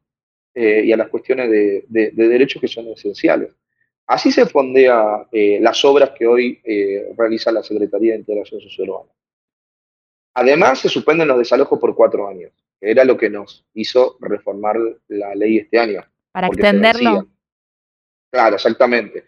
eh, 0.55 0.82
y 0.84 0.92
a 0.92 0.96
las 0.96 1.09
cuestiones 1.09 1.49
de 1.49 2.11
derechos 2.14 2.61
que 2.61 2.66
son 2.66 2.88
esenciales. 2.88 3.53
Así 4.09 4.32
se 4.32 4.46
fondea 4.46 5.28
eh, 5.30 5.59
las 5.61 5.84
obras 5.84 6.12
que 6.16 6.26
hoy 6.26 6.59
eh, 6.64 7.12
realiza 7.14 7.52
la 7.52 7.62
Secretaría 7.62 8.14
de 8.14 8.20
Integración 8.20 8.59
Sociourbana. 8.59 9.11
Además, 10.32 10.78
se 10.78 10.88
suspenden 10.88 11.28
los 11.28 11.36
desalojos 11.36 11.78
por 11.78 11.94
cuatro 11.94 12.26
años, 12.26 12.50
que 12.80 12.90
era 12.90 13.04
lo 13.04 13.18
que 13.18 13.28
nos 13.28 13.66
hizo 13.74 14.16
reformar 14.20 14.78
la 15.09 15.34
ley 15.34 15.59
este 15.59 15.78
año. 15.78 16.02
Para 16.32 16.46
extenderlo. 16.46 17.28
Claro, 18.30 18.56
exactamente. 18.56 19.24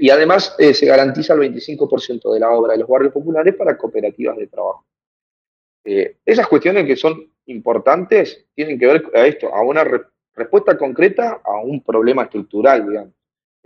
y 0.00 0.10
además 0.10 0.54
eh, 0.58 0.74
se 0.74 0.84
garantiza 0.84 1.32
el 1.32 1.40
25% 1.40 2.34
de 2.34 2.40
la 2.40 2.50
obra 2.50 2.74
de 2.74 2.80
los 2.80 2.88
barrios 2.88 3.12
populares 3.12 3.54
para 3.54 3.78
cooperativas 3.78 4.36
de 4.36 4.48
trabajo. 4.48 4.84
esas 5.82 6.46
cuestiones 6.46 6.86
que 6.86 6.96
son 6.96 7.32
importantes 7.46 8.46
tienen 8.54 8.78
que 8.78 8.86
ver 8.86 9.10
a 9.14 9.26
esto, 9.26 9.54
a 9.54 9.62
una 9.62 9.84
respuesta 10.34 10.76
concreta 10.76 11.40
a 11.42 11.60
un 11.62 11.82
problema 11.82 12.24
estructural, 12.24 12.86
digamos. 12.86 13.17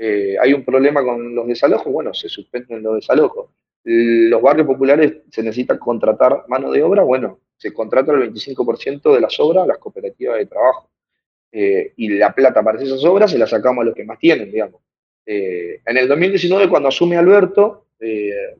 Eh, 0.05 0.37
hay 0.37 0.53
un 0.53 0.65
problema 0.65 1.01
con 1.05 1.33
los 1.33 1.47
desalojos, 1.47 1.93
bueno, 1.93 2.13
se 2.13 2.29
suspenden 2.29 2.83
los 2.83 2.97
desalojos. 2.97 3.51
Los 3.85 4.43
barrios 4.43 4.67
populares 4.67 5.19
se 5.31 5.45
necesita 5.45 5.79
contratar 5.79 6.43
mano 6.49 6.73
de 6.73 6.83
obra, 6.83 7.05
bueno, 7.05 7.39
se 7.57 7.73
contrata 7.73 8.11
el 8.11 8.33
25% 8.33 9.15
de 9.15 9.21
las 9.21 9.39
obras 9.39 9.63
a 9.63 9.67
las 9.69 9.79
cooperativas 9.79 10.39
de 10.39 10.47
trabajo. 10.47 10.91
Eh, 11.53 11.93
y 11.97 12.09
la 12.09 12.35
plata 12.35 12.65
para 12.65 12.83
esas 12.83 13.05
obras 13.05 13.31
se 13.31 13.39
la 13.39 13.47
sacamos 13.47 13.83
a 13.83 13.85
los 13.85 13.95
que 13.95 14.03
más 14.03 14.19
tienen, 14.19 14.51
digamos. 14.51 14.81
Eh, 15.25 15.81
en 15.87 15.97
el 15.97 16.09
2019, 16.09 16.69
cuando 16.69 16.89
asume 16.89 17.17
Alberto, 17.17 17.87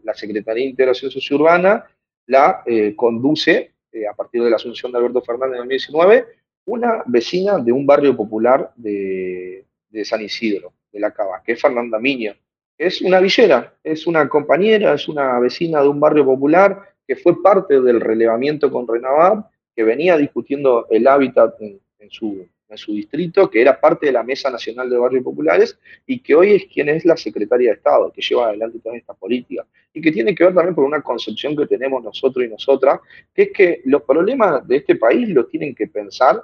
la 0.05 0.15
Secretaría 0.15 0.63
de 0.63 0.71
Integración 0.71 1.11
Sociourbana 1.11 1.85
la 2.27 2.63
conduce, 2.95 3.73
a 4.09 4.15
partir 4.15 4.45
de 4.45 4.51
la 4.51 4.55
asunción 4.55 4.93
de 4.93 4.99
Alberto 4.99 5.23
Fernández 5.23 5.55
en 5.55 5.69
2019, 5.69 6.27
una 6.67 7.03
vecina 7.07 7.59
de 7.59 7.73
un 7.73 7.85
barrio 7.85 8.17
popular 8.17 8.73
de 8.77 9.65
San 10.05 10.23
Isidro 10.23 10.73
de 10.93 11.01
la 11.01 11.11
Cava, 11.11 11.43
que 11.45 11.53
es 11.53 11.61
Fernanda 11.61 11.99
Miño. 11.99 12.35
Es 12.79 13.01
una 13.01 13.21
villera, 13.21 13.75
es 13.83 14.07
una 14.07 14.29
compañera, 14.29 14.95
es 14.95 15.09
una 15.09 15.39
vecina 15.39 15.83
de 15.83 15.89
un 15.89 16.01
barrio 16.01 16.25
popular 16.25 16.95
que 17.07 17.17
fue 17.17 17.43
parte 17.43 17.81
del 17.81 18.01
relevamiento 18.01 18.71
con 18.71 18.87
Renavab, 18.87 19.45
que 19.75 19.85
venía 19.85 20.17
discutiendo 20.17 20.87
el 20.91 21.07
hábitat 21.07 21.55
en, 21.61 21.81
su, 22.11 22.47
distrito, 22.89 23.51
que 23.51 23.61
era 23.61 23.81
parte 23.81 24.07
de 24.07 24.13
la 24.13 24.23
Mesa 24.23 24.51
Nacional 24.51 24.89
de 24.91 24.97
Barrios 24.97 25.25
Populares 25.25 25.79
y 26.07 26.21
que 26.21 26.35
hoy 26.35 26.55
es 26.55 26.65
quien 26.73 26.89
es 26.89 27.05
la 27.05 27.17
secretaria 27.17 27.71
de 27.71 27.77
Estado, 27.77 28.11
que 28.11 28.23
lleva 28.23 28.49
adelante 28.49 28.81
toda 28.81 28.97
esta 28.97 29.15
política 29.15 29.67
y 29.93 30.01
que 30.01 30.11
tiene 30.11 30.35
que 30.35 30.45
ver 30.45 30.55
también 30.55 30.75
con 30.75 30.85
una 30.85 31.03
concepción 31.03 31.57
que 31.57 31.67
tenemos 31.67 32.03
nosotros 32.03 32.45
y 32.45 32.49
nosotras, 32.49 33.01
que 33.35 33.43
es 33.43 33.53
que 33.53 33.83
los 33.85 34.03
problemas 34.03 34.67
de 34.67 34.77
este 34.77 34.97
país 34.97 35.29
los 35.29 35.49
tienen 35.49 35.75
que 35.75 35.87
pensar 35.87 36.43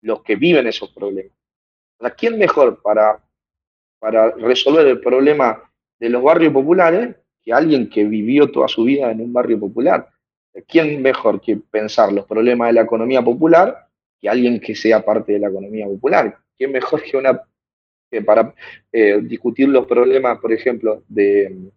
los 0.00 0.22
que 0.22 0.36
viven 0.36 0.66
esos 0.66 0.90
problemas. 0.90 1.32
Sea, 2.00 2.10
¿quién 2.10 2.38
mejor 2.38 2.82
para, 2.82 3.22
para 4.02 4.32
resolver 4.32 4.84
el 4.84 4.98
problema 4.98 5.62
de 6.00 6.08
los 6.08 6.24
barrios 6.24 6.52
populares 6.52 7.14
que 7.40 7.52
alguien 7.52 7.88
que 7.88 8.02
vivió 8.02 8.50
toda 8.50 8.66
su 8.66 8.82
vida 8.82 9.12
en 9.12 9.20
un 9.20 9.32
barrio 9.32 9.60
popular? 9.60 10.08
¿Quién 10.66 11.00
mejor 11.00 11.40
que 11.40 11.56
pensar 11.56 12.12
los 12.12 12.26
problemas 12.26 12.70
de 12.70 12.72
la 12.72 12.82
economía 12.82 13.22
popular 13.22 13.86
que 14.20 14.28
alguien 14.28 14.58
que 14.58 14.74
sea 14.74 15.04
parte 15.04 15.34
de 15.34 15.38
la 15.38 15.50
economía 15.50 15.86
popular? 15.86 16.36
¿Quién 16.58 16.72
mejor 16.72 17.00
que 17.00 17.16
una 17.16 17.42
que 18.10 18.22
para 18.22 18.52
eh, 18.90 19.20
discutir 19.22 19.68
los 19.68 19.86
problemas, 19.86 20.36
por 20.40 20.52
ejemplo, 20.52 21.04
de, 21.06 21.70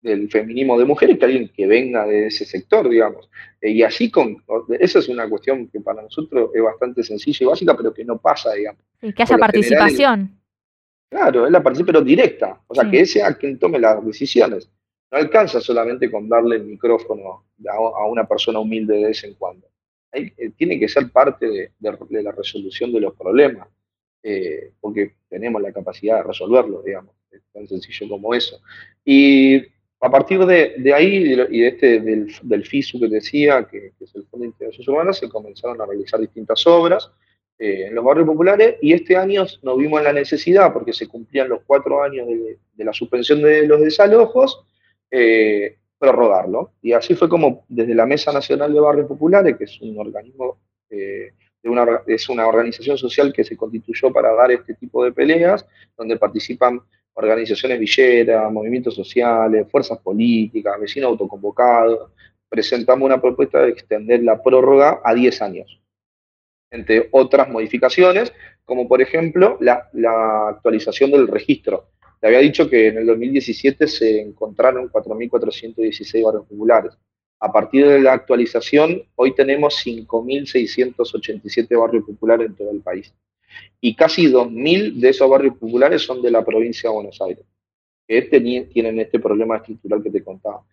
del 0.00 0.30
feminismo 0.30 0.78
de 0.78 0.84
mujeres 0.84 1.18
que 1.18 1.24
alguien 1.24 1.48
que 1.48 1.66
venga 1.66 2.06
de 2.06 2.28
ese 2.28 2.44
sector, 2.44 2.88
digamos. 2.88 3.28
Eh, 3.60 3.72
y 3.72 3.82
así 3.82 4.12
con, 4.12 4.44
esa 4.78 5.00
es 5.00 5.08
una 5.08 5.28
cuestión 5.28 5.66
que 5.66 5.80
para 5.80 6.02
nosotros 6.02 6.50
es 6.54 6.62
bastante 6.62 7.02
sencilla 7.02 7.38
y 7.40 7.46
básica, 7.46 7.76
pero 7.76 7.92
que 7.92 8.04
no 8.04 8.16
pasa, 8.16 8.54
digamos. 8.54 8.80
Y 9.02 9.12
que 9.12 9.24
haya 9.24 9.36
participación. 9.36 10.37
Claro, 11.08 11.46
es 11.46 11.52
la 11.52 11.62
participación, 11.62 11.86
pero 11.86 12.04
directa, 12.04 12.60
o 12.66 12.74
sea, 12.74 12.90
que 12.90 13.00
ese 13.00 13.20
sea 13.20 13.34
quien 13.34 13.58
tome 13.58 13.78
las 13.78 14.04
decisiones. 14.04 14.70
No 15.10 15.18
alcanza 15.18 15.60
solamente 15.60 16.10
con 16.10 16.28
darle 16.28 16.56
el 16.56 16.64
micrófono 16.64 17.44
a, 17.66 18.06
una 18.06 18.26
persona 18.26 18.58
humilde 18.58 18.96
de 18.96 19.06
vez 19.06 19.24
en 19.24 19.34
cuando. 19.34 19.66
Eh, 20.12 20.50
tiene 20.56 20.78
que 20.78 20.88
ser 20.88 21.10
parte 21.10 21.46
de, 21.46 22.22
la 22.22 22.32
resolución 22.32 22.92
de 22.92 23.00
los 23.00 23.14
problemas, 23.14 23.68
eh, 24.22 24.72
porque 24.80 25.14
tenemos 25.28 25.62
la 25.62 25.72
capacidad 25.72 26.18
de 26.18 26.24
resolverlo, 26.24 26.82
digamos. 26.82 27.14
Es 27.30 27.42
tan 27.52 27.66
sencillo 27.66 28.08
como 28.08 28.34
eso. 28.34 28.60
Y 29.04 29.62
a 30.00 30.10
partir 30.10 30.44
de, 30.44 30.92
ahí 30.94 31.34
y 31.50 31.60
de 31.60 31.68
este, 31.68 32.00
del, 32.00 32.64
FISU 32.64 33.00
que 33.00 33.08
decía, 33.08 33.66
que, 33.70 33.92
es 33.98 34.14
el 34.14 34.24
Fondo 34.26 34.44
de 34.44 34.48
Integración 34.48 34.94
Urbana, 34.94 35.12
se 35.12 35.28
comenzaron 35.28 35.80
a 35.80 35.86
realizar 35.86 36.20
distintas 36.20 36.66
obras 36.66 37.10
eh, 37.58 37.86
en 37.86 37.94
los 37.94 38.04
barrios 38.04 38.26
populares 38.26 38.76
y 38.80 38.92
este 38.92 39.16
año 39.16 39.44
nos 39.62 39.78
vimos 39.78 40.02
la 40.02 40.12
necesidad, 40.12 40.72
porque 40.72 40.92
se 40.92 41.08
cumplían 41.08 41.48
los 41.48 41.60
cuatro 41.66 42.02
años 42.02 42.28
de, 42.28 42.84
la 42.84 42.92
suspensión 42.92 43.42
de 43.42 43.66
los 43.66 43.80
desalojos, 43.80 44.64
eh, 45.10 45.76
prorrogarlo. 45.98 46.72
Y 46.80 46.92
así 46.92 47.14
fue 47.14 47.28
como 47.28 47.64
desde 47.68 47.94
la 47.94 48.06
Mesa 48.06 48.32
Nacional 48.32 48.72
de 48.72 48.80
Barrios 48.80 49.08
Populares, 49.08 49.56
que 49.56 49.64
es 49.64 49.80
un 49.80 49.98
organismo, 49.98 50.58
eh, 50.88 51.32
es 52.06 52.28
una 52.28 52.46
organización 52.46 52.96
social 52.96 53.32
que 53.32 53.42
se 53.42 53.56
constituyó 53.56 54.12
para 54.12 54.32
dar 54.34 54.52
este 54.52 54.74
tipo 54.74 55.04
de 55.04 55.12
peleas, 55.12 55.66
donde 55.96 56.16
participan 56.16 56.80
organizaciones 57.14 57.80
villeras, 57.80 58.52
movimientos 58.52 58.94
sociales, 58.94 59.66
fuerzas 59.68 59.98
políticas, 59.98 60.80
vecinos 60.80 61.08
autoconvocados, 61.08 62.12
presentamos 62.48 63.04
una 63.04 63.20
propuesta 63.20 63.60
de 63.62 63.70
extender 63.70 64.22
la 64.22 64.40
prórroga 64.40 65.00
a 65.04 65.12
10 65.14 65.42
años, 65.42 65.80
entre 66.70 67.08
otras 67.12 67.48
modificaciones, 67.48 68.32
como 68.64 68.86
por 68.88 69.00
ejemplo 69.00 69.56
la, 69.60 69.88
actualización 70.48 71.10
del 71.10 71.26
registro. 71.28 71.88
Te 72.20 72.26
había 72.26 72.40
dicho 72.40 72.68
que 72.68 72.88
en 72.88 72.98
el 72.98 73.06
2017 73.06 73.86
se 73.86 74.20
encontraron 74.20 74.90
4.416 74.90 76.24
barrios 76.24 76.46
populares. 76.46 76.92
A 77.40 77.52
partir 77.52 77.86
de 77.86 78.00
la 78.00 78.14
actualización, 78.14 79.04
hoy 79.14 79.34
tenemos 79.34 79.80
5.687 79.86 81.80
barrios 81.80 82.04
populares 82.04 82.48
en 82.48 82.56
todo 82.56 82.70
el 82.72 82.80
país 82.80 83.14
y 83.80 83.94
casi 83.94 84.26
2.000 84.26 84.94
de 84.94 85.08
esos 85.08 85.30
barrios 85.30 85.56
populares 85.56 86.02
son 86.02 86.20
de 86.20 86.30
la 86.30 86.44
provincia 86.44 86.90
de 86.90 86.94
Buenos 86.94 87.20
Aires, 87.20 87.44
que 88.06 88.22
tienen 88.22 89.00
este 89.00 89.18
problema 89.18 89.56
estructural 89.56 90.02
que 90.02 90.10
te 90.10 90.24
contaba. 90.24 90.64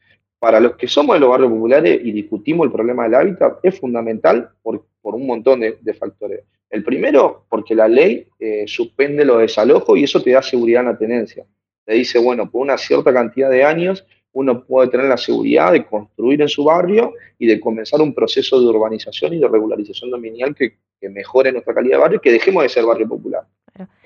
Para 0.45 0.59
los 0.59 0.75
que 0.75 0.87
somos 0.87 1.15
de 1.15 1.21
los 1.21 1.29
barrios 1.29 1.49
populares 1.49 1.99
y 2.03 2.11
discutimos 2.11 2.67
el 2.67 2.71
problema 2.71 3.05
del 3.05 3.15
hábitat, 3.15 3.57
es 3.63 3.79
fundamental 3.79 4.51
por, 4.61 4.85
un 5.01 5.25
montón 5.25 5.61
de, 5.61 5.93
factores. 5.95 6.41
El 6.69 6.83
primero, 6.83 7.47
porque 7.49 7.73
la 7.73 7.87
ley 7.87 8.27
eh, 8.37 8.65
suspende 8.67 9.25
los 9.25 9.39
desalojos 9.39 9.97
y 9.97 10.03
eso 10.03 10.21
te 10.21 10.33
da 10.33 10.43
seguridad 10.43 10.83
en 10.83 10.89
la 10.89 10.97
tenencia. 10.99 11.47
Te 11.83 11.95
dice, 11.95 12.19
bueno, 12.19 12.47
por 12.47 12.61
una 12.61 12.77
cierta 12.77 13.11
cantidad 13.11 13.49
de 13.49 13.63
años 13.63 14.05
uno 14.33 14.63
puede 14.63 14.89
tener 14.89 15.07
la 15.07 15.17
seguridad 15.17 15.71
de 15.71 15.83
construir 15.83 16.39
en 16.43 16.49
su 16.49 16.63
barrio 16.63 17.13
y 17.39 17.47
de 17.47 17.59
comenzar 17.59 17.99
un 17.99 18.13
proceso 18.13 18.61
de 18.61 18.67
urbanización 18.67 19.33
y 19.33 19.39
de 19.39 19.47
regularización 19.47 20.11
dominial 20.11 20.53
que, 20.53 20.77
mejore 21.09 21.51
nuestra 21.51 21.73
calidad 21.73 21.95
de 21.97 22.01
barrio 22.01 22.17
y 22.17 22.21
que 22.21 22.31
dejemos 22.31 22.61
de 22.61 22.69
ser 22.69 22.85
barrio 22.85 23.07
popular. 23.07 23.47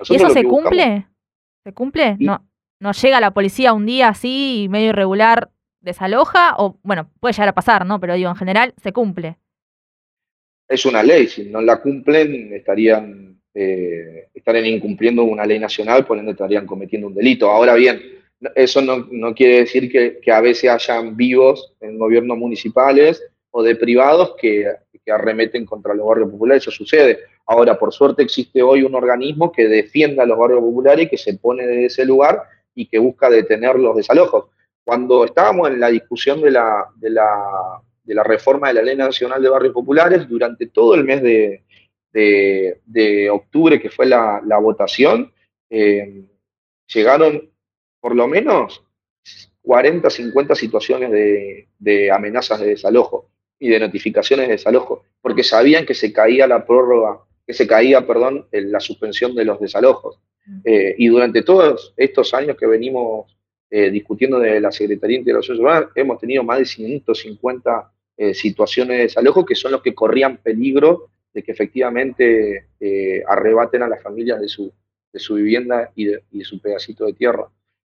¿Y 0.08 0.16
eso 0.16 0.30
se 0.30 0.44
cumple? 0.44 1.06
¿Se 1.64 1.74
cumple? 1.74 2.16
¿No, 2.18 2.42
¿No 2.78 2.92
llega 2.92 3.20
la 3.20 3.30
policía 3.32 3.74
un 3.74 3.84
día 3.84 4.08
así, 4.08 4.68
medio 4.70 4.88
irregular, 4.88 5.50
desaloja? 5.80 6.54
O, 6.58 6.78
bueno, 6.82 7.10
puede 7.20 7.32
llegar 7.32 7.48
a 7.48 7.54
pasar, 7.54 7.86
¿no? 7.86 8.00
Pero 8.00 8.14
digo, 8.14 8.30
en 8.30 8.36
general, 8.36 8.74
se 8.82 8.92
cumple. 8.92 9.36
Es 10.68 10.86
una 10.86 11.02
ley, 11.02 11.26
si 11.26 11.44
no 11.44 11.60
la 11.60 11.80
cumplen, 11.80 12.52
estarían, 12.52 13.40
eh, 13.54 14.28
estarían 14.34 14.66
incumpliendo 14.66 15.24
una 15.24 15.44
ley 15.44 15.58
nacional, 15.58 16.06
por 16.06 16.18
ende 16.18 16.32
estarían 16.32 16.66
cometiendo 16.66 17.08
un 17.08 17.14
delito. 17.14 17.50
Ahora 17.50 17.74
bien, 17.74 18.00
eso 18.54 18.80
no, 18.80 19.34
quiere 19.34 19.60
decir 19.60 19.90
que, 19.90 20.32
a 20.32 20.40
veces 20.40 20.70
hayan 20.70 21.16
vivos 21.16 21.74
en 21.80 21.98
gobiernos 21.98 22.38
municipales 22.38 23.22
o 23.50 23.62
de 23.62 23.76
privados 23.76 24.34
que, 24.40 24.66
arremeten 25.10 25.66
contra 25.66 25.92
los 25.92 26.06
barrios 26.06 26.30
populares, 26.30 26.62
eso 26.62 26.70
sucede. 26.70 27.18
Ahora, 27.44 27.76
por 27.76 27.92
suerte, 27.92 28.22
existe 28.22 28.62
hoy 28.62 28.84
un 28.84 28.94
organismo 28.94 29.50
que 29.50 29.66
defienda 29.66 30.22
a 30.22 30.26
los 30.26 30.38
barrios 30.38 30.60
populares 30.60 31.06
y 31.06 31.08
que 31.08 31.16
se 31.16 31.34
pone 31.34 31.66
de 31.66 31.86
ese 31.86 32.04
lugar 32.04 32.44
y 32.76 32.86
que 32.86 33.00
busca 33.00 33.28
detener 33.28 33.74
los 33.76 33.96
desalojos. 33.96 34.50
Cuando 34.90 35.24
estábamos 35.24 35.70
en 35.70 35.78
la 35.78 35.88
discusión 35.88 36.42
de 36.42 36.50
la, 36.50 36.84
de 36.96 37.10
la, 37.10 38.24
reforma 38.24 38.66
de 38.66 38.74
la 38.74 38.82
Ley 38.82 38.96
Nacional 38.96 39.40
de 39.40 39.48
Barrios 39.48 39.72
Populares, 39.72 40.28
durante 40.28 40.66
todo 40.66 40.96
el 40.96 41.04
mes 41.04 41.22
de, 42.12 43.30
octubre, 43.30 43.80
que 43.80 43.88
fue 43.88 44.06
la, 44.06 44.58
votación, 44.60 45.32
eh, 45.70 46.24
llegaron 46.92 47.52
por 48.00 48.16
lo 48.16 48.26
menos 48.26 48.84
40, 49.62 50.10
50 50.10 50.56
situaciones 50.56 51.12
de, 51.78 52.10
amenazas 52.10 52.58
de 52.58 52.70
desalojo 52.70 53.30
y 53.60 53.68
de 53.68 53.78
notificaciones 53.78 54.48
de 54.48 54.54
desalojo, 54.54 55.04
porque 55.22 55.44
sabían 55.44 55.86
que 55.86 55.94
se 55.94 56.12
caía 56.12 56.48
la 56.48 56.66
prórroga, 56.66 57.20
que 57.46 57.52
se 57.52 57.68
caía, 57.68 58.04
perdón, 58.04 58.48
la 58.50 58.80
suspensión 58.80 59.36
de 59.36 59.44
los 59.44 59.60
desalojos. 59.60 60.18
Eh, 60.64 60.96
y 60.98 61.06
durante 61.06 61.42
todos 61.42 61.94
estos 61.96 62.34
años 62.34 62.56
que 62.56 62.66
venimos 62.66 63.36
eh, 63.70 63.90
discutiendo 63.90 64.38
de 64.38 64.60
la 64.60 64.72
Secretaría 64.72 65.16
de 65.16 65.20
Integración 65.20 65.58
Urbana, 65.60 65.90
hemos 65.94 66.18
tenido 66.18 66.42
más 66.42 66.58
de 66.58 66.64
150 66.66 67.92
eh, 68.16 68.34
situaciones 68.34 68.96
de 68.96 69.02
desalojo 69.04 69.46
que 69.46 69.54
son 69.54 69.72
los 69.72 69.82
que 69.82 69.94
corrían 69.94 70.38
peligro 70.38 71.10
de 71.32 71.42
que 71.42 71.52
efectivamente 71.52 72.66
arrebaten 73.28 73.84
a 73.84 73.88
las 73.88 74.02
familias 74.02 74.40
de 74.40 74.48
su, 74.48 74.72
de 75.12 75.20
su 75.20 75.34
vivienda 75.36 75.92
y 75.94 76.06
de 76.06 76.44
su 76.44 76.60
pedacito 76.60 77.06
de 77.06 77.12
tierra. 77.12 77.48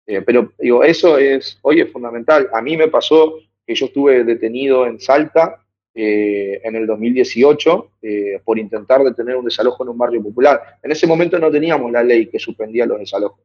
Eh, 0.05 0.21
pero 0.21 0.53
digo, 0.59 0.83
eso 0.83 1.17
es, 1.17 1.57
hoy 1.61 1.81
es 1.81 1.91
fundamental. 1.91 2.49
A 2.53 2.61
mí 2.61 2.75
me 2.75 2.89
pasó 2.89 3.39
que 3.65 3.75
yo 3.75 3.85
estuve 3.85 4.23
detenido 4.23 4.85
en 4.85 4.99
Salta 4.99 5.59
eh, 5.95 6.59
en 6.63 6.75
el 6.75 6.87
2018 6.87 7.91
eh, 8.01 8.41
por 8.43 8.59
intentar 8.59 9.03
detener 9.03 9.35
un 9.35 9.45
desalojo 9.45 9.83
en 9.83 9.89
un 9.89 9.97
barrio 9.97 10.21
popular. 10.21 10.77
En 10.81 10.91
ese 10.91 11.07
momento 11.07 11.39
no 11.39 11.51
teníamos 11.51 11.91
la 11.91 12.03
ley 12.03 12.27
que 12.27 12.39
suspendía 12.39 12.85
los 12.85 12.99
desalojos. 12.99 13.39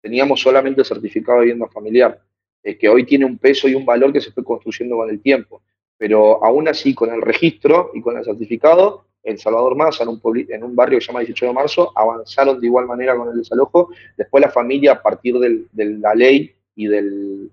Teníamos 0.00 0.40
solamente 0.40 0.80
el 0.80 0.86
certificado 0.86 1.38
de 1.38 1.46
vivienda 1.46 1.68
familiar, 1.68 2.20
que 2.62 2.88
hoy 2.88 3.04
tiene 3.04 3.24
un 3.24 3.38
peso 3.38 3.68
y 3.68 3.74
un 3.74 3.84
valor 3.84 4.12
que 4.12 4.20
se 4.20 4.32
fue 4.32 4.44
construyendo 4.44 4.96
con 4.96 5.10
el 5.10 5.20
tiempo. 5.20 5.62
Pero 5.96 6.42
aún 6.44 6.68
así, 6.68 6.94
con 6.94 7.12
el 7.12 7.20
registro 7.20 7.90
y 7.94 8.00
con 8.00 8.16
el 8.16 8.24
certificado, 8.24 9.04
en 9.22 9.38
Salvador 9.38 9.76
Más, 9.76 10.00
en 10.00 10.08
un, 10.08 10.74
barrio 10.74 10.98
que 10.98 11.04
se 11.04 11.08
llama 11.08 11.20
18 11.20 11.46
de 11.46 11.52
marzo, 11.52 11.92
avanzaron 11.94 12.58
de 12.58 12.66
igual 12.66 12.86
manera 12.86 13.16
con 13.16 13.28
el 13.28 13.36
desalojo. 13.36 13.90
Después 14.16 14.40
la 14.40 14.50
familia, 14.50 14.92
a 14.92 15.02
partir 15.02 15.38
de 15.38 15.94
la 15.98 16.14
ley 16.14 16.54
y, 16.74 16.86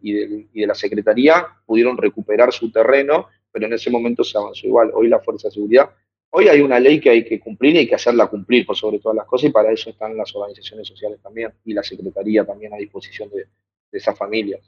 y, 0.02 0.14
de 0.14 0.68
la 0.68 0.76
secretaría, 0.76 1.46
pudieron 1.66 1.98
recuperar 1.98 2.54
su 2.54 2.72
terreno, 2.72 3.28
pero 3.52 3.66
en 3.66 3.74
ese 3.74 3.90
momento 3.90 4.24
se 4.24 4.38
avanzó 4.38 4.66
igual. 4.66 4.92
Hoy 4.94 5.10
la 5.10 5.20
Fuerza 5.20 5.50
de 5.50 5.54
Seguridad, 5.54 5.90
hoy 6.32 6.48
hay 6.48 6.62
una 6.62 6.80
ley 6.80 7.00
que 7.00 7.10
hay 7.10 7.26
que 7.26 7.40
cumplir 7.40 7.76
y 7.76 7.80
hay 7.80 7.88
que 7.88 7.96
hacerla 7.96 8.28
cumplir 8.28 8.66
por 8.66 8.76
sobre 8.76 9.00
todas 9.00 9.16
las 9.16 9.26
cosas 9.26 9.50
y 9.50 9.54
para 9.54 9.72
eso 9.72 9.90
están 9.90 10.16
las 10.16 10.36
organizaciones 10.36 10.88
sociales 10.88 11.20
también 11.22 11.52
y 11.66 11.74
la 11.74 11.84
secretaría 11.84 12.46
también 12.46 12.74
a 12.74 12.78
disposición 12.78 13.30
de 13.30 13.48
esas 13.92 14.18
familias. 14.18 14.62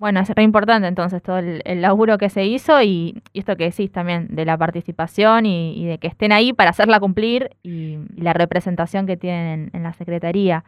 Bueno, 0.00 0.20
es 0.20 0.30
re 0.30 0.44
importante 0.44 0.88
entonces 0.88 1.22
todo 1.22 1.36
el, 1.36 1.82
laburo 1.82 2.16
que 2.16 2.30
se 2.30 2.46
hizo 2.46 2.80
y, 2.80 3.22
esto 3.34 3.54
que 3.56 3.64
decís 3.64 3.92
también 3.92 4.28
de 4.30 4.46
la 4.46 4.56
participación 4.56 5.44
y, 5.44 5.86
de 5.86 5.98
que 5.98 6.06
estén 6.06 6.32
ahí 6.32 6.54
para 6.54 6.70
hacerla 6.70 6.98
cumplir 6.98 7.50
y, 7.62 7.98
la 8.16 8.32
representación 8.32 9.06
que 9.06 9.18
tienen 9.18 9.68
en, 9.74 9.82
la 9.82 9.92
Secretaría. 9.92 10.64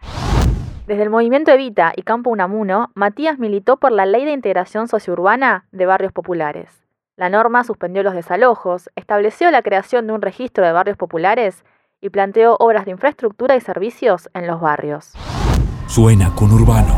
Desde 0.87 1.05
el 1.05 1.09
movimiento 1.09 1.51
Evita 1.51 1.95
y 1.97 2.03
Campo 2.03 2.29
Unamuno, 2.29 2.91
Matías 2.95 3.39
militó 3.39 3.79
por 3.79 3.91
la 3.91 4.05
Ley 4.05 4.27
de 4.27 4.33
Integración 4.33 4.87
Sociourbana 4.87 5.65
de 5.73 5.87
Barrios 5.87 6.13
Populares. 6.13 6.82
La 7.23 7.29
norma 7.29 7.63
suspendió 7.63 8.03
los 8.03 8.15
desalojos, 8.15 8.91
estableció 8.97 9.49
la 9.53 9.63
creación 9.63 10.09
de 10.09 10.13
un 10.13 10.23
registro 10.23 10.67
de 10.67 10.73
barrios 10.73 10.97
populares 10.97 11.63
y 12.01 12.11
planteó 12.11 12.57
obras 12.59 12.85
de 12.85 12.91
infraestructura 12.91 13.55
y 13.55 13.61
servicios 13.61 14.29
en 14.35 14.49
los 14.49 14.61
barrios. 14.61 15.13
Suena 15.87 16.35
con 16.35 16.51
Urbano. 16.51 16.93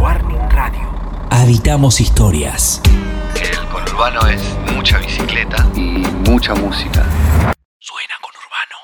Warning 0.00 0.50
Radio. 0.50 0.88
Habitamos 1.30 2.00
historias. 2.00 2.82
El 3.40 3.68
conurbano 3.68 4.26
es 4.26 4.42
mucha 4.74 4.98
bicicleta 4.98 5.64
y 5.76 6.04
mucha 6.28 6.56
música. 6.56 7.04
Suena 7.78 8.14
con 8.20 8.32
Urbano. 8.42 8.76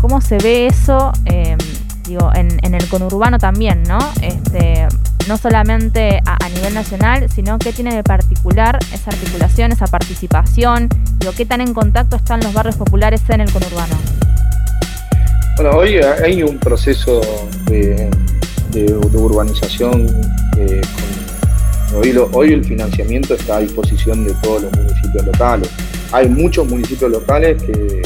¿Cómo 0.00 0.20
se 0.20 0.38
ve 0.38 0.68
eso? 0.68 1.10
eh, 1.26 1.58
digo, 2.04 2.30
en, 2.36 2.64
en 2.64 2.76
el 2.76 2.88
conurbano 2.88 3.38
también, 3.38 3.82
¿no? 3.82 3.98
Este, 4.22 4.86
no 5.28 5.36
solamente 5.36 6.20
a, 6.26 6.48
nivel 6.48 6.74
nacional, 6.74 7.28
sino 7.30 7.58
qué 7.58 7.72
tiene 7.72 7.94
de 7.94 8.02
particular 8.02 8.78
esa 8.92 9.10
articulación, 9.10 9.72
esa 9.72 9.86
participación, 9.86 10.88
digo, 11.18 11.32
qué 11.36 11.46
tan 11.46 11.60
en 11.60 11.74
contacto 11.74 12.16
están 12.16 12.40
los 12.40 12.52
barrios 12.52 12.76
populares 12.76 13.22
en 13.28 13.40
el 13.40 13.52
conurbano. 13.52 13.94
Bueno, 15.56 15.76
hoy 15.76 15.96
hay 15.96 16.42
un 16.42 16.58
proceso 16.58 17.20
de, 17.66 18.10
urbanización. 19.14 20.06
eh, 20.58 20.80
con- 20.80 22.00
hoy, 22.00 22.16
hoy 22.32 22.52
el 22.54 22.64
financiamiento 22.64 23.34
está 23.34 23.56
a 23.56 23.60
disposición 23.60 24.24
de 24.24 24.32
todos 24.42 24.62
los 24.62 24.72
municipios 24.72 25.26
locales. 25.26 25.68
Hay 26.12 26.28
muchos 26.28 26.66
municipios 26.66 27.10
locales 27.10 27.62
que 27.62 28.02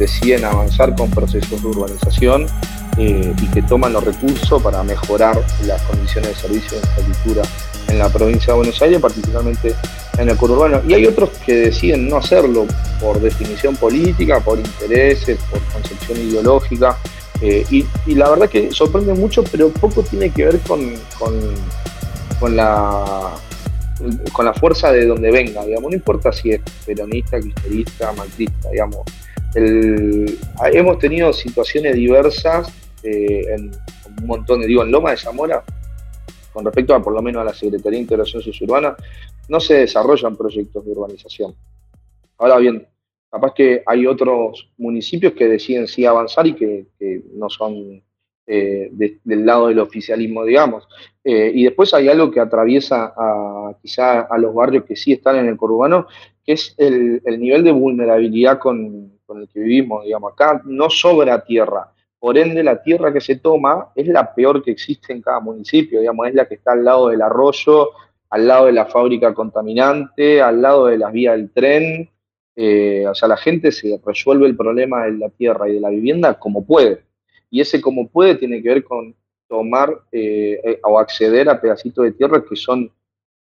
deciden 0.00 0.44
avanzar 0.44 0.96
con 0.96 1.10
procesos 1.10 1.62
de 1.62 1.68
urbanización 1.68 2.46
eh, 2.96 3.32
y 3.40 3.46
que 3.48 3.62
toman 3.62 3.92
los 3.92 4.02
recursos 4.02 4.60
para 4.62 4.82
mejorar 4.82 5.40
las 5.66 5.82
condiciones 5.82 6.30
de 6.30 6.36
servicio 6.36 6.70
de 6.72 6.78
infraestructura 6.78 7.42
en 7.88 7.98
la 7.98 8.08
provincia 8.08 8.52
de 8.52 8.58
Buenos 8.58 8.80
Aires, 8.82 8.98
particularmente 9.00 9.74
en 10.18 10.28
el 10.28 10.36
conurbano. 10.36 10.80
Y 10.88 10.94
hay 10.94 11.06
otros 11.06 11.30
que 11.44 11.54
deciden 11.54 12.08
no 12.08 12.16
hacerlo 12.16 12.66
por 13.00 13.20
definición 13.20 13.76
política, 13.76 14.40
por 14.40 14.58
intereses, 14.58 15.38
por 15.50 15.60
concepción 15.72 16.18
ideológica. 16.18 16.96
eh, 17.42 17.64
y, 17.70 18.14
la 18.14 18.28
verdad 18.30 18.48
que 18.48 18.70
sorprende 18.72 19.14
mucho, 19.14 19.44
pero 19.44 19.70
poco 19.70 20.02
tiene 20.02 20.30
que 20.30 20.44
ver 20.44 20.58
con, 20.60 20.94
con, 21.18 21.32
con 22.38 22.56
la 22.56 23.34
con 24.32 24.46
la 24.46 24.54
fuerza 24.54 24.90
de 24.92 25.06
donde 25.06 25.30
venga, 25.30 25.64
digamos, 25.64 25.90
no 25.90 25.96
importa 25.96 26.32
si 26.32 26.52
es 26.52 26.60
peronista, 26.86 27.38
kirchnerista, 27.38 28.12
macrista, 28.12 28.70
digamos. 28.70 29.00
El- 29.54 30.38
hemos 30.72 30.98
tenido 30.98 31.32
situaciones 31.32 31.94
diversas 31.96 32.72
eh, 33.02 33.44
en 33.54 33.70
un 34.20 34.26
montón 34.26 34.60
de, 34.60 34.66
digo, 34.66 34.82
en 34.82 34.90
Loma 34.92 35.10
de 35.10 35.16
Zamora, 35.16 35.64
con 36.52 36.64
respecto 36.64 36.94
a 36.94 37.02
por 37.02 37.12
lo 37.14 37.22
menos 37.22 37.40
a 37.42 37.44
la 37.44 37.54
Secretaría 37.54 37.96
de 37.98 38.02
Integración 38.02 38.42
Sociurbana, 38.42 38.96
no 39.48 39.58
se 39.60 39.74
desarrollan 39.74 40.36
proyectos 40.36 40.84
de 40.84 40.92
urbanización. 40.92 41.54
Ahora 42.38 42.58
bien, 42.58 42.86
capaz 43.30 43.54
que 43.54 43.82
hay 43.86 44.06
otros 44.06 44.70
municipios 44.78 45.32
que 45.32 45.48
deciden 45.48 45.86
sí 45.86 46.04
avanzar 46.04 46.46
y 46.46 46.54
que, 46.54 46.86
no 47.34 47.48
son 47.48 48.02
eh, 48.46 48.88
de- 48.92 49.18
del 49.24 49.46
lado 49.46 49.68
del 49.68 49.78
oficialismo, 49.78 50.44
digamos. 50.44 50.88
Eh, 51.22 51.52
y 51.54 51.64
después 51.64 51.94
hay 51.94 52.08
algo 52.08 52.30
que 52.30 52.40
atraviesa 52.40 53.12
a, 53.16 53.76
quizá 53.80 54.22
a 54.22 54.38
los 54.38 54.52
barrios 54.54 54.84
que 54.84 54.96
sí 54.96 55.12
están 55.12 55.36
en 55.36 55.46
el 55.46 55.56
conurbano, 55.56 56.06
que 56.44 56.52
es 56.52 56.74
el 56.78 57.22
nivel 57.38 57.62
de 57.62 57.70
vulnerabilidad 57.72 58.58
con, 58.58 59.12
con 59.30 59.40
el 59.40 59.48
que 59.48 59.60
vivimos, 59.60 60.04
digamos. 60.04 60.32
Acá 60.32 60.60
no 60.64 60.90
sobra 60.90 61.44
tierra. 61.44 61.92
Por 62.18 62.36
ende, 62.36 62.64
la 62.64 62.82
tierra 62.82 63.12
que 63.12 63.20
se 63.20 63.36
toma 63.36 63.92
es 63.94 64.08
la 64.08 64.34
peor 64.34 64.60
que 64.60 64.72
existe 64.72 65.12
en 65.12 65.22
cada 65.22 65.38
municipio, 65.38 66.00
digamos, 66.00 66.26
es 66.26 66.34
la 66.34 66.46
que 66.48 66.56
está 66.56 66.72
al 66.72 66.84
lado 66.84 67.10
del 67.10 67.22
arroyo, 67.22 67.90
al 68.28 68.48
lado 68.48 68.66
de 68.66 68.72
la 68.72 68.86
fábrica 68.86 69.32
contaminante, 69.32 70.42
al 70.42 70.60
lado 70.60 70.86
de 70.86 70.98
las 70.98 71.12
vías 71.12 71.36
del 71.36 71.50
tren. 71.52 72.10
Eh, 72.56 73.06
o 73.06 73.14
sea, 73.14 73.28
la 73.28 73.36
gente 73.36 73.70
se 73.70 74.00
resuelve 74.04 74.46
el 74.46 74.56
problema 74.56 75.04
de 75.04 75.12
la 75.12 75.28
tierra 75.28 75.68
y 75.68 75.74
de 75.74 75.80
la 75.80 75.90
vivienda 75.90 76.36
como 76.36 76.66
puede. 76.66 77.04
Y 77.50 77.60
ese 77.60 77.80
como 77.80 78.08
puede 78.08 78.34
tiene 78.34 78.60
que 78.60 78.68
ver 78.68 78.82
con 78.82 79.14
tomar 79.46 79.90
eh, 80.10 80.60
eh, 80.64 80.80
o 80.82 80.98
acceder 80.98 81.48
a 81.48 81.60
pedacitos 81.60 82.04
de 82.04 82.12
tierra 82.12 82.42
que 82.42 82.56
son, 82.56 82.90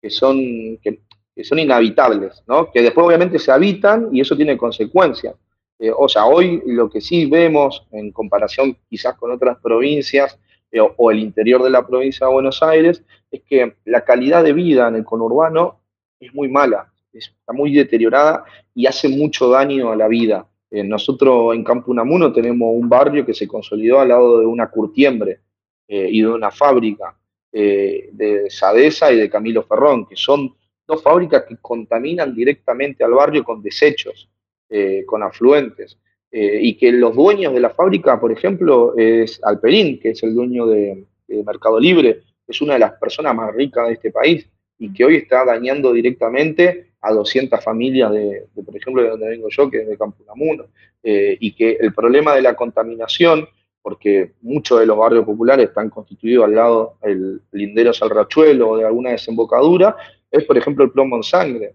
que 0.01 0.11
son, 0.11 0.39
que, 0.79 1.01
que 1.35 1.43
son 1.43 1.59
inhabitables, 1.59 2.45
¿no? 2.47 2.71
Que 2.71 2.83
después 2.83 3.05
obviamente 3.05 3.41
se 3.41 3.51
habitan 3.51 4.11
y 4.13 4.21
eso 4.21 4.37
tiene 4.37 4.57
consecuencias. 4.57 5.35
Eh, 5.79 5.91
o 5.97 6.09
sea, 6.09 6.27
hoy 6.27 6.63
lo 6.67 6.89
que 6.89 7.01
sí 7.01 7.27
vemos 7.27 7.87
en 7.93 8.13
comparación 8.13 8.77
quizás 8.89 9.17
con 9.17 9.31
otras 9.33 9.59
provincias 9.61 10.39
eh, 10.71 10.81
o, 10.81 11.11
el 11.11 11.19
interior 11.19 11.63
de 11.63 11.71
la 11.71 11.87
provincia 11.87 12.27
de 12.27 12.33
Buenos 12.33 12.63
Aires 12.63 13.03
es 13.31 13.43
que 13.43 13.75
la 13.85 14.05
calidad 14.05 14.45
de 14.45 14.53
vida 14.53 14.89
en 14.89 14.97
el 14.97 15.05
conurbano 15.05 15.81
es 16.21 16.33
muy 16.35 16.49
mala, 16.49 16.93
es- 17.13 17.35
está 17.39 17.53
muy 17.53 17.73
deteriorada 17.75 18.45
y 18.75 18.87
hace 18.87 19.09
mucho 19.09 19.49
daño 19.51 19.91
a 19.91 19.97
la 19.97 20.09
vida. 20.09 20.47
Eh, 20.71 20.85
nosotros 20.85 21.55
en 21.55 21.65
Campo 21.65 21.91
Unamuno 21.91 22.33
tenemos 22.33 22.71
un 22.73 22.89
barrio 22.89 23.27
que 23.27 23.35
se 23.35 23.47
consolidó 23.49 24.01
al 24.01 24.09
lado 24.09 24.41
de 24.41 24.47
una 24.47 24.71
curtiembre 24.71 25.41
y 25.89 26.23
de 26.23 26.29
una 26.29 26.51
fábrica 26.51 27.15
de 27.53 28.47
Sadesa 28.49 29.13
y 29.13 29.17
de 29.19 29.29
Camilo 29.29 29.63
Ferrón, 29.63 30.07
que 30.07 30.17
son 30.17 30.55
dos 30.87 31.03
fábricas 31.03 31.45
que 31.47 31.59
contaminan 31.59 32.35
directamente 32.35 33.05
al 33.05 33.13
barrio 33.13 33.45
con 33.45 33.61
desechos, 33.63 34.27
eh, 34.75 35.05
con 35.07 35.23
afluentes, 35.23 35.99
eh, 36.31 36.61
y 36.63 36.79
que 36.79 36.91
los 36.93 37.15
dueños 37.15 37.53
de 37.53 37.61
la 37.61 37.69
fábrica, 37.69 38.19
por 38.19 38.33
ejemplo, 38.33 38.97
es 38.97 39.39
Alperín, 39.45 40.01
que 40.01 40.11
es 40.11 40.23
el 40.23 40.35
dueño 40.35 40.67
de, 40.67 41.05
Mercado 41.47 41.79
Libre, 41.79 42.23
es 42.47 42.61
una 42.61 42.75
de 42.75 42.79
las 42.79 42.93
personas 42.93 43.35
más 43.35 43.55
ricas 43.55 43.87
de 43.89 43.95
este 43.95 44.11
país 44.11 44.47
y 44.79 44.93
que 44.93 45.05
hoy 45.05 45.17
está 45.17 45.45
dañando 45.45 45.93
directamente 45.93 46.93
a 47.03 47.13
200 47.13 47.63
familias 47.63 48.13
de, 48.13 48.47
por 48.65 48.77
ejemplo, 48.77 49.03
de 49.03 49.11
donde 49.11 49.29
vengo 49.29 49.49
yo, 49.51 49.71
que 49.71 49.83
es 49.83 49.89
de 49.89 49.99
Campo 49.99 50.23
Unamuno, 50.23 50.65
eh, 51.03 51.37
y 51.39 51.53
que 51.53 51.77
el 51.81 51.93
problema 51.93 52.35
de 52.35 52.43
la 52.43 52.55
contaminación, 52.55 53.47
porque 53.83 54.33
muchos 54.41 54.81
de 54.81 54.87
los 54.87 54.97
barrios 54.97 55.25
populares 55.25 55.69
están 55.69 55.91
constituidos 55.91 56.47
al 56.47 56.55
lado 56.55 56.95
del 57.03 57.43
lindero 57.53 57.93
Salrachuelo 57.93 58.71
o 58.71 58.77
de 58.79 58.87
alguna 58.87 59.11
desembocadura, 59.11 59.97
es, 60.31 60.45
por 60.45 60.57
ejemplo, 60.57 60.85
el 60.85 60.93
plomo 60.93 61.17
en 61.17 61.23
sangre. 61.23 61.75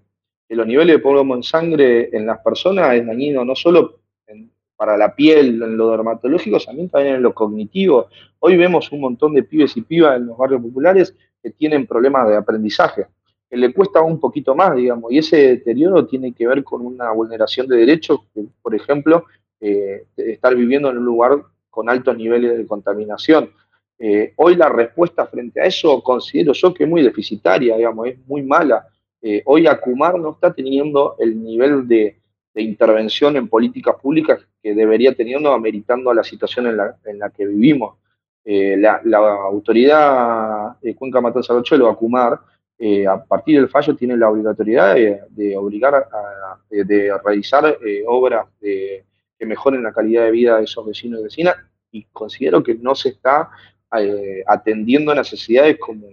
Los 0.50 0.66
niveles 0.66 0.96
de 0.96 1.00
plomo 1.00 1.36
en 1.36 1.44
sangre 1.44 2.10
en 2.16 2.26
las 2.26 2.40
personas 2.40 2.94
es 2.96 3.06
dañino 3.06 3.44
no 3.44 3.56
solo 3.56 4.00
en- 4.28 4.50
para 4.76 4.96
la 4.96 5.14
piel, 5.16 5.62
en 5.62 5.76
lo 5.76 5.90
dermatológico, 5.92 6.60
también, 6.60 6.90
también 6.90 7.16
en 7.16 7.24
lo 7.24 7.34
cognitivo. 7.34 8.08
Hoy 8.40 8.56
vemos 8.58 8.92
un 8.92 9.02
montón 9.02 9.34
de 9.34 9.44
pibes 9.44 9.76
y 9.76 9.82
pibas 9.82 10.18
en 10.18 10.28
los 10.28 10.38
barrios 10.38 10.62
populares 10.62 11.16
que 11.42 11.50
tienen 11.52 11.86
problemas 11.88 12.28
de 12.30 12.36
aprendizaje, 12.38 13.08
que 13.50 13.58
le 13.58 13.74
cuesta 13.74 14.02
un 14.02 14.20
poquito 14.20 14.56
más, 14.56 14.76
digamos, 14.76 15.12
y 15.12 15.18
ese 15.18 15.38
deterioro 15.38 16.06
tiene 16.06 16.32
que 16.34 16.48
ver 16.48 16.64
con 16.64 16.86
una 16.86 17.12
vulneración 17.12 17.68
de 17.68 17.78
derechos, 17.78 18.20
por 18.62 18.76
ejemplo, 18.76 19.26
eh, 19.60 20.04
estar 20.16 20.56
viviendo 20.56 20.90
en 20.92 21.00
un 21.00 21.06
lugar 21.06 21.42
con 21.70 21.90
altos 21.90 22.16
niveles 22.16 22.58
de 22.58 22.68
contaminación. 22.68 23.50
Eh, 24.00 24.34
hoy 24.36 24.56
la 24.56 24.70
respuesta 24.70 25.26
frente 25.26 25.60
a 25.60 25.66
eso 25.66 26.02
considero 26.04 26.54
yo 26.54 26.72
que 26.74 26.84
es 26.84 26.90
muy 26.90 27.02
deficitaria, 27.02 27.76
digamos, 27.76 28.08
es 28.08 28.18
muy 28.28 28.44
mala. 28.44 28.88
Eh, 29.22 29.42
hoy 29.46 29.68
Acumar 29.68 30.20
no 30.20 30.32
está 30.32 30.54
teniendo 30.54 31.16
el 31.20 31.42
nivel 31.42 31.88
de, 31.88 32.18
intervención 32.56 33.36
en 33.36 33.48
políticas 33.48 33.98
públicas 34.02 34.40
que 34.64 34.74
debería 34.74 35.14
teniendo, 35.14 35.54
ameritando 35.54 36.10
a 36.10 36.16
la 36.16 36.24
situación 36.24 36.66
en 36.66 37.20
la, 37.20 37.30
que 37.30 37.46
vivimos. 37.46 37.98
Eh, 38.44 38.76
la, 38.78 39.00
autoridad 39.46 40.80
de 40.82 40.96
Cuenca 40.96 41.22
Matanza 41.22 41.54
Rochuelo, 41.54 41.88
Acumar, 41.88 42.40
eh, 42.80 43.06
a 43.06 43.24
partir 43.24 43.60
del 43.60 43.70
fallo 43.70 43.96
tiene 43.96 44.18
la 44.18 44.32
obligatoriedad 44.32 44.96
de, 44.96 45.56
obligar 45.56 45.94
a, 45.94 46.60
realizar 47.24 47.78
obras 48.08 48.48
que 48.60 49.04
mejoren 49.42 49.84
la 49.84 49.94
calidad 49.94 50.24
de 50.24 50.32
vida 50.32 50.58
de 50.58 50.64
esos 50.64 50.84
vecinos 50.84 51.20
y 51.20 51.24
vecinas 51.26 51.58
y 51.92 52.06
considero 52.12 52.64
que 52.64 52.74
no 52.74 52.96
se 52.96 53.10
está 53.10 53.52
atendiendo 54.48 55.12
a 55.12 55.16
necesidades 55.16 55.78
como, 55.78 56.08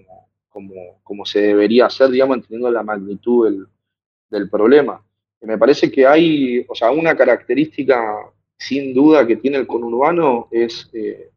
como, 0.54 1.00
como 1.02 1.26
se 1.26 1.40
debería 1.40 1.86
hacer, 1.86 2.10
digamos, 2.10 2.36
entendiendo 2.36 2.70
la 2.70 2.84
magnitud 2.84 3.50
del, 3.50 3.66
del 4.30 4.48
problema. 4.48 5.04
Me 5.40 5.58
parece 5.58 5.90
que 5.90 6.06
hay, 6.06 6.64
o 6.68 6.76
sea, 6.76 6.92
una 6.92 7.16
característica 7.16 8.00
sin 8.56 8.94
duda 8.94 9.26
que 9.26 9.36
tiene 9.36 9.58
el 9.58 9.66
conurbano 9.66 10.46
es 10.52 10.88
eh, 10.92 11.30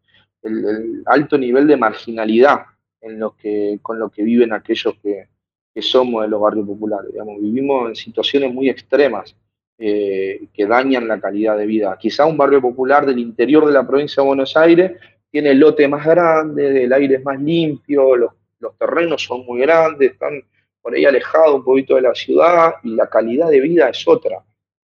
el, 0.44 0.66
el, 0.66 1.04
alto 1.08 1.36
nivel 1.36 1.66
de 1.66 1.78
marginalidad 1.78 2.62
en 3.02 3.20
lo 3.20 3.36
que, 3.36 3.80
con 3.82 3.98
lo 3.98 4.10
que 4.10 4.22
viven 4.22 4.54
aquellos 4.54 4.94
que, 5.02 5.28
que 5.74 5.82
somos 5.82 6.22
de 6.22 6.28
los 6.28 6.40
barrios 6.40 6.68
populares. 6.68 7.12
Digamos, 7.12 7.42
vivimos 7.42 7.90
en 7.90 7.96
situaciones 7.96 8.54
muy 8.54 8.70
extremas 8.70 9.36
eh, 9.80 10.48
que 10.54 10.68
dañan 10.68 11.08
la 11.08 11.20
calidad 11.20 11.58
de 11.58 11.66
vida. 11.66 11.98
Quizá 12.00 12.28
un 12.28 12.38
barrio 12.38 12.62
popular 12.62 13.04
del 13.04 13.18
interior 13.18 13.66
de 13.66 13.74
la 13.74 13.86
provincia 13.86 14.22
de 14.22 14.28
Buenos 14.28 14.56
Aires 14.56 14.92
tiene 15.32 15.50
el 15.50 15.60
lote 15.60 15.88
más 15.88 16.06
grande, 16.06 16.84
el 16.84 16.94
aire 16.94 17.16
es 17.16 17.24
más 17.24 17.42
limpio, 17.42 18.16
los, 18.16 18.32
los 18.60 18.78
terrenos 18.78 19.24
son 19.24 19.46
muy 19.46 19.62
grandes, 19.62 20.12
están 20.12 20.44
por 20.82 20.94
ahí 20.94 21.06
alejados 21.06 21.56
un 21.56 21.64
poquito 21.64 21.96
de 21.96 22.02
la 22.02 22.16
ciudad 22.16 22.76
y 22.84 22.96
la 22.96 23.08
calidad 23.08 23.50
de 23.50 23.60
vida 23.60 23.90
es 23.90 24.08
otra. 24.08 24.44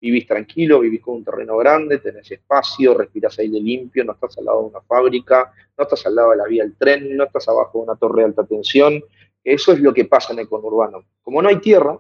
Vivís 0.01 0.27
tranquilo, 0.27 0.81
vivís 0.81 1.01
con 1.01 1.17
un 1.17 1.25
terreno 1.25 1.57
grande, 1.59 1.99
tenés 1.99 2.31
espacio, 2.31 2.95
respirás 2.95 3.39
aire 3.39 3.61
limpio, 3.61 4.05
no 4.05 4.13
estás 4.13 4.37
al 4.39 4.47
lado 4.47 4.63
de 4.63 4.69
una 4.69 4.81
fábrica, 4.81 5.53
no 5.79 5.85
estás 5.85 6.05
al 6.07 6.15
lado 6.15 6.31
de 6.31 6.39
la 6.39 6.47
vía 6.47 6.65
del 6.65 6.77
tren, 6.77 7.17
no 7.17 7.25
estás 7.25 7.49
abajo 7.49 7.79
de 7.79 7.85
una 7.85 7.97
torre 7.97 8.23
de 8.23 8.29
alta 8.29 8.45
tensión. 8.45 9.03
Eso 9.45 9.73
es 9.73 9.81
lo 9.81 9.95
que 9.95 10.07
pasa 10.07 10.33
en 10.33 10.41
el 10.41 10.49
conurbano. 10.49 11.05
Como 11.23 11.41
no 11.41 11.49
hay 11.49 11.57
tierra, 11.57 11.99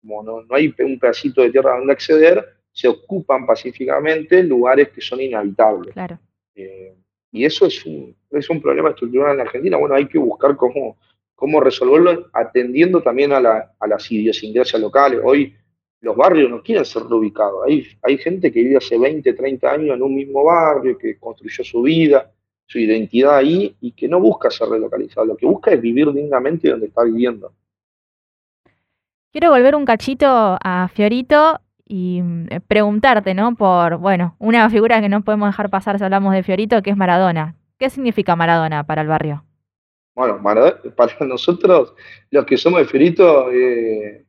como 0.00 0.22
no, 0.22 0.42
no 0.42 0.54
hay 0.54 0.72
un 0.78 0.98
pedacito 0.98 1.42
de 1.42 1.50
tierra 1.50 1.76
donde 1.76 1.92
acceder, 1.92 2.56
se 2.72 2.88
ocupan 2.88 3.46
pacíficamente 3.46 4.42
lugares 4.42 4.88
que 4.88 5.00
son 5.00 5.20
inhabitables. 5.20 5.92
Claro. 5.92 6.18
Eh, 6.54 6.94
y 7.34 7.44
eso 7.44 7.66
es 7.66 7.84
un, 7.84 8.14
es 8.30 8.48
un 8.48 8.62
problema 8.62 8.90
estructural 8.90 9.32
en 9.32 9.38
la 9.38 9.42
Argentina. 9.42 9.76
Bueno, 9.76 9.96
hay 9.96 10.06
que 10.06 10.18
buscar 10.18 10.54
cómo, 10.56 10.98
cómo 11.34 11.58
resolverlo 11.58 12.28
atendiendo 12.32 13.02
también 13.02 13.32
a, 13.32 13.40
la, 13.40 13.72
a 13.80 13.88
las 13.88 14.08
idiosincrasias 14.08 14.80
locales. 14.80 15.18
Hoy 15.24 15.52
los 16.00 16.14
barrios 16.14 16.48
no 16.48 16.62
quieren 16.62 16.84
ser 16.84 17.02
reubicados. 17.02 17.66
Hay, 17.66 17.88
hay 18.02 18.18
gente 18.18 18.52
que 18.52 18.62
vive 18.62 18.76
hace 18.76 18.96
20, 18.96 19.32
30 19.32 19.68
años 19.68 19.96
en 19.96 20.02
un 20.02 20.14
mismo 20.14 20.44
barrio, 20.44 20.96
que 20.96 21.18
construyó 21.18 21.64
su 21.64 21.82
vida, 21.82 22.30
su 22.66 22.78
identidad 22.78 23.34
ahí 23.34 23.74
y 23.80 23.90
que 23.90 24.06
no 24.06 24.20
busca 24.20 24.48
ser 24.48 24.68
relocalizado. 24.68 25.26
Lo 25.26 25.36
que 25.36 25.46
busca 25.46 25.72
es 25.72 25.80
vivir 25.80 26.12
dignamente 26.12 26.70
donde 26.70 26.86
está 26.86 27.02
viviendo. 27.02 27.52
Quiero 29.32 29.50
volver 29.50 29.74
un 29.74 29.84
cachito 29.84 30.28
a 30.28 30.88
Fiorito 30.94 31.58
y 31.86 32.22
mm, 32.22 32.48
preguntarte, 32.66 33.34
¿no? 33.34 33.54
Por, 33.56 33.98
bueno, 33.98 34.36
una 34.38 34.68
figura 34.70 35.00
que 35.00 35.08
no 35.08 35.22
podemos 35.22 35.48
dejar 35.48 35.70
pasar 35.70 35.98
si 35.98 36.04
hablamos 36.04 36.32
de 36.32 36.42
Fiorito, 36.42 36.82
que 36.82 36.90
es 36.90 36.96
Maradona. 36.96 37.56
¿Qué 37.78 37.90
significa 37.90 38.36
Maradona 38.36 38.84
para 38.84 39.02
el 39.02 39.08
barrio? 39.08 39.44
Bueno, 40.14 40.40
para 40.96 41.26
nosotros, 41.26 41.94
los 42.30 42.44
que 42.46 42.56
somos 42.56 42.80
de 42.80 42.86
Fiorito, 42.86 43.50
eh, 43.50 44.24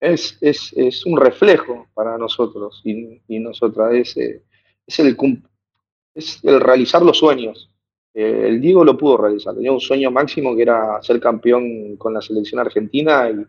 es, 0.00 0.38
es, 0.40 0.72
es, 0.76 1.04
un 1.04 1.18
reflejo 1.18 1.88
para 1.94 2.16
nosotros 2.16 2.80
y, 2.84 3.20
y 3.28 3.38
nosotras. 3.38 3.94
Es, 3.94 4.16
eh, 4.16 4.42
es, 4.86 4.98
el, 5.00 5.16
es 6.14 6.44
el 6.44 6.60
realizar 6.60 7.02
los 7.02 7.18
sueños. 7.18 7.70
Eh, 8.14 8.46
el 8.48 8.60
Diego 8.60 8.84
lo 8.84 8.96
pudo 8.96 9.18
realizar. 9.18 9.54
Tenía 9.54 9.72
un 9.72 9.80
sueño 9.80 10.10
máximo 10.10 10.56
que 10.56 10.62
era 10.62 11.02
ser 11.02 11.20
campeón 11.20 11.96
con 11.96 12.14
la 12.14 12.20
selección 12.20 12.60
argentina 12.60 13.30
y, 13.30 13.46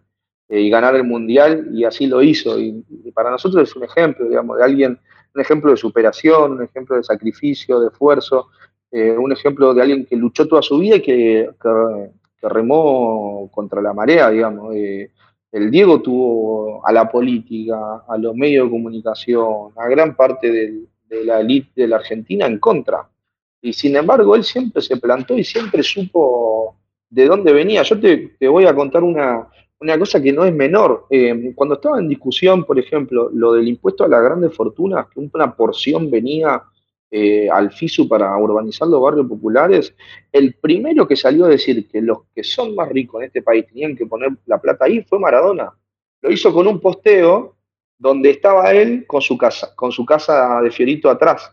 y 0.60 0.70
ganar 0.70 0.96
el 0.96 1.06
mundial 1.06 1.70
y 1.74 1.86
así 1.86 2.08
lo 2.08 2.22
hizo. 2.22 2.60
Y, 2.60 2.84
para 3.14 3.32
nosotros 3.32 3.70
es 3.70 3.76
un 3.76 3.86
ejemplo, 3.86 4.28
digamos, 4.28 4.58
de 4.58 4.64
alguien, 4.64 5.00
un 5.34 5.42
ejemplo 5.42 5.72
de 5.72 5.78
superación, 5.78 6.54
un 6.54 6.64
ejemplo 6.64 6.98
de 6.98 7.04
sacrificio, 7.04 7.80
de 7.80 7.88
esfuerzo, 7.88 8.50
eh, 8.92 9.12
un 9.12 9.32
ejemplo 9.32 9.74
de 9.74 9.82
alguien 9.82 10.06
que 10.06 10.18
luchó 10.18 10.48
toda 10.48 10.62
su 10.62 10.78
vida 10.78 10.98
y 10.98 11.02
que, 11.02 11.50
remó 12.44 13.50
contra 13.52 13.82
la 13.82 13.94
marea, 13.94 14.30
digamos. 14.30 14.74
Eh, 14.76 15.12
el 15.52 15.70
Diego 15.70 16.02
tuvo 16.02 16.86
a 16.86 16.92
la 16.92 17.10
política, 17.10 18.04
a 18.08 18.18
los 18.18 18.36
medios 18.36 18.66
de 18.66 18.72
comunicación, 18.72 19.72
a 19.78 19.88
gran 19.88 20.16
parte 20.16 20.52
de 20.52 21.26
la 21.26 21.40
élite 21.40 21.82
de 21.82 21.88
la 21.88 21.98
Argentina 21.98 22.48
en 22.48 22.58
contra. 22.58 23.08
Y 23.62 23.74
sin 23.74 23.96
embargo, 23.96 24.36
él 24.36 24.44
siempre 24.44 24.82
se 24.82 24.98
plantó 24.98 25.38
y 25.38 25.44
siempre 25.44 25.84
supo 25.84 26.76
de 27.10 27.26
dónde 27.28 27.54
venía. 27.54 27.84
Yo 27.84 28.00
te 28.00 28.48
voy 28.48 28.66
a 28.66 28.74
contar 28.74 29.04
una, 29.04 29.48
una 29.82 29.98
cosa 29.98 30.22
que 30.22 30.32
no 30.32 30.46
es 30.46 30.54
menor. 30.54 31.08
Eh, 31.10 31.54
cuando 31.56 31.76
estaba 31.76 32.00
en 32.00 32.08
discusión, 32.08 32.64
por 32.64 32.78
ejemplo, 32.78 33.30
lo 33.34 33.54
del 33.54 33.68
impuesto 33.68 34.04
a 34.04 34.08
las 34.08 34.24
grandes 34.24 34.54
fortunas, 34.56 35.08
que 35.08 35.20
una 35.20 35.56
porción 35.56 36.10
venía 36.10 36.64
eh, 37.10 37.50
al 37.50 37.72
FISU 37.72 38.08
para 38.08 38.38
urbanizar 38.38 38.88
los 38.88 39.02
barrios 39.02 39.28
populares, 39.28 39.96
el 40.32 40.54
primero 40.54 41.08
que 41.08 41.16
salió 41.16 41.46
a 41.46 41.50
decir 41.50 41.88
que 41.88 42.02
los 42.02 42.20
que 42.34 42.44
son 42.44 42.76
más 42.76 42.90
ricos 42.90 43.22
en 43.22 43.28
este 43.28 43.42
país 43.42 43.66
tenían 43.68 43.96
que 43.96 44.06
poner 44.06 44.30
la 44.46 44.62
plata 44.62 44.86
ahí 44.86 45.04
fue 45.04 45.20
Maradona. 45.20 45.74
Lo 46.22 46.32
hizo 46.32 46.54
con 46.54 46.68
un 46.68 46.80
posteo 46.80 47.56
donde 47.98 48.30
estaba 48.30 48.72
él 48.72 49.06
con 49.08 49.22
su 49.22 49.38
casa, 49.38 49.76
con 49.76 49.92
su 49.92 50.06
casa 50.06 50.62
de 50.62 50.72
Fiorito 50.72 51.10
atrás. 51.10 51.52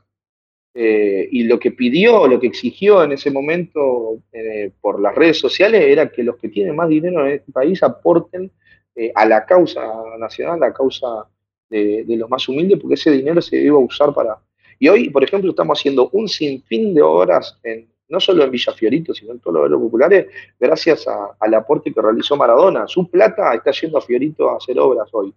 Eh, 0.80 1.28
y 1.32 1.42
lo 1.42 1.58
que 1.58 1.72
pidió, 1.72 2.28
lo 2.28 2.38
que 2.38 2.46
exigió 2.46 3.02
en 3.02 3.10
ese 3.10 3.32
momento 3.32 4.20
eh, 4.32 4.70
por 4.80 5.00
las 5.00 5.12
redes 5.12 5.36
sociales 5.36 5.82
era 5.84 6.08
que 6.08 6.22
los 6.22 6.36
que 6.36 6.48
tienen 6.48 6.76
más 6.76 6.88
dinero 6.88 7.26
en 7.26 7.32
este 7.32 7.50
país 7.50 7.82
aporten 7.82 8.48
eh, 8.94 9.10
a 9.12 9.26
la 9.26 9.44
causa 9.44 9.82
nacional, 10.20 10.62
a 10.62 10.68
la 10.68 10.72
causa 10.72 11.26
de, 11.68 12.04
los 12.06 12.30
más 12.30 12.48
humildes, 12.48 12.78
porque 12.78 12.94
ese 12.94 13.10
dinero 13.10 13.42
se 13.42 13.56
iba 13.56 13.74
a 13.74 13.80
usar 13.80 14.14
para... 14.14 14.38
Y 14.78 14.86
hoy, 14.86 15.10
por 15.10 15.24
ejemplo, 15.24 15.50
estamos 15.50 15.80
haciendo 15.80 16.10
un 16.12 16.28
sinfín 16.28 16.94
de 16.94 17.02
obras, 17.02 17.58
en, 17.64 17.88
no 18.08 18.20
solo 18.20 18.44
en 18.44 18.50
Villa 18.52 18.72
Fiorito, 18.72 19.12
sino 19.12 19.32
en 19.32 19.40
todos 19.40 19.54
los 19.54 19.62
barrios 19.64 19.80
populares, 19.80 20.26
gracias 20.60 21.06
al 21.40 21.54
aporte 21.54 21.92
que 21.92 22.00
realizó 22.00 22.36
Maradona. 22.36 22.86
Su 22.86 23.10
plata 23.10 23.52
está 23.52 23.72
yendo 23.72 23.98
a 23.98 24.00
Fiorito 24.00 24.48
a 24.48 24.58
hacer 24.58 24.78
obras 24.78 25.08
hoy, 25.10 25.34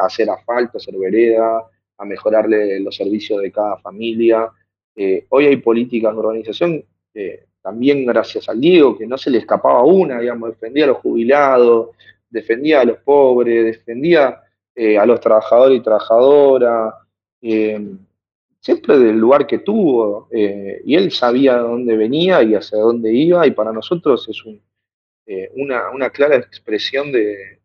a 0.00 0.06
hacer 0.06 0.30
asfalto, 0.30 0.78
a 0.78 0.80
hacer 0.80 0.94
vereda, 0.96 1.68
a 1.98 2.04
mejorarle 2.04 2.80
los 2.80 2.96
servicios 2.96 3.40
de 3.40 3.52
cada 3.52 3.76
familia. 3.78 4.50
Eh, 4.96 5.26
hoy 5.28 5.46
hay 5.46 5.56
políticas 5.56 6.12
de 6.12 6.18
organización, 6.18 6.84
eh, 7.14 7.44
también 7.62 8.04
gracias 8.04 8.48
al 8.48 8.60
Diego, 8.60 8.96
que 8.96 9.06
no 9.06 9.16
se 9.16 9.30
le 9.30 9.38
escapaba 9.38 9.84
una, 9.84 10.20
digamos, 10.20 10.50
defendía 10.50 10.84
a 10.84 10.88
los 10.88 10.98
jubilados, 10.98 11.90
defendía 12.28 12.80
a 12.80 12.84
los 12.84 12.98
pobres, 12.98 13.64
defendía 13.64 14.42
eh, 14.74 14.98
a 14.98 15.06
los 15.06 15.20
trabajadores 15.20 15.78
y 15.78 15.82
trabajadoras, 15.82 16.94
siempre 18.60 18.98
del 18.98 19.16
lugar 19.16 19.46
que 19.46 19.58
tuvo, 19.58 20.28
y 20.32 20.94
él 20.94 21.10
sabía 21.10 21.56
de 21.56 21.62
dónde 21.62 21.96
venía 21.96 22.42
y 22.42 22.54
hacia 22.54 22.78
dónde 22.78 23.12
iba, 23.12 23.46
y 23.46 23.50
para 23.50 23.70
nosotros 23.70 24.26
es 24.30 24.42
una, 25.54 25.90
una 25.90 26.08
clara 26.08 26.36
expresión 26.36 27.12
de, 27.12 27.60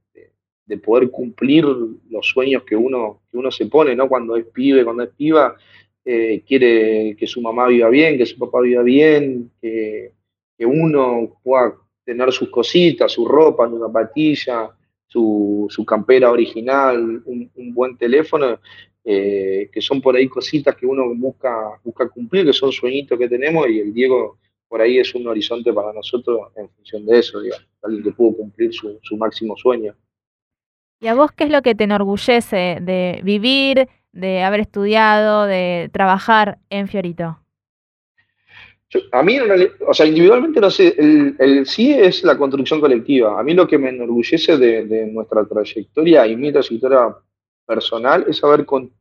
de 0.70 0.78
poder 0.78 1.10
cumplir 1.10 1.66
los 1.66 2.28
sueños 2.28 2.64
que 2.64 2.76
uno, 2.76 3.22
que 3.30 3.38
uno 3.38 3.50
se 3.50 3.66
pone, 3.66 3.96
¿no? 3.96 4.08
Cuando 4.08 4.38
es 4.38 4.46
pibe, 4.46 4.84
cuando 4.84 5.02
es 5.02 5.10
piba, 5.10 5.56
eh, 6.06 6.44
quiere 6.48 7.16
que 7.18 7.26
su 7.26 7.42
mamá 7.42 7.66
viva 7.68 7.90
bien, 7.90 8.20
que 8.20 8.28
su 8.28 8.38
papá 8.38 8.62
viva 8.62 8.84
bien, 8.84 9.52
que, 9.60 10.14
uno 10.62 11.40
pueda 11.42 11.74
tener 12.04 12.32
sus 12.32 12.50
cositas, 12.50 13.14
su 13.14 13.26
ropa, 13.26 13.68
su 13.68 13.80
zapatilla, 13.80 14.70
su, 15.08 15.66
su 15.70 15.86
campera 15.86 16.30
original, 16.30 17.24
un, 17.26 17.74
buen 17.74 17.98
teléfono, 17.98 18.60
eh, 19.04 19.70
que 19.72 19.82
son 19.82 20.02
por 20.02 20.16
ahí 20.16 20.28
cositas 20.28 20.76
que 20.76 20.86
uno 20.86 21.16
busca, 21.16 21.80
busca 21.84 22.08
cumplir, 22.10 22.46
que 22.46 22.54
son 22.54 22.72
sueñitos 22.72 23.18
que 23.18 23.30
tenemos 23.30 23.68
y 23.70 23.80
el 23.80 23.94
Diego 23.94 24.38
por 24.68 24.82
ahí 24.82 25.00
es 25.00 25.16
un 25.16 25.26
horizonte 25.26 25.74
para 25.74 25.94
nosotros 25.94 26.52
en 26.56 26.70
función 26.70 27.06
de 27.06 27.20
eso, 27.20 27.40
digamos, 27.40 27.66
alguien 27.82 28.04
que 28.04 28.12
pudo 28.12 28.38
cumplir 28.38 28.72
su, 28.72 29.00
su 29.02 29.18
máximo 29.18 29.56
sueño. 29.58 29.96
¿Y 31.00 31.08
a 31.08 31.14
vos 31.14 31.32
qué 31.32 31.46
es 31.46 31.50
lo 31.50 31.62
que 31.62 31.76
te 31.76 31.86
enorgullece 31.86 32.80
de 32.82 33.22
vivir, 33.24 33.88
de 34.12 34.44
haber 34.44 34.60
estudiado, 34.60 35.46
de 35.46 35.90
trabajar 35.94 36.60
en 36.70 36.88
Fiorito? 36.88 37.40
a 39.12 39.22
mí, 39.22 39.38
o 39.88 39.94
sea, 39.94 40.08
individualmente 40.08 40.60
no 40.60 40.72
sé, 40.72 40.96
el, 40.98 41.66
sí 41.68 41.94
es 41.94 42.24
la 42.24 42.38
construcción 42.38 42.80
colectiva. 42.80 43.40
A 43.40 43.44
mí 43.44 43.54
lo 43.54 43.68
que 43.68 43.78
me 43.78 43.90
enorgullece 43.90 44.58
de, 44.58 45.08
nuestra 45.12 45.46
trayectoria 45.46 46.26
y 46.26 46.36
mi 46.36 46.52
trayectoria 46.52 47.16
personal 47.66 48.26
es 48.28 48.44
haber, 48.44 48.66
con, 48.66 48.92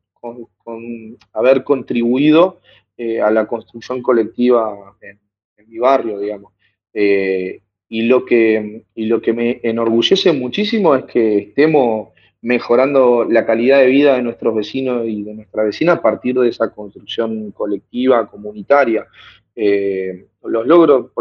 haber 1.33 1.63
contribuido 1.63 2.59
eh, 2.97 3.19
a 3.19 3.31
la 3.31 3.47
construcción 3.47 4.01
colectiva 4.01 4.95
en, 5.01 5.19
mi 5.67 5.77
barrio, 5.77 6.19
digamos. 6.19 6.53
Eh, 6.93 7.61
y 7.89 8.03
lo 8.03 8.23
que, 8.23 8.83
y 8.93 9.05
lo 9.05 9.21
que 9.21 9.33
me 9.33 9.59
enorgullece 9.63 10.31
muchísimo 10.31 10.95
es 10.95 11.05
que 11.05 11.37
estemos 11.39 12.09
mejorando 12.41 13.25
la 13.25 13.45
calidad 13.45 13.79
de 13.79 13.87
vida 13.87 14.15
de 14.15 14.21
nuestros 14.21 14.55
vecinos 14.55 15.05
y 15.05 15.23
de 15.23 15.33
nuestra 15.33 15.63
vecina 15.63 15.93
a 15.93 16.01
partir 16.01 16.39
de 16.39 16.47
esa 16.47 16.71
construcción 16.71 17.51
colectiva, 17.51 18.27
comunitaria. 18.27 19.07
Eh, 19.55 20.27
los 20.43 20.65
logros 20.65 21.11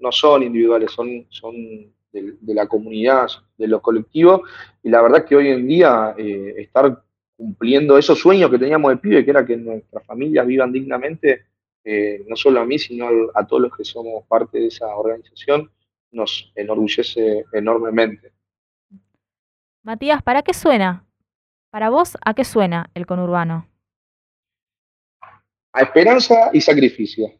no 0.00 0.12
son 0.12 0.42
individuales, 0.42 0.90
son, 0.90 1.26
son 1.30 1.54
de, 2.12 2.54
la 2.54 2.66
comunidad, 2.66 3.28
de 3.56 3.68
los 3.68 3.80
colectivos, 3.80 4.42
y 4.82 4.90
la 4.90 5.00
verdad 5.02 5.24
que 5.24 5.36
hoy 5.36 5.48
en 5.48 5.66
día 5.66 6.14
eh, 6.18 6.54
estar 6.58 7.02
cumpliendo 7.36 7.96
esos 7.96 8.18
sueños 8.18 8.50
que 8.50 8.58
teníamos 8.58 8.90
de 8.90 8.96
pibe, 8.96 9.24
que 9.24 9.30
era 9.30 9.46
que 9.46 9.56
nuestras 9.56 10.04
familias 10.04 10.46
vivan 10.46 10.72
dignamente, 10.72 11.44
eh, 11.84 12.24
no 12.26 12.36
solo 12.36 12.60
a 12.60 12.66
mí, 12.66 12.78
sino 12.78 13.08
a 13.34 13.46
todos 13.46 13.62
los 13.62 13.76
que 13.76 13.84
somos 13.84 14.24
parte 14.26 14.58
de 14.58 14.66
esa 14.66 14.94
organización, 14.94 15.70
nos 16.16 16.50
enorgullece 16.56 17.44
enormemente. 17.52 18.32
Matías, 19.84 20.20
¿para 20.22 20.42
qué 20.42 20.52
suena? 20.52 21.06
Para 21.70 21.90
vos, 21.90 22.16
¿a 22.24 22.34
qué 22.34 22.44
suena 22.44 22.90
el 22.94 23.06
conurbano? 23.06 23.68
A 25.72 25.82
esperanza 25.82 26.50
y 26.52 26.60
sacrificio. 26.60 27.30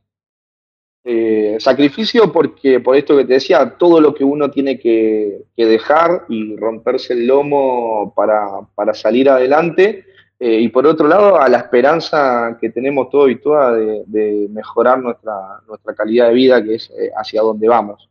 Eh, 1.03 1.57
sacrificio 1.61 2.33
porque, 2.33 2.81
por 2.81 2.97
esto 2.97 3.17
que 3.17 3.25
te 3.25 3.35
decía, 3.35 3.77
todo 3.79 4.01
lo 4.01 4.13
que 4.13 4.25
uno 4.25 4.51
tiene 4.51 4.79
que, 4.79 5.45
dejar 5.57 6.27
y 6.29 6.57
romperse 6.57 7.15
el 7.15 7.27
lomo 7.27 8.13
para, 8.15 8.95
salir 8.95 9.31
adelante. 9.31 10.05
Eh, 10.39 10.61
y 10.61 10.69
por 10.69 10.87
otro 10.87 11.09
lado, 11.09 11.41
a 11.41 11.49
la 11.49 11.59
esperanza 11.59 12.59
que 12.61 12.71
tenemos 12.71 13.09
todos 13.09 13.31
y 13.31 13.37
todas 13.37 13.77
de, 14.07 14.49
mejorar 14.51 14.99
nuestra, 14.99 15.61
nuestra 15.67 15.95
calidad 15.95 16.29
de 16.29 16.35
vida, 16.35 16.63
que 16.63 16.75
es 16.75 16.91
eh, 16.91 17.11
hacia 17.17 17.41
donde 17.41 17.69
vamos. 17.69 18.11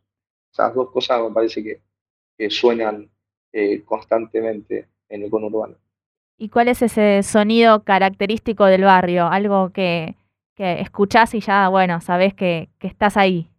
Esas 0.56 0.74
dos 0.74 0.90
cosas 0.90 1.20
me 1.20 1.34
parece 1.34 1.62
que, 1.62 2.48
suenan 2.48 3.10
eh, 3.52 3.82
constantemente 3.84 4.88
en 5.06 5.22
el 5.22 5.30
conurbano. 5.30 5.76
¿Y 6.38 6.48
cuál 6.48 6.68
es 6.68 6.80
ese 6.80 7.22
sonido 7.22 7.84
característico 7.84 8.64
del 8.64 8.84
barrio? 8.84 9.26
Algo 9.26 9.70
que, 9.70 10.14
que 10.54 10.80
escuchás 10.80 11.34
y 11.34 11.40
ya, 11.40 11.68
bueno, 11.68 12.00
sabés 12.00 12.32
que, 12.32 12.70
estás 12.80 13.18
ahí. 13.18 13.50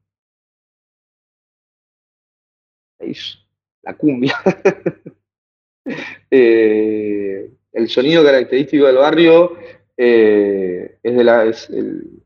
La 3.84 3.94
cumbia. 3.96 4.36
Eh, 6.30 7.50
el 7.72 7.88
sonido 7.88 8.22
característico 8.22 8.88
del 8.88 8.98
barrio 8.98 9.56
eh, 9.96 10.98
es, 11.02 11.16
de 11.16 11.24
la, 11.24 11.46
es 11.46 11.70
el, 11.70 12.22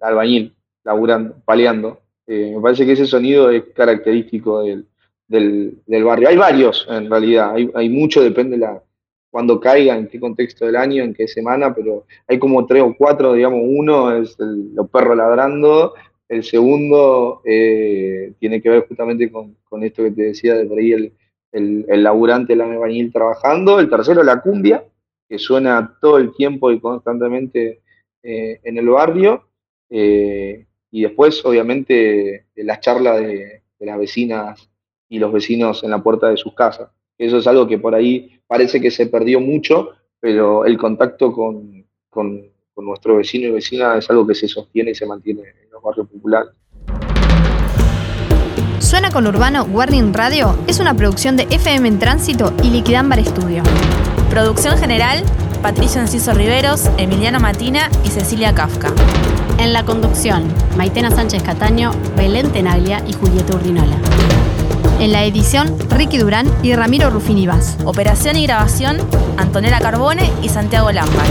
albañil, 0.00 0.56
laburando, 0.82 1.36
paleando. 1.44 2.03
Eh, 2.26 2.52
me 2.56 2.62
parece 2.62 2.86
que 2.86 2.92
ese 2.92 3.06
sonido 3.06 3.50
es 3.50 3.64
característico 3.74 4.62
del, 4.62 4.86
del, 5.28 6.04
barrio. 6.04 6.28
Hay 6.28 6.36
varios, 6.36 6.86
en 6.88 7.10
realidad, 7.10 7.54
hay, 7.54 7.70
hay 7.74 7.88
mucho, 7.88 8.22
depende 8.22 8.56
la, 8.56 8.82
cuando 9.30 9.58
caiga, 9.60 9.96
en 9.96 10.08
qué 10.08 10.20
contexto 10.20 10.64
del 10.64 10.76
año, 10.76 11.02
en 11.02 11.12
qué 11.12 11.26
semana, 11.26 11.74
pero 11.74 12.06
hay 12.28 12.38
como 12.38 12.66
tres 12.66 12.82
o 12.82 12.94
cuatro, 12.96 13.32
digamos, 13.32 13.60
uno 13.64 14.16
es 14.16 14.36
los 14.38 14.88
perros 14.88 15.16
ladrando, 15.16 15.94
el 16.28 16.44
segundo 16.44 17.42
eh, 17.44 18.32
tiene 18.38 18.62
que 18.62 18.70
ver 18.70 18.86
justamente 18.88 19.30
con, 19.30 19.56
esto 19.82 20.02
que 20.04 20.10
te 20.10 20.22
decía 20.22 20.54
de 20.54 20.64
por 20.66 20.78
ahí 20.78 20.92
el, 20.92 21.12
el, 21.52 22.02
laburante, 22.02 22.54
el 22.54 22.60
albañil 22.60 23.12
trabajando. 23.12 23.78
El 23.78 23.90
tercero, 23.90 24.22
la 24.22 24.40
cumbia, 24.40 24.84
que 25.28 25.38
suena 25.38 25.96
todo 26.00 26.18
el 26.18 26.32
tiempo 26.34 26.70
y 26.70 26.80
constantemente 26.80 27.82
eh, 28.22 28.60
en 28.62 28.78
el 28.78 28.88
barrio. 28.88 29.48
Y 30.94 31.02
después, 31.02 31.44
obviamente, 31.44 32.46
las 32.54 32.78
charlas 32.78 33.18
de, 33.18 33.62
las 33.80 33.98
vecinas 33.98 34.70
y 35.08 35.18
los 35.18 35.32
vecinos 35.32 35.82
en 35.82 35.90
la 35.90 36.00
puerta 36.00 36.28
de 36.28 36.36
sus 36.36 36.54
casas. 36.54 36.88
Eso 37.18 37.38
es 37.38 37.48
algo 37.48 37.66
que 37.66 37.78
por 37.78 37.96
ahí 37.96 38.38
parece 38.46 38.80
que 38.80 38.92
se 38.92 39.06
perdió 39.06 39.40
mucho, 39.40 39.90
pero 40.20 40.64
el 40.64 40.78
contacto 40.78 41.32
con, 41.32 41.84
con 42.10 42.48
nuestro 42.76 43.16
vecino 43.16 43.48
y 43.48 43.50
vecina 43.50 43.98
es 43.98 44.08
algo 44.08 44.24
que 44.24 44.36
se 44.36 44.46
sostiene 44.46 44.92
y 44.92 44.94
se 44.94 45.04
mantiene 45.04 45.42
barrio 45.82 46.04
popular. 46.04 46.46
Suena 48.78 49.10
con 49.10 49.26
Urbano 49.26 49.64
Warning 49.64 50.14
Radio 50.14 50.56
es 50.68 50.78
una 50.78 50.94
producción 50.96 51.36
de 51.36 51.48
FM 51.50 51.88
en 51.88 51.98
Tránsito 51.98 52.54
y 52.62 52.70
Liquidámbar 52.70 53.18
Estudio. 53.18 53.64
Producción 54.30 54.78
general, 54.78 55.24
Patricio 55.60 56.00
Enciso 56.00 56.34
Riveros, 56.34 56.88
Emiliano 56.98 57.40
Matina 57.40 57.90
y 58.04 58.10
Cecilia 58.10 58.54
Kafka. 58.54 58.94
En 59.58 59.72
la 59.72 59.84
conducción, 59.84 60.44
Maitena 60.76 61.10
Sánchez 61.10 61.42
Cataño, 61.42 61.92
Belén 62.16 62.50
Tenaglia 62.52 63.02
y 63.06 63.12
Julieta 63.12 63.54
Urdinola. 63.54 63.96
En 65.00 65.12
la 65.12 65.24
edición, 65.24 65.76
Ricky 65.90 66.18
Durán 66.18 66.46
y 66.62 66.74
Ramiro 66.74 67.10
Rufini 67.10 67.46
Vaz. 67.46 67.76
Operación 67.84 68.36
y 68.36 68.46
grabación, 68.46 68.98
Antonella 69.36 69.80
Carbone 69.80 70.30
y 70.42 70.48
Santiago 70.48 70.92
Lambach. 70.92 71.28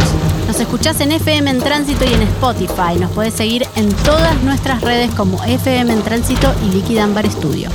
Nos 0.47 0.59
escuchás 0.59 0.99
en 1.01 1.11
FM 1.11 1.49
en 1.49 1.59
Tránsito 1.59 2.05
y 2.05 2.13
en 2.13 2.21
Spotify. 2.23 2.99
Nos 2.99 3.11
podés 3.11 3.33
seguir 3.33 3.65
en 3.75 3.89
todas 4.03 4.41
nuestras 4.43 4.81
redes 4.81 5.11
como 5.15 5.43
FM 5.43 5.93
en 5.93 6.01
Tránsito 6.01 6.53
y 6.65 6.75
Liquid 6.75 6.97
Ambar 6.97 7.29
Studio. 7.29 7.69